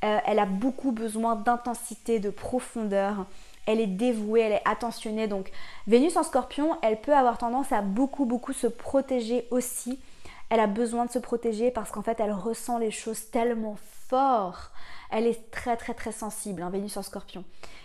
elle 0.00 0.38
a 0.38 0.46
beaucoup 0.46 0.90
besoin 0.90 1.36
d'intensité, 1.36 2.18
de 2.18 2.30
profondeur. 2.30 3.26
Elle 3.66 3.80
est 3.80 3.86
dévouée, 3.86 4.40
elle 4.40 4.52
est 4.52 4.62
attentionnée. 4.64 5.28
Donc 5.28 5.52
Vénus 5.86 6.16
en 6.16 6.24
scorpion, 6.24 6.76
elle 6.82 7.00
peut 7.00 7.14
avoir 7.14 7.38
tendance 7.38 7.70
à 7.70 7.82
beaucoup, 7.82 8.24
beaucoup 8.24 8.52
se 8.52 8.66
protéger 8.66 9.46
aussi 9.52 10.00
elle 10.50 10.60
a 10.60 10.66
besoin 10.66 11.06
de 11.06 11.10
se 11.10 11.18
protéger 11.18 11.70
parce 11.70 11.90
qu'en 11.90 12.02
fait, 12.02 12.20
elle 12.20 12.32
ressent 12.32 12.78
les 12.78 12.90
choses 12.90 13.30
tellement 13.30 13.76
fort. 14.08 14.70
Elle 15.10 15.26
est 15.26 15.50
très 15.50 15.76
très 15.76 15.94
très 15.94 16.12
sensible, 16.12 16.62
hein, 16.62 16.70
Vénus 16.70 16.96
en 16.96 17.02
scorpion. 17.02 17.44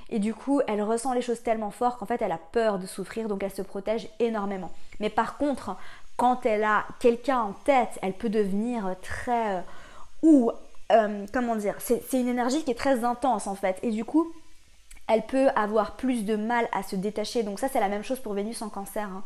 Et 0.09 0.19
du 0.19 0.33
coup, 0.33 0.61
elle 0.67 0.81
ressent 0.81 1.13
les 1.13 1.21
choses 1.21 1.41
tellement 1.41 1.71
fort 1.71 1.97
qu'en 1.97 2.05
fait, 2.05 2.21
elle 2.21 2.31
a 2.31 2.39
peur 2.51 2.79
de 2.79 2.85
souffrir, 2.85 3.27
donc 3.27 3.43
elle 3.43 3.53
se 3.53 3.61
protège 3.61 4.09
énormément. 4.19 4.71
Mais 4.99 5.09
par 5.09 5.37
contre, 5.37 5.75
quand 6.17 6.45
elle 6.45 6.63
a 6.63 6.85
quelqu'un 6.99 7.39
en 7.39 7.53
tête, 7.53 7.99
elle 8.01 8.13
peut 8.13 8.29
devenir 8.29 8.95
très... 9.01 9.57
Euh, 9.57 9.61
ou, 10.21 10.51
euh, 10.91 11.25
comment 11.33 11.55
dire, 11.55 11.75
c'est 11.79 12.01
une 12.13 12.27
énergie 12.27 12.63
qui 12.63 12.71
est 12.71 12.75
très 12.77 13.03
intense 13.03 13.47
en 13.47 13.55
fait. 13.55 13.79
Et 13.81 13.91
du 13.91 14.05
coup, 14.05 14.31
elle 15.07 15.25
peut 15.25 15.49
avoir 15.55 15.95
plus 15.95 16.25
de 16.25 16.35
mal 16.35 16.67
à 16.71 16.83
se 16.83 16.95
détacher. 16.95 17.43
Donc 17.43 17.59
ça, 17.59 17.67
c'est 17.67 17.79
la 17.79 17.89
même 17.89 18.03
chose 18.03 18.19
pour 18.19 18.33
Vénus 18.33 18.61
en 18.61 18.69
cancer. 18.69 19.07
Hein. 19.07 19.23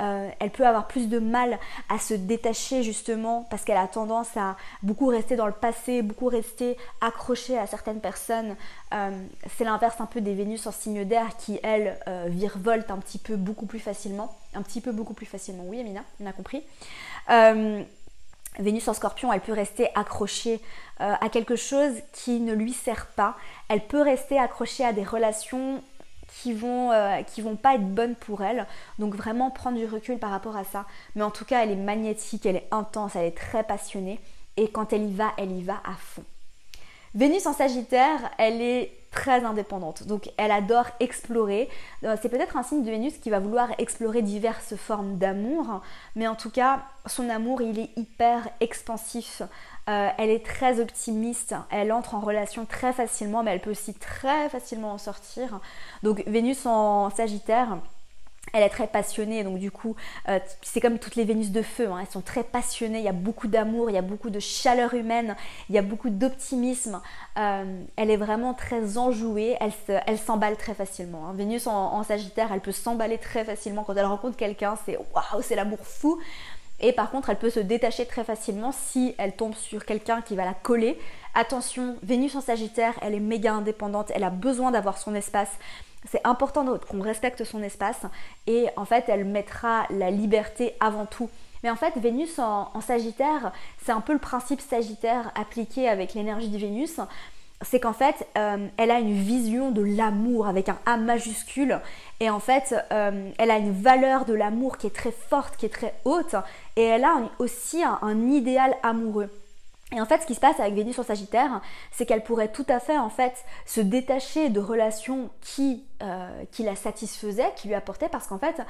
Euh, 0.00 0.28
elle 0.40 0.50
peut 0.50 0.66
avoir 0.66 0.88
plus 0.88 1.08
de 1.08 1.18
mal 1.18 1.58
à 1.88 1.98
se 1.98 2.12
détacher 2.12 2.82
justement 2.82 3.46
parce 3.50 3.64
qu'elle 3.64 3.78
a 3.78 3.86
tendance 3.86 4.36
à 4.36 4.56
beaucoup 4.82 5.06
rester 5.06 5.36
dans 5.36 5.46
le 5.46 5.52
passé, 5.52 6.02
beaucoup 6.02 6.26
rester 6.26 6.76
accrochée 7.00 7.58
à 7.58 7.66
certaines 7.66 8.00
personnes. 8.00 8.56
Euh, 8.92 9.10
c'est 9.56 9.64
l'inverse 9.64 10.00
un 10.00 10.06
peu 10.06 10.20
des 10.20 10.34
Vénus 10.34 10.66
en 10.66 10.72
signe 10.72 11.04
d'air 11.04 11.36
qui, 11.38 11.58
elles, 11.62 11.98
euh, 12.08 12.26
virevoltent 12.28 12.90
un 12.90 12.98
petit 12.98 13.18
peu 13.18 13.36
beaucoup 13.36 13.66
plus 13.66 13.78
facilement. 13.78 14.36
Un 14.54 14.62
petit 14.62 14.80
peu 14.80 14.92
beaucoup 14.92 15.14
plus 15.14 15.26
facilement, 15.26 15.64
oui 15.66 15.80
Amina, 15.80 16.02
on 16.20 16.26
a 16.26 16.32
compris. 16.32 16.62
Vénus 18.58 18.88
en 18.88 18.94
scorpion, 18.94 19.30
elle 19.30 19.40
peut 19.40 19.52
rester 19.52 19.88
accrochée 19.94 20.62
à 20.98 21.28
quelque 21.28 21.56
chose 21.56 21.92
qui 22.12 22.40
ne 22.40 22.54
lui 22.54 22.72
sert 22.72 23.06
pas. 23.08 23.36
Elle 23.68 23.86
peut 23.86 24.00
rester 24.00 24.38
accrochée 24.38 24.82
à 24.82 24.94
des 24.94 25.04
relations 25.04 25.82
qui 26.28 26.52
vont, 26.52 26.92
euh, 26.92 27.22
vont 27.38 27.56
pas 27.56 27.74
être 27.74 27.86
bonnes 27.86 28.14
pour 28.14 28.42
elle. 28.42 28.66
Donc 28.98 29.14
vraiment 29.14 29.50
prendre 29.50 29.78
du 29.78 29.86
recul 29.86 30.18
par 30.18 30.30
rapport 30.30 30.56
à 30.56 30.64
ça. 30.64 30.86
Mais 31.14 31.22
en 31.22 31.30
tout 31.30 31.44
cas, 31.44 31.62
elle 31.62 31.70
est 31.70 31.76
magnétique, 31.76 32.46
elle 32.46 32.56
est 32.56 32.68
intense, 32.70 33.16
elle 33.16 33.26
est 33.26 33.36
très 33.36 33.62
passionnée. 33.62 34.20
Et 34.56 34.68
quand 34.70 34.92
elle 34.92 35.04
y 35.04 35.12
va, 35.12 35.32
elle 35.36 35.52
y 35.52 35.62
va 35.62 35.80
à 35.84 35.94
fond. 35.94 36.24
Vénus 37.14 37.46
en 37.46 37.52
Sagittaire, 37.52 38.30
elle 38.38 38.60
est 38.60 38.92
très 39.10 39.44
indépendante. 39.44 40.06
Donc 40.06 40.30
elle 40.36 40.50
adore 40.50 40.86
explorer. 41.00 41.68
Euh, 42.04 42.16
c'est 42.20 42.28
peut-être 42.28 42.56
un 42.56 42.62
signe 42.62 42.84
de 42.84 42.90
Vénus 42.90 43.14
qui 43.18 43.30
va 43.30 43.38
vouloir 43.38 43.70
explorer 43.78 44.22
diverses 44.22 44.76
formes 44.76 45.16
d'amour, 45.16 45.80
mais 46.14 46.28
en 46.28 46.34
tout 46.34 46.50
cas, 46.50 46.82
son 47.06 47.28
amour, 47.30 47.62
il 47.62 47.78
est 47.78 47.90
hyper 47.96 48.48
expansif. 48.60 49.42
Euh, 49.88 50.08
elle 50.18 50.30
est 50.30 50.44
très 50.44 50.80
optimiste, 50.80 51.54
elle 51.70 51.92
entre 51.92 52.14
en 52.14 52.20
relation 52.20 52.66
très 52.66 52.92
facilement, 52.92 53.42
mais 53.42 53.52
elle 53.52 53.60
peut 53.60 53.70
aussi 53.70 53.94
très 53.94 54.48
facilement 54.48 54.92
en 54.92 54.98
sortir. 54.98 55.60
Donc 56.02 56.22
Vénus 56.26 56.66
en 56.66 57.08
Sagittaire, 57.10 57.78
elle 58.56 58.62
est 58.62 58.70
très 58.70 58.86
passionnée, 58.86 59.44
donc 59.44 59.58
du 59.58 59.70
coup, 59.70 59.96
euh, 60.30 60.38
c'est 60.62 60.80
comme 60.80 60.98
toutes 60.98 61.14
les 61.14 61.24
Vénus 61.24 61.50
de 61.50 61.60
feu, 61.60 61.88
hein. 61.90 61.98
elles 62.00 62.10
sont 62.10 62.22
très 62.22 62.42
passionnées, 62.42 62.98
il 62.98 63.04
y 63.04 63.08
a 63.08 63.12
beaucoup 63.12 63.48
d'amour, 63.48 63.90
il 63.90 63.92
y 63.92 63.98
a 63.98 64.02
beaucoup 64.02 64.30
de 64.30 64.40
chaleur 64.40 64.94
humaine, 64.94 65.36
il 65.68 65.74
y 65.74 65.78
a 65.78 65.82
beaucoup 65.82 66.08
d'optimisme. 66.08 67.02
Euh, 67.38 67.82
elle 67.96 68.10
est 68.10 68.16
vraiment 68.16 68.54
très 68.54 68.96
enjouée, 68.96 69.58
elle, 69.60 70.18
s'emballe 70.18 70.56
très 70.56 70.72
facilement. 70.72 71.28
Hein. 71.28 71.34
Vénus 71.34 71.66
en, 71.66 72.02
Sagittaire, 72.02 72.50
elle 72.50 72.60
peut 72.60 72.72
s'emballer 72.72 73.18
très 73.18 73.44
facilement 73.44 73.84
quand 73.84 73.94
elle 73.94 74.06
rencontre 74.06 74.36
quelqu'un, 74.38 74.76
c'est 74.86 74.96
waouh, 74.96 75.42
c'est 75.42 75.56
l'amour 75.56 75.80
fou. 75.82 76.18
Et 76.80 76.92
par 76.92 77.10
contre, 77.10 77.30
elle 77.30 77.38
peut 77.38 77.50
se 77.50 77.60
détacher 77.60 78.06
très 78.06 78.24
facilement 78.24 78.72
si 78.72 79.14
elle 79.18 79.34
tombe 79.34 79.54
sur 79.54 79.84
quelqu'un 79.84 80.22
qui 80.22 80.34
va 80.34 80.44
la 80.44 80.54
coller. 80.54 80.98
Attention, 81.34 81.96
Vénus 82.02 82.34
en 82.34 82.40
Sagittaire, 82.40 82.94
elle 83.02 83.14
est 83.14 83.20
méga 83.20 83.52
indépendante, 83.52 84.10
elle 84.14 84.24
a 84.24 84.30
besoin 84.30 84.70
d'avoir 84.70 84.96
son 84.96 85.14
espace. 85.14 85.50
C'est 86.10 86.24
important 86.24 86.64
qu'on 86.88 87.00
respecte 87.00 87.44
son 87.44 87.62
espace 87.62 88.02
et 88.46 88.68
en 88.76 88.84
fait, 88.84 89.04
elle 89.08 89.24
mettra 89.24 89.86
la 89.90 90.10
liberté 90.10 90.74
avant 90.80 91.06
tout. 91.06 91.28
Mais 91.62 91.70
en 91.70 91.76
fait, 91.76 91.94
Vénus 91.96 92.38
en, 92.38 92.80
Sagittaire, 92.80 93.52
c'est 93.84 93.92
un 93.92 94.00
peu 94.00 94.12
le 94.12 94.18
principe 94.18 94.60
Sagittaire 94.60 95.32
appliqué 95.34 95.88
avec 95.88 96.14
l'énergie 96.14 96.48
de 96.48 96.58
Vénus 96.58 97.00
c'est 97.62 97.80
qu'en 97.80 97.92
fait, 97.92 98.26
euh, 98.36 98.66
elle 98.76 98.90
a 98.90 98.98
une 98.98 99.14
vision 99.14 99.70
de 99.70 99.82
l'amour 99.82 100.46
avec 100.46 100.68
un 100.68 100.78
A 100.84 100.96
majuscule. 100.96 101.80
Et 102.20 102.28
en 102.28 102.38
fait, 102.38 102.74
euh, 102.92 103.30
elle 103.38 103.50
a 103.50 103.56
une 103.56 103.72
valeur 103.72 104.26
de 104.26 104.34
l'amour 104.34 104.76
qui 104.76 104.86
est 104.86 104.94
très 104.94 105.10
forte, 105.10 105.56
qui 105.56 105.66
est 105.66 105.70
très 105.70 105.94
haute. 106.04 106.34
Et 106.76 106.82
elle 106.82 107.04
a 107.04 107.16
aussi 107.38 107.82
un 107.82 108.28
idéal 108.28 108.76
amoureux. 108.82 109.30
Et 109.92 110.00
en 110.00 110.04
fait, 110.04 110.20
ce 110.20 110.26
qui 110.26 110.34
se 110.34 110.40
passe 110.40 110.58
avec 110.58 110.74
Vénus 110.74 110.98
en 110.98 111.04
Sagittaire, 111.04 111.60
c'est 111.92 112.06
qu'elle 112.06 112.24
pourrait 112.24 112.50
tout 112.50 112.66
à 112.68 112.80
fait 112.80 112.98
en 112.98 113.08
fait 113.08 113.44
se 113.66 113.80
détacher 113.80 114.50
de 114.50 114.58
relations 114.58 115.30
qui, 115.40 115.84
euh, 116.02 116.44
la 116.58 116.74
satisfaisaient, 116.74 117.52
qui 117.54 117.68
lui 117.68 117.74
apportaient, 117.76 118.08
parce 118.08 118.26
qu'en 118.26 118.40
fait, 118.40 118.60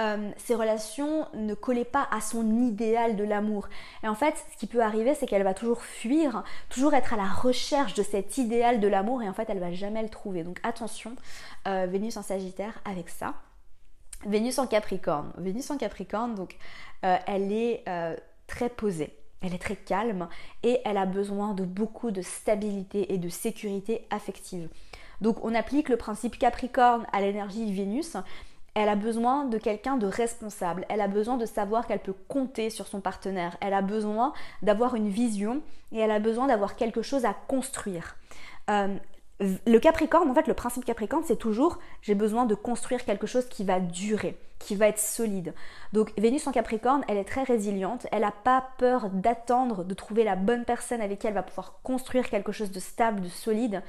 euh, 0.00 0.30
ces 0.36 0.56
relations 0.56 1.28
ne 1.34 1.54
collaient 1.54 1.84
pas 1.84 2.08
à 2.10 2.20
son 2.20 2.60
idéal 2.60 3.14
de 3.14 3.22
l'amour. 3.22 3.68
Et 4.02 4.08
en 4.08 4.16
fait, 4.16 4.34
ce 4.52 4.56
qui 4.58 4.66
peut 4.66 4.82
arriver, 4.82 5.14
c'est 5.14 5.26
qu'elle 5.26 5.44
va 5.44 5.54
toujours 5.54 5.80
fuir, 5.80 6.42
toujours 6.70 6.94
être 6.94 7.14
à 7.14 7.16
la 7.16 7.28
recherche 7.28 7.94
de 7.94 8.02
cet 8.02 8.36
idéal 8.36 8.80
de 8.80 8.88
l'amour, 8.88 9.22
et 9.22 9.28
en 9.28 9.32
fait, 9.32 9.48
elle 9.48 9.60
va 9.60 9.70
jamais 9.70 10.02
le 10.02 10.08
trouver. 10.08 10.42
Donc 10.42 10.58
attention, 10.64 11.14
euh, 11.68 11.86
Vénus 11.88 12.16
en 12.16 12.22
Sagittaire 12.22 12.80
avec 12.84 13.10
ça. 13.10 13.34
Vénus 14.26 14.58
en 14.58 14.66
Capricorne. 14.66 15.32
Vénus 15.38 15.70
en 15.70 15.76
Capricorne, 15.76 16.34
donc 16.34 16.56
elle 17.02 17.52
est 17.52 17.84
très 18.46 18.70
posée 18.70 19.14
elle 19.44 19.54
est 19.54 19.58
très 19.58 19.76
calme 19.76 20.28
et 20.62 20.80
elle 20.84 20.96
a 20.96 21.06
besoin 21.06 21.52
de 21.52 21.64
beaucoup 21.64 22.10
de 22.10 22.22
stabilité 22.22 23.12
et 23.12 23.18
de 23.18 23.28
sécurité 23.28 24.06
affective. 24.10 24.68
Donc 25.20 25.44
on 25.44 25.54
applique 25.54 25.88
le 25.88 25.96
principe 25.96 26.38
Capricorne 26.38 27.06
à 27.12 27.20
l'énergie 27.20 27.72
Vénus. 27.72 28.16
Elle 28.74 28.88
a 28.88 28.96
besoin 28.96 29.44
de 29.44 29.58
quelqu'un 29.58 29.96
de 29.96 30.06
responsable. 30.06 30.84
Elle 30.88 31.00
a 31.00 31.08
besoin 31.08 31.36
de 31.36 31.46
savoir 31.46 31.86
qu'elle 31.86 32.00
peut 32.00 32.16
compter 32.26 32.70
sur 32.70 32.86
son 32.86 33.00
partenaire. 33.00 33.56
Elle 33.60 33.74
a 33.74 33.82
besoin 33.82 34.32
d'avoir 34.62 34.96
une 34.96 35.08
vision 35.08 35.62
et 35.92 35.98
elle 35.98 36.10
a 36.10 36.18
besoin 36.18 36.46
d'avoir 36.46 36.74
quelque 36.74 37.02
chose 37.02 37.24
à 37.24 37.34
construire. 37.34 38.16
Euh, 38.70 38.96
le 39.40 39.78
Capricorne, 39.78 40.30
en 40.30 40.34
fait, 40.34 40.46
le 40.46 40.54
principe 40.54 40.84
Capricorne, 40.84 41.24
c'est 41.26 41.36
toujours 41.36 41.78
j'ai 42.02 42.14
besoin 42.14 42.46
de 42.46 42.54
construire 42.54 43.04
quelque 43.04 43.26
chose 43.26 43.46
qui 43.48 43.64
va 43.64 43.80
durer, 43.80 44.38
qui 44.60 44.76
va 44.76 44.86
être 44.88 45.00
solide. 45.00 45.54
Donc 45.92 46.12
Vénus 46.16 46.46
en 46.46 46.52
Capricorne, 46.52 47.04
elle 47.08 47.16
est 47.16 47.24
très 47.24 47.42
résiliente, 47.42 48.06
elle 48.12 48.22
n'a 48.22 48.30
pas 48.30 48.64
peur 48.78 49.10
d'attendre, 49.10 49.84
de 49.84 49.94
trouver 49.94 50.22
la 50.22 50.36
bonne 50.36 50.64
personne 50.64 51.00
avec 51.00 51.18
qui 51.18 51.26
elle 51.26 51.34
va 51.34 51.42
pouvoir 51.42 51.80
construire 51.82 52.30
quelque 52.30 52.52
chose 52.52 52.70
de 52.70 52.80
stable, 52.80 53.22
de 53.22 53.28
solide. 53.28 53.82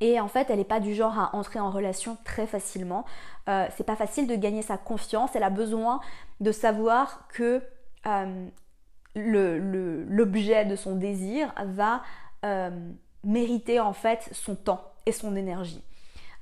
Et 0.00 0.18
en 0.18 0.26
fait, 0.26 0.50
elle 0.50 0.58
n'est 0.58 0.64
pas 0.64 0.80
du 0.80 0.94
genre 0.94 1.16
à 1.16 1.36
entrer 1.36 1.60
en 1.60 1.70
relation 1.70 2.18
très 2.24 2.48
facilement. 2.48 3.04
Euh, 3.48 3.66
c'est 3.76 3.86
pas 3.86 3.94
facile 3.94 4.26
de 4.26 4.34
gagner 4.34 4.62
sa 4.62 4.76
confiance. 4.76 5.36
Elle 5.36 5.44
a 5.44 5.50
besoin 5.50 6.00
de 6.40 6.50
savoir 6.50 7.28
que 7.28 7.62
euh, 8.06 8.46
l'objet 9.14 10.64
de 10.64 10.74
son 10.74 10.96
désir 10.96 11.54
va 11.64 12.02
euh, 12.44 12.70
mériter 13.24 13.80
en 13.80 13.92
fait 13.92 14.28
son 14.32 14.54
temps 14.54 14.92
et 15.06 15.12
son 15.12 15.36
énergie. 15.36 15.82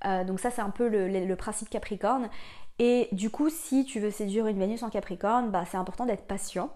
Euh, 0.07 0.25
donc 0.25 0.41
ça 0.41 0.51
c'est 0.51 0.63
un 0.63 0.71
peu 0.71 0.89
le, 0.89 1.35
principe 1.37 1.69
Capricorne. 1.71 2.29
Et 2.79 3.09
du 3.13 3.31
coup 3.31 3.51
si 3.51 3.85
tu 3.85 4.01
veux 4.01 4.11
séduire 4.11 4.47
une 4.47 4.59
Vénus 4.59 4.83
en 4.83 4.91
Capricorne, 4.91 5.51
bah, 5.51 5.65
c'est 5.71 5.77
important 5.77 6.07
d'être 6.07 6.27
patient. 6.27 6.71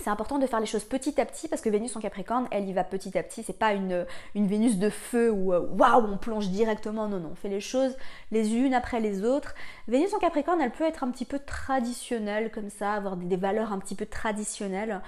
C'est 0.00 0.08
important 0.08 0.38
de 0.38 0.46
faire 0.46 0.60
les 0.60 0.66
choses 0.66 0.84
petit 0.84 1.20
à 1.20 1.26
petit 1.26 1.46
parce 1.46 1.60
que 1.60 1.68
Vénus 1.68 1.94
en 1.94 2.00
Capricorne, 2.00 2.48
elle 2.50 2.66
y 2.66 2.72
va 2.72 2.84
petit 2.84 3.16
à 3.18 3.22
petit. 3.22 3.42
C'est 3.42 3.58
pas 3.58 3.74
une, 3.74 4.06
Vénus 4.34 4.78
de 4.78 4.88
feu 4.88 5.30
où 5.30 5.52
euh, 5.52 5.68
waouh, 5.76 6.06
on 6.06 6.16
plonge 6.16 6.48
directement. 6.48 7.06
Non, 7.06 7.20
non, 7.20 7.30
on 7.32 7.34
fait 7.34 7.50
les 7.50 7.60
choses 7.60 7.94
les 8.30 8.54
unes 8.54 8.72
après 8.72 9.00
les 9.00 9.24
autres. 9.24 9.54
Vénus 9.88 10.14
en 10.14 10.18
Capricorne, 10.18 10.60
elle 10.62 10.70
peut 10.70 10.84
être 10.84 11.04
un 11.04 11.10
petit 11.10 11.26
peu 11.26 11.38
traditionnelle 11.38 12.50
comme 12.50 12.70
ça, 12.70 12.94
avoir 12.94 13.16
des 13.16 13.36
valeurs 13.36 13.72
un 13.72 13.78
petit 13.78 13.94
peu 13.94 14.06
traditionnelles. 14.06 15.02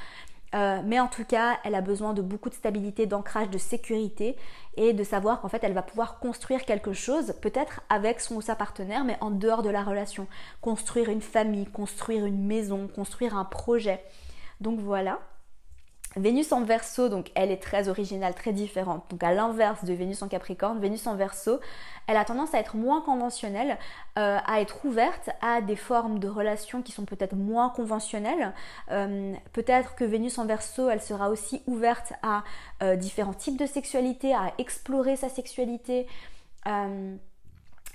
Euh, 0.54 0.82
mais 0.84 1.00
en 1.00 1.08
tout 1.08 1.24
cas, 1.24 1.58
elle 1.64 1.74
a 1.74 1.80
besoin 1.80 2.12
de 2.12 2.20
beaucoup 2.20 2.50
de 2.50 2.54
stabilité, 2.54 3.06
d'ancrage, 3.06 3.48
de 3.48 3.58
sécurité 3.58 4.36
et 4.76 4.92
de 4.92 5.04
savoir 5.04 5.40
qu'en 5.40 5.48
fait, 5.48 5.64
elle 5.64 5.72
va 5.72 5.82
pouvoir 5.82 6.18
construire 6.18 6.64
quelque 6.64 6.92
chose, 6.92 7.34
peut-être 7.40 7.80
avec 7.88 8.20
son 8.20 8.36
ou 8.36 8.40
sa 8.42 8.54
partenaire, 8.54 9.04
mais 9.04 9.16
en 9.20 9.30
dehors 9.30 9.62
de 9.62 9.70
la 9.70 9.82
relation. 9.82 10.26
Construire 10.60 11.08
une 11.08 11.22
famille, 11.22 11.66
construire 11.66 12.26
une 12.26 12.46
maison, 12.46 12.86
construire 12.88 13.36
un 13.36 13.44
projet. 13.44 14.02
Donc 14.60 14.78
voilà. 14.78 15.20
Vénus 16.16 16.52
en 16.52 16.62
verso, 16.62 17.08
donc 17.08 17.30
elle 17.34 17.50
est 17.50 17.62
très 17.62 17.88
originale, 17.88 18.34
très 18.34 18.52
différente. 18.52 19.04
Donc 19.10 19.22
à 19.22 19.32
l'inverse 19.32 19.84
de 19.84 19.92
Vénus 19.94 20.22
en 20.22 20.28
Capricorne, 20.28 20.78
Vénus 20.78 21.06
en 21.06 21.16
verso, 21.16 21.58
elle 22.06 22.16
a 22.16 22.24
tendance 22.24 22.54
à 22.54 22.58
être 22.58 22.76
moins 22.76 23.00
conventionnelle, 23.00 23.78
euh, 24.18 24.38
à 24.44 24.60
être 24.60 24.84
ouverte 24.84 25.30
à 25.40 25.60
des 25.60 25.76
formes 25.76 26.18
de 26.18 26.28
relations 26.28 26.82
qui 26.82 26.92
sont 26.92 27.04
peut-être 27.04 27.34
moins 27.34 27.70
conventionnelles. 27.70 28.52
Euh, 28.90 29.32
peut-être 29.52 29.94
que 29.94 30.04
Vénus 30.04 30.38
en 30.38 30.46
verso, 30.46 30.90
elle 30.90 31.02
sera 31.02 31.30
aussi 31.30 31.62
ouverte 31.66 32.12
à 32.22 32.44
euh, 32.82 32.96
différents 32.96 33.34
types 33.34 33.58
de 33.58 33.66
sexualité, 33.66 34.34
à 34.34 34.52
explorer 34.58 35.16
sa 35.16 35.28
sexualité 35.28 36.06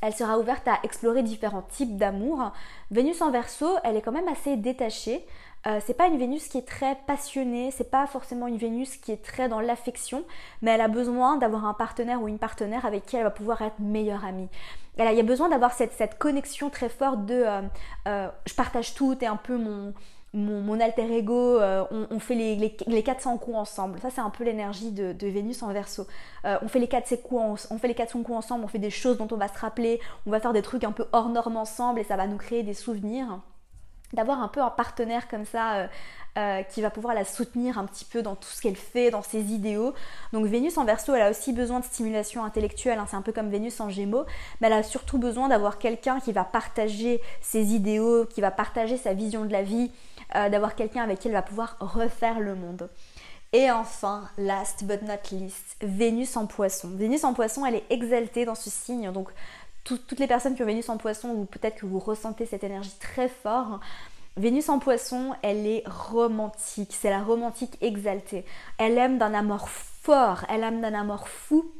elle 0.02 0.14
sera 0.14 0.38
ouverte 0.38 0.68
à 0.68 0.80
explorer 0.84 1.24
différents 1.24 1.64
types 1.64 1.98
d'amour. 1.98 2.52
Vénus 2.92 3.22
en 3.22 3.32
verso, 3.32 3.68
elle 3.84 3.96
est 3.96 4.02
quand 4.02 4.12
même 4.12 4.28
assez 4.28 4.56
détachée. 4.56 5.26
Euh, 5.66 5.80
c'est 5.86 5.96
pas 5.96 6.08
une 6.08 6.18
Vénus 6.18 6.48
qui 6.48 6.60
est 6.60 6.68
très 6.68 6.96
passionnée, 7.08 7.72
c'est 7.72 7.90
pas 7.90 8.06
forcément 8.08 8.48
une 8.48 8.58
Vénus 8.58 8.96
qui 8.98 9.12
est 9.12 9.24
très 9.24 9.50
dans 9.50 9.60
l'affection, 9.60 10.24
mais 10.62 10.72
elle 10.72 10.82
a 10.82 10.88
besoin 10.88 11.38
d'avoir 11.38 11.66
un 11.66 11.74
partenaire 11.74 12.22
ou 12.22 12.28
une 12.28 12.38
partenaire 12.38 12.86
avec 12.86 13.06
qui 13.06 13.18
elle 13.18 13.24
va 13.24 13.32
pouvoir 13.32 13.62
être 13.64 13.80
meilleure 13.80 14.24
amie. 14.24 14.50
Elle 14.98 15.12
il 15.12 15.18
y 15.18 15.20
a 15.20 15.24
besoin 15.24 15.50
d'avoir 15.50 15.74
cette, 15.74 16.18
connexion 16.18 16.70
très 16.70 16.90
forte 16.90 17.26
de 17.26 17.34
euh, 17.34 17.62
euh, 18.08 18.30
je 18.46 18.54
partage 18.54 18.94
tout, 18.94 19.18
et 19.20 19.26
un 19.26 19.36
peu 19.36 19.58
mon, 19.58 19.94
mon, 20.34 20.80
alter 20.80 21.12
ego, 21.16 21.60
on, 21.60 22.20
fait 22.20 22.36
les, 22.36 22.78
les, 22.86 23.04
400 23.04 23.38
coups 23.38 23.58
ensemble. 23.58 24.00
Ça, 24.00 24.10
c'est 24.10 24.22
un 24.22 24.30
peu 24.30 24.44
l'énergie 24.44 24.92
de, 24.92 25.28
Vénus 25.28 25.64
en 25.64 25.72
verso. 25.72 26.06
on 26.44 26.68
fait 26.68 26.80
les 26.80 26.88
400 26.88 27.16
coups, 27.24 27.68
on 27.72 27.78
fait 27.78 27.88
les 27.88 27.96
400 27.96 28.24
coups 28.24 28.38
ensemble, 28.38 28.66
on 28.66 28.68
fait 28.68 28.80
des 28.80 28.90
choses 28.90 29.18
dont 29.18 29.28
on 29.32 29.38
va 29.38 29.48
se 29.48 29.58
rappeler, 29.58 30.00
on 30.26 30.32
va 30.32 30.40
faire 30.40 30.54
des 30.54 30.62
trucs 30.62 30.84
un 30.84 30.92
peu 30.92 31.06
hors 31.12 31.30
normes 31.30 31.58
ensemble 31.58 32.00
et 32.00 32.04
ça 32.04 32.18
va 32.18 32.28
nous 32.28 32.38
créer 32.38 32.64
des 32.64 32.74
souvenirs 32.74 33.40
d'avoir 34.14 34.42
un 34.42 34.48
peu 34.48 34.62
un 34.62 34.70
partenaire 34.70 35.28
comme 35.28 35.46
ça 35.46 35.76
euh, 35.76 35.88
euh, 36.38 36.64
qui 36.64 36.82
va 36.82 36.90
pouvoir 36.90 37.14
la 37.14 37.26
soutenir 37.26 37.78
un 37.78 37.86
petit 37.86 38.06
peu 38.06 38.22
dans 38.22 38.36
tout 38.36 38.48
ce 38.48 38.62
qu'elle 38.62 38.76
fait, 38.76 39.10
dans 39.10 39.22
ses 39.22 39.52
idéaux. 39.52 39.94
Donc 40.34 40.46
Vénus 40.46 40.78
en 40.78 40.86
verso, 40.86 41.14
elle 41.14 41.24
a 41.24 41.30
aussi 41.30 41.52
besoin 41.52 41.80
de 41.80 41.86
stimulation 41.86 42.44
intellectuelle, 42.44 43.00
hein, 43.00 43.06
c'est 43.10 43.18
un 43.18 43.22
peu 43.22 43.34
comme 43.34 43.50
Vénus 43.50 43.80
en 43.80 43.90
gémeaux, 43.90 44.26
mais 44.62 44.68
elle 44.68 44.74
a 44.74 44.84
surtout 44.84 45.18
besoin 45.18 45.50
d'avoir 45.50 45.78
quelqu'un 45.78 46.20
qui 46.20 46.32
va 46.32 46.44
partager 46.44 47.22
ses 47.42 47.74
idéaux, 47.74 48.26
qui 48.26 48.40
va 48.40 48.52
partager 48.52 48.98
sa 48.98 49.14
vision 49.14 49.46
de 49.46 49.52
la 49.52 49.64
vie, 49.64 49.92
euh, 50.36 50.50
d'avoir 50.50 50.76
quelqu'un 50.76 51.04
avec 51.04 51.20
qui 51.20 51.28
elle 51.28 51.34
va 51.34 51.42
pouvoir 51.42 51.78
refaire 51.80 52.40
le 52.40 52.56
monde. 52.56 52.90
Et 53.54 53.72
enfin, 53.72 54.30
last 54.38 54.84
but 54.84 55.02
not 55.02 55.14
least, 55.32 55.78
Vénus 55.82 56.36
en 56.36 56.48
poisson. 56.48 56.90
Vénus 56.94 57.24
en 57.24 57.34
poisson, 57.34 57.66
elle 57.66 57.76
est 57.76 57.86
exaltée 57.90 58.46
dans 58.46 58.56
ce 58.56 58.70
signe, 58.70 59.12
donc 59.12 59.30
toutes 59.84 60.20
les 60.20 60.28
personnes 60.28 60.56
qui 60.56 60.64
ont 60.64 60.66
Vénus 60.66 60.90
en 60.90 60.98
poisson, 60.98 61.30
ou 61.30 61.46
peut-être 61.46 61.78
que 61.78 61.86
vous 61.86 62.00
ressentez 62.00 62.46
cette 62.46 62.66
énergie 62.66 62.96
très 63.00 63.30
fort, 63.30 63.80
Vénus 64.36 64.70
en 64.70 64.78
poisson, 64.78 65.34
elle 65.42 65.66
est 65.66 65.84
romantique, 65.88 66.94
c'est 66.94 67.10
la 67.10 67.24
romantique 67.24 67.76
exaltée. 67.82 68.46
Elle 68.78 68.98
aime 68.98 69.18
d'un 69.18 69.34
amour 69.34 69.68
fort, 69.68 70.46
elle 70.50 70.64
aime 70.64 70.82
d'un 70.82 70.94
amour 70.94 71.28
fou, 71.28 71.72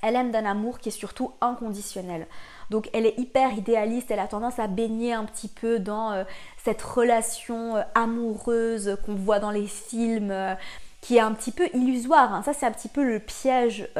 elle 0.00 0.14
aime 0.14 0.30
d'un 0.30 0.44
amour 0.44 0.78
qui 0.78 0.90
est 0.90 0.92
surtout 0.92 1.32
inconditionnel. 1.40 2.28
Donc 2.72 2.88
elle 2.94 3.04
est 3.04 3.18
hyper 3.18 3.52
idéaliste, 3.52 4.10
elle 4.10 4.18
a 4.18 4.26
tendance 4.26 4.58
à 4.58 4.66
baigner 4.66 5.12
un 5.12 5.26
petit 5.26 5.48
peu 5.48 5.78
dans 5.78 6.12
euh, 6.12 6.24
cette 6.64 6.80
relation 6.80 7.76
euh, 7.76 7.82
amoureuse 7.94 8.96
qu'on 9.04 9.14
voit 9.14 9.40
dans 9.40 9.50
les 9.50 9.66
films, 9.66 10.30
euh, 10.30 10.54
qui 11.02 11.18
est 11.18 11.20
un 11.20 11.32
petit 11.32 11.50
peu 11.50 11.68
illusoire. 11.74 12.32
Hein. 12.32 12.42
Ça, 12.42 12.54
c'est 12.54 12.64
un 12.64 12.70
petit 12.70 12.88
peu 12.88 13.04
le 13.04 13.18
piège 13.18 13.90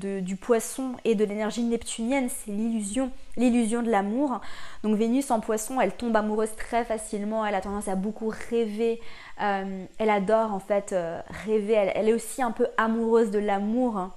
du 0.00 0.34
poisson 0.34 0.94
et 1.04 1.14
de 1.14 1.24
l'énergie 1.24 1.62
neptunienne, 1.62 2.28
c'est 2.28 2.50
l'illusion, 2.50 3.12
l'illusion 3.36 3.82
de 3.82 3.90
l'amour. 3.90 4.40
Donc 4.82 4.96
Vénus 4.96 5.30
en 5.30 5.38
poisson, 5.38 5.80
elle 5.80 5.92
tombe 5.92 6.16
amoureuse 6.16 6.56
très 6.56 6.84
facilement, 6.84 7.46
elle 7.46 7.54
a 7.54 7.60
tendance 7.60 7.86
à 7.86 7.94
beaucoup 7.94 8.32
rêver, 8.50 9.00
elle 9.38 10.10
adore 10.10 10.52
en 10.52 10.58
fait 10.58 10.94
rêver, 11.44 11.74
elle, 11.94 12.08
est 12.08 12.14
aussi 12.14 12.42
un 12.42 12.50
peu 12.50 12.66
amoureuse 12.78 13.30
de 13.30 13.38
l'amour. 13.38 13.98
Hein 13.98 14.12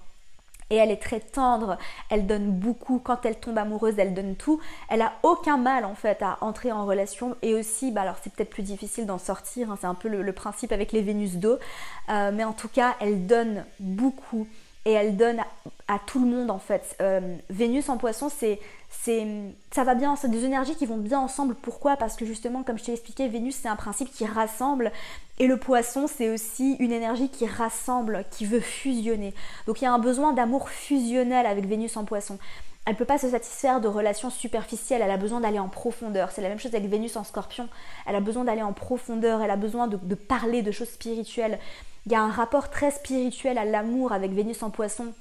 et 0.72 0.78
elle 0.78 0.90
est 0.90 1.02
très 1.02 1.20
tendre, 1.20 1.78
elle 2.10 2.26
donne 2.26 2.52
beaucoup, 2.52 3.00
quand 3.00 3.26
elle 3.26 3.36
tombe 3.36 3.58
amoureuse, 3.58 3.96
elle 3.98 4.14
donne 4.14 4.36
tout. 4.36 4.60
Elle 4.90 5.02
a 5.02 5.14
aucun 5.22 5.58
mal 5.58 5.86
en 5.86 5.94
fait 5.94 6.22
à 6.22 6.38
entrer 6.42 6.72
en 6.72 6.86
relation. 6.86 7.36
Et 7.42 7.54
aussi, 7.54 7.92
bah 7.92 8.02
alors 8.02 8.16
c'est 8.24 8.34
peut-être 8.34 8.50
plus 8.50 8.64
difficile 8.64 9.06
d'en 9.06 9.20
sortir, 9.20 9.70
hein, 9.70 9.78
c'est 9.80 9.88
un 9.88 9.94
peu 9.94 10.08
le, 10.08 10.32
principe 10.32 10.72
avec 10.72 10.94
les 10.94 11.02
Vénus 11.02 11.36
d'eau, 11.36 11.58
euh, 12.10 12.32
mais 12.34 12.46
en 12.46 12.54
tout 12.54 12.70
cas 12.70 12.96
elle 13.02 13.28
donne 13.28 13.66
beaucoup 13.80 14.48
et 14.86 14.92
elle 14.92 15.16
donne 15.16 15.40
à, 15.88 16.00
tout 16.00 16.20
le 16.20 16.26
monde 16.26 16.50
en 16.50 16.60
fait. 16.60 16.96
Euh, 17.02 17.36
Vénus 17.50 17.90
en 17.90 17.98
poisson, 17.98 18.30
c'est, 18.30 18.60
c'est, 18.90 19.28
ça 19.72 19.84
va 19.84 19.94
bien, 19.94 20.16
c'est 20.16 20.30
des 20.30 20.46
énergies 20.46 20.76
qui 20.76 20.86
vont 20.86 20.98
bien 20.98 21.20
ensemble. 21.20 21.56
Pourquoi? 21.56 21.98
Parce 21.98 22.16
que 22.16 22.26
justement, 22.26 22.64
comme 22.64 22.78
je 22.78 22.86
t'ai 22.86 22.94
expliqué, 22.94 23.28
Vénus 23.28 23.58
c'est 23.62 23.68
un 23.68 23.76
principe 23.76 24.12
qui 24.12 24.26
rassemble 24.26 24.92
et 25.40 25.48
le 25.48 25.58
poisson 25.58 26.08
c'est 26.08 26.30
aussi 26.30 26.76
une 26.80 26.92
énergie 26.92 27.30
qui 27.30 27.46
rassemble, 27.46 28.26
qui 28.32 28.46
veut 28.46 28.60
fusionner. 28.60 29.34
Donc 29.68 29.82
il 29.82 29.86
y 29.86 29.88
a 29.88 29.94
un 29.94 30.00
besoin 30.00 30.34
d'amour 30.34 30.70
fusionnel 30.70 31.46
avec 31.46 31.66
Vénus 31.66 31.96
en 31.98 32.06
poisson. 32.06 32.40
Elle 32.88 32.94
ne 32.94 32.98
peut 32.98 33.06
pas 33.06 33.20
se 33.20 33.30
satisfaire 33.30 33.80
de 33.80 33.88
relations 33.88 34.32
superficielles, 34.32 35.04
elle 35.04 35.12
a 35.12 35.18
besoin 35.18 35.40
d'aller 35.40 35.60
en 35.60 35.70
profondeur. 35.70 36.32
C'est 36.32 36.42
la 36.42 36.50
même 36.50 36.58
chose 36.58 36.74
avec 36.74 36.90
Vénus 36.90 37.16
en 37.16 37.24
scorpion. 37.24 37.70
Elle 38.08 38.16
a 38.16 38.22
besoin 38.22 38.44
d'aller 38.44 38.64
en 38.64 38.74
profondeur, 38.74 39.44
elle 39.44 39.52
a 39.52 39.56
besoin 39.56 39.88
de 39.88 40.16
parler 40.16 40.64
de 40.64 40.72
choses 40.72 40.90
spirituelles. 40.90 41.60
Il 42.06 42.12
y 42.12 42.16
a 42.16 42.22
un 42.22 42.32
rapport 42.32 42.70
très 42.70 42.92
spirituel 42.92 43.58
à 43.58 43.66
l'amour 43.66 44.12
avec 44.12 44.32
Vénus 44.32 44.64
en 44.64 44.70
poisson. 44.70 45.14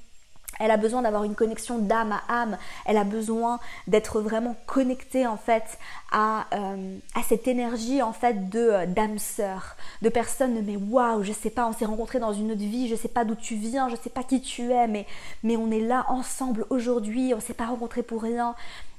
Elle 0.59 0.71
a 0.71 0.77
besoin 0.77 1.01
d'avoir 1.01 1.23
une 1.23 1.33
connexion 1.33 1.79
d'âme 1.79 2.11
à 2.11 2.41
âme. 2.41 2.57
Elle 2.85 2.97
a 2.97 3.03
besoin 3.03 3.59
d'être 3.87 4.21
vraiment 4.21 4.55
connectée 4.67 5.25
en 5.25 5.37
fait 5.37 5.63
à, 6.11 6.45
euh, 6.53 6.97
à 7.15 7.23
cette 7.23 7.47
énergie 7.47 8.01
en 8.01 8.13
fait 8.13 8.49
de 8.49 8.59
euh, 8.59 8.85
d'âme 8.85 9.17
sœur, 9.17 9.75
de 10.01 10.09
personnes 10.09 10.61
mais 10.63 10.75
waouh, 10.75 11.23
je 11.23 11.31
sais 11.31 11.49
pas, 11.49 11.67
on 11.67 11.73
s'est 11.73 11.85
rencontrés 11.85 12.19
dans 12.19 12.33
une 12.33 12.51
autre 12.51 12.59
vie, 12.59 12.87
je 12.87 12.95
sais 12.95 13.07
pas 13.07 13.25
d'où 13.25 13.35
tu 13.35 13.55
viens, 13.55 13.89
je 13.89 13.95
sais 13.95 14.09
pas 14.09 14.23
qui 14.23 14.41
tu 14.41 14.71
es, 14.71 14.87
mais 14.87 15.07
mais 15.43 15.57
on 15.57 15.71
est 15.71 15.79
là 15.79 16.05
ensemble 16.09 16.65
aujourd'hui, 16.69 17.33
on 17.35 17.39
s'est 17.39 17.53
pas 17.53 17.65
rencontrés 17.65 18.03
pour 18.03 18.21
rien 18.21 18.55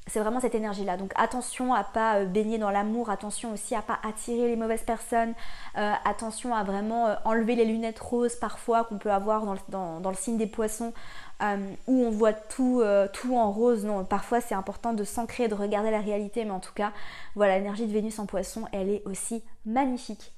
c'est 0.06 0.20
vraiment 0.20 0.40
cette 0.40 0.54
énergie-là. 0.54 0.96
Donc 0.96 1.12
attention 1.14 1.74
à 1.74 1.84
pas 1.84 2.16
euh, 2.16 2.24
baigner 2.24 2.58
dans 2.58 2.70
l'amour, 2.70 3.10
attention 3.10 3.52
aussi 3.52 3.74
à 3.74 3.82
pas 3.82 3.98
attirer 4.02 4.48
les 4.48 4.56
mauvaises 4.56 4.82
personnes, 4.82 5.34
euh, 5.78 5.92
attention 6.04 6.54
à 6.54 6.64
vraiment 6.64 7.06
euh, 7.06 7.14
enlever 7.24 7.54
les 7.54 7.64
lunettes 7.64 8.00
roses 8.00 8.34
parfois 8.34 8.84
qu'on 8.84 8.98
peut 8.98 9.12
avoir 9.12 9.44
dans 9.68 10.10
le, 10.10 10.16
signe 10.16 10.38
des 10.38 10.46
poissons, 10.46 10.92
où 11.88 12.04
on 12.04 12.10
voit 12.10 12.32
tout, 12.32 12.82
tout 13.12 13.36
en 13.36 13.50
rose. 13.50 13.84
Non, 13.84 14.04
parfois 14.04 14.40
c'est 14.40 14.54
important 14.54 14.92
de 14.92 15.02
s'ancrer, 15.02 15.48
de 15.48 15.54
regarder 15.54 15.90
la 15.90 16.00
réalité, 16.00 16.44
mais 16.44 16.52
en 16.52 16.60
tout 16.60 16.72
cas, 16.72 16.92
voilà, 17.34 17.58
l'énergie 17.58 17.86
de 17.86 17.92
Vénus 17.92 18.20
en 18.20 18.26
poisson, 18.26 18.68
elle 18.72 18.88
est 18.88 19.02
aussi 19.06 19.42
magnifique. 19.66 20.32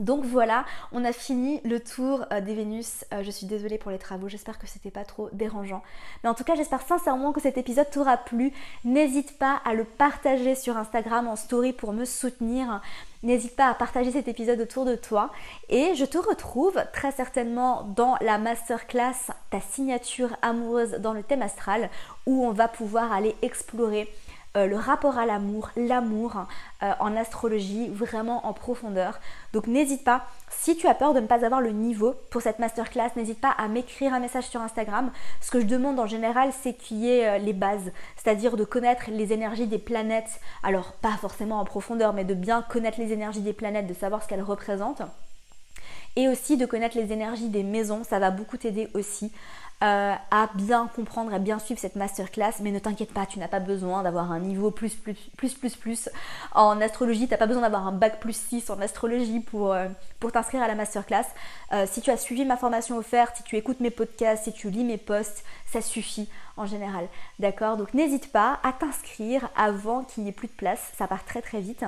Donc 0.00 0.24
voilà, 0.24 0.64
on 0.90 1.04
a 1.04 1.12
fini 1.12 1.60
le 1.64 1.78
tour 1.78 2.26
euh, 2.32 2.40
des 2.40 2.56
Vénus. 2.56 3.04
Euh, 3.12 3.22
je 3.22 3.30
suis 3.30 3.46
désolée 3.46 3.78
pour 3.78 3.92
les 3.92 3.98
travaux, 3.98 4.28
j'espère 4.28 4.58
que 4.58 4.66
c'était 4.66 4.90
pas 4.90 5.04
trop 5.04 5.28
dérangeant. 5.32 5.84
Mais 6.22 6.28
en 6.28 6.34
tout 6.34 6.42
cas, 6.42 6.56
j'espère 6.56 6.82
sincèrement 6.82 7.32
que 7.32 7.40
cet 7.40 7.58
épisode 7.58 7.88
t'aura 7.90 8.16
plu. 8.16 8.52
N'hésite 8.84 9.38
pas 9.38 9.60
à 9.64 9.72
le 9.72 9.84
partager 9.84 10.56
sur 10.56 10.76
Instagram 10.76 11.28
en 11.28 11.36
story 11.36 11.72
pour 11.72 11.92
me 11.92 12.04
soutenir. 12.04 12.80
N'hésite 13.22 13.54
pas 13.54 13.68
à 13.68 13.74
partager 13.74 14.10
cet 14.10 14.26
épisode 14.26 14.60
autour 14.60 14.84
de 14.84 14.96
toi. 14.96 15.30
Et 15.68 15.94
je 15.94 16.04
te 16.04 16.18
retrouve 16.18 16.82
très 16.92 17.12
certainement 17.12 17.84
dans 17.94 18.16
la 18.20 18.38
masterclass 18.38 19.32
Ta 19.50 19.60
signature 19.60 20.36
amoureuse 20.42 20.94
dans 20.94 21.12
le 21.12 21.22
thème 21.22 21.42
astral 21.42 21.88
où 22.26 22.44
on 22.44 22.50
va 22.50 22.66
pouvoir 22.66 23.12
aller 23.12 23.36
explorer 23.42 24.12
euh, 24.56 24.66
le 24.66 24.76
rapport 24.76 25.18
à 25.18 25.26
l'amour, 25.26 25.70
l'amour 25.76 26.46
euh, 26.82 26.92
en 27.00 27.16
astrologie 27.16 27.88
vraiment 27.88 28.46
en 28.46 28.52
profondeur. 28.52 29.18
Donc 29.52 29.66
n'hésite 29.66 30.04
pas, 30.04 30.26
si 30.48 30.76
tu 30.76 30.86
as 30.86 30.94
peur 30.94 31.12
de 31.12 31.18
ne 31.18 31.26
pas 31.26 31.44
avoir 31.44 31.60
le 31.60 31.70
niveau 31.70 32.14
pour 32.30 32.40
cette 32.40 32.60
masterclass, 32.60 33.10
n'hésite 33.16 33.40
pas 33.40 33.50
à 33.50 33.66
m'écrire 33.66 34.14
un 34.14 34.20
message 34.20 34.44
sur 34.44 34.60
Instagram. 34.60 35.10
Ce 35.40 35.50
que 35.50 35.58
je 35.60 35.66
demande 35.66 35.98
en 35.98 36.06
général, 36.06 36.50
c'est 36.62 36.74
qu'il 36.74 36.98
y 36.98 37.10
ait 37.10 37.26
euh, 37.26 37.38
les 37.38 37.52
bases, 37.52 37.90
c'est-à-dire 38.16 38.56
de 38.56 38.64
connaître 38.64 39.06
les 39.08 39.32
énergies 39.32 39.66
des 39.66 39.78
planètes. 39.78 40.40
Alors 40.62 40.92
pas 40.92 41.16
forcément 41.20 41.58
en 41.58 41.64
profondeur, 41.64 42.12
mais 42.12 42.24
de 42.24 42.34
bien 42.34 42.62
connaître 42.62 43.00
les 43.00 43.12
énergies 43.12 43.42
des 43.42 43.52
planètes, 43.52 43.88
de 43.88 43.94
savoir 43.94 44.22
ce 44.22 44.28
qu'elles 44.28 44.42
représentent 44.42 45.02
et 46.16 46.28
aussi 46.28 46.56
de 46.56 46.66
connaître 46.66 46.96
les 46.96 47.12
énergies 47.12 47.48
des 47.48 47.62
maisons, 47.62 48.04
ça 48.04 48.18
va 48.18 48.30
beaucoup 48.30 48.56
t'aider 48.56 48.88
aussi. 48.94 49.32
Euh, 49.82 50.14
à 50.30 50.48
bien 50.54 50.88
comprendre, 50.94 51.34
à 51.34 51.38
bien 51.38 51.58
suivre 51.58 51.78
cette 51.78 51.96
masterclass. 51.96 52.52
Mais 52.62 52.70
ne 52.70 52.78
t'inquiète 52.78 53.12
pas, 53.12 53.26
tu 53.26 53.38
n'as 53.38 53.48
pas 53.48 53.60
besoin 53.60 54.02
d'avoir 54.02 54.32
un 54.32 54.38
niveau 54.38 54.70
plus, 54.70 54.94
plus, 54.94 55.16
plus, 55.36 55.52
plus, 55.52 55.76
plus 55.76 56.08
en 56.54 56.80
astrologie. 56.80 57.26
Tu 57.26 57.32
n'as 57.32 57.38
pas 57.38 57.46
besoin 57.46 57.62
d'avoir 57.62 57.86
un 57.86 57.92
bac 57.92 58.18
plus 58.18 58.36
6 58.36 58.70
en 58.70 58.80
astrologie 58.80 59.40
pour, 59.40 59.72
euh, 59.72 59.88
pour 60.20 60.32
t'inscrire 60.32 60.62
à 60.62 60.68
la 60.68 60.74
masterclass. 60.74 61.26
Euh, 61.72 61.86
si 61.90 62.00
tu 62.00 62.10
as 62.10 62.16
suivi 62.16 62.46
ma 62.46 62.56
formation 62.56 62.96
offerte, 62.96 63.36
si 63.36 63.42
tu 63.42 63.56
écoutes 63.56 63.80
mes 63.80 63.90
podcasts, 63.90 64.44
si 64.44 64.52
tu 64.54 64.70
lis 64.70 64.84
mes 64.84 64.96
posts, 64.96 65.44
ça 65.70 65.82
suffit 65.82 66.30
en 66.56 66.64
général. 66.64 67.08
D'accord? 67.38 67.76
Donc 67.76 67.92
n'hésite 67.92 68.32
pas 68.32 68.60
à 68.62 68.72
t'inscrire 68.72 69.50
avant 69.54 70.04
qu'il 70.04 70.22
n'y 70.22 70.30
ait 70.30 70.32
plus 70.32 70.48
de 70.48 70.52
place. 70.52 70.92
Ça 70.96 71.08
part 71.08 71.26
très 71.26 71.42
très 71.42 71.60
vite. 71.60 71.84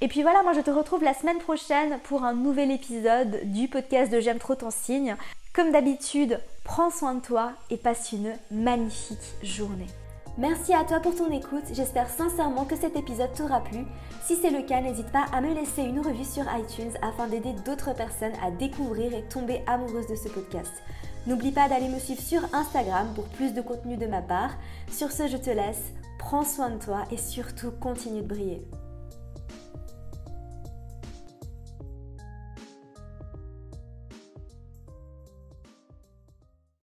Et 0.00 0.08
puis 0.08 0.22
voilà, 0.22 0.42
moi 0.42 0.52
je 0.52 0.60
te 0.60 0.70
retrouve 0.70 1.04
la 1.04 1.14
semaine 1.14 1.38
prochaine 1.38 1.98
pour 2.04 2.24
un 2.24 2.34
nouvel 2.34 2.70
épisode 2.70 3.40
du 3.44 3.68
podcast 3.68 4.12
de 4.12 4.20
J'aime 4.20 4.38
trop 4.38 4.54
ton 4.54 4.70
signe. 4.70 5.16
Comme 5.52 5.70
d'habitude, 5.70 6.40
prends 6.64 6.90
soin 6.90 7.14
de 7.14 7.20
toi 7.20 7.52
et 7.70 7.76
passe 7.76 8.12
une 8.12 8.34
magnifique 8.50 9.34
journée. 9.42 9.86
Merci 10.36 10.74
à 10.74 10.82
toi 10.82 10.98
pour 10.98 11.14
ton 11.14 11.30
écoute, 11.30 11.62
j'espère 11.72 12.10
sincèrement 12.10 12.64
que 12.64 12.74
cet 12.74 12.96
épisode 12.96 13.32
t'aura 13.34 13.60
plu. 13.60 13.84
Si 14.24 14.34
c'est 14.34 14.50
le 14.50 14.62
cas, 14.62 14.80
n'hésite 14.80 15.12
pas 15.12 15.26
à 15.32 15.40
me 15.40 15.54
laisser 15.54 15.82
une 15.82 16.00
revue 16.00 16.24
sur 16.24 16.42
iTunes 16.58 16.92
afin 17.02 17.28
d'aider 17.28 17.52
d'autres 17.64 17.94
personnes 17.94 18.32
à 18.44 18.50
découvrir 18.50 19.14
et 19.14 19.22
tomber 19.28 19.62
amoureuses 19.68 20.08
de 20.08 20.16
ce 20.16 20.28
podcast. 20.28 20.72
N'oublie 21.28 21.52
pas 21.52 21.68
d'aller 21.68 21.88
me 21.88 22.00
suivre 22.00 22.20
sur 22.20 22.42
Instagram 22.52 23.06
pour 23.14 23.24
plus 23.26 23.54
de 23.54 23.60
contenu 23.60 23.96
de 23.96 24.06
ma 24.06 24.22
part. 24.22 24.56
Sur 24.90 25.12
ce, 25.12 25.28
je 25.28 25.36
te 25.36 25.50
laisse, 25.50 25.92
prends 26.18 26.44
soin 26.44 26.70
de 26.70 26.82
toi 26.82 27.04
et 27.12 27.16
surtout 27.16 27.70
continue 27.70 28.22
de 28.22 28.26
briller. 28.26 28.66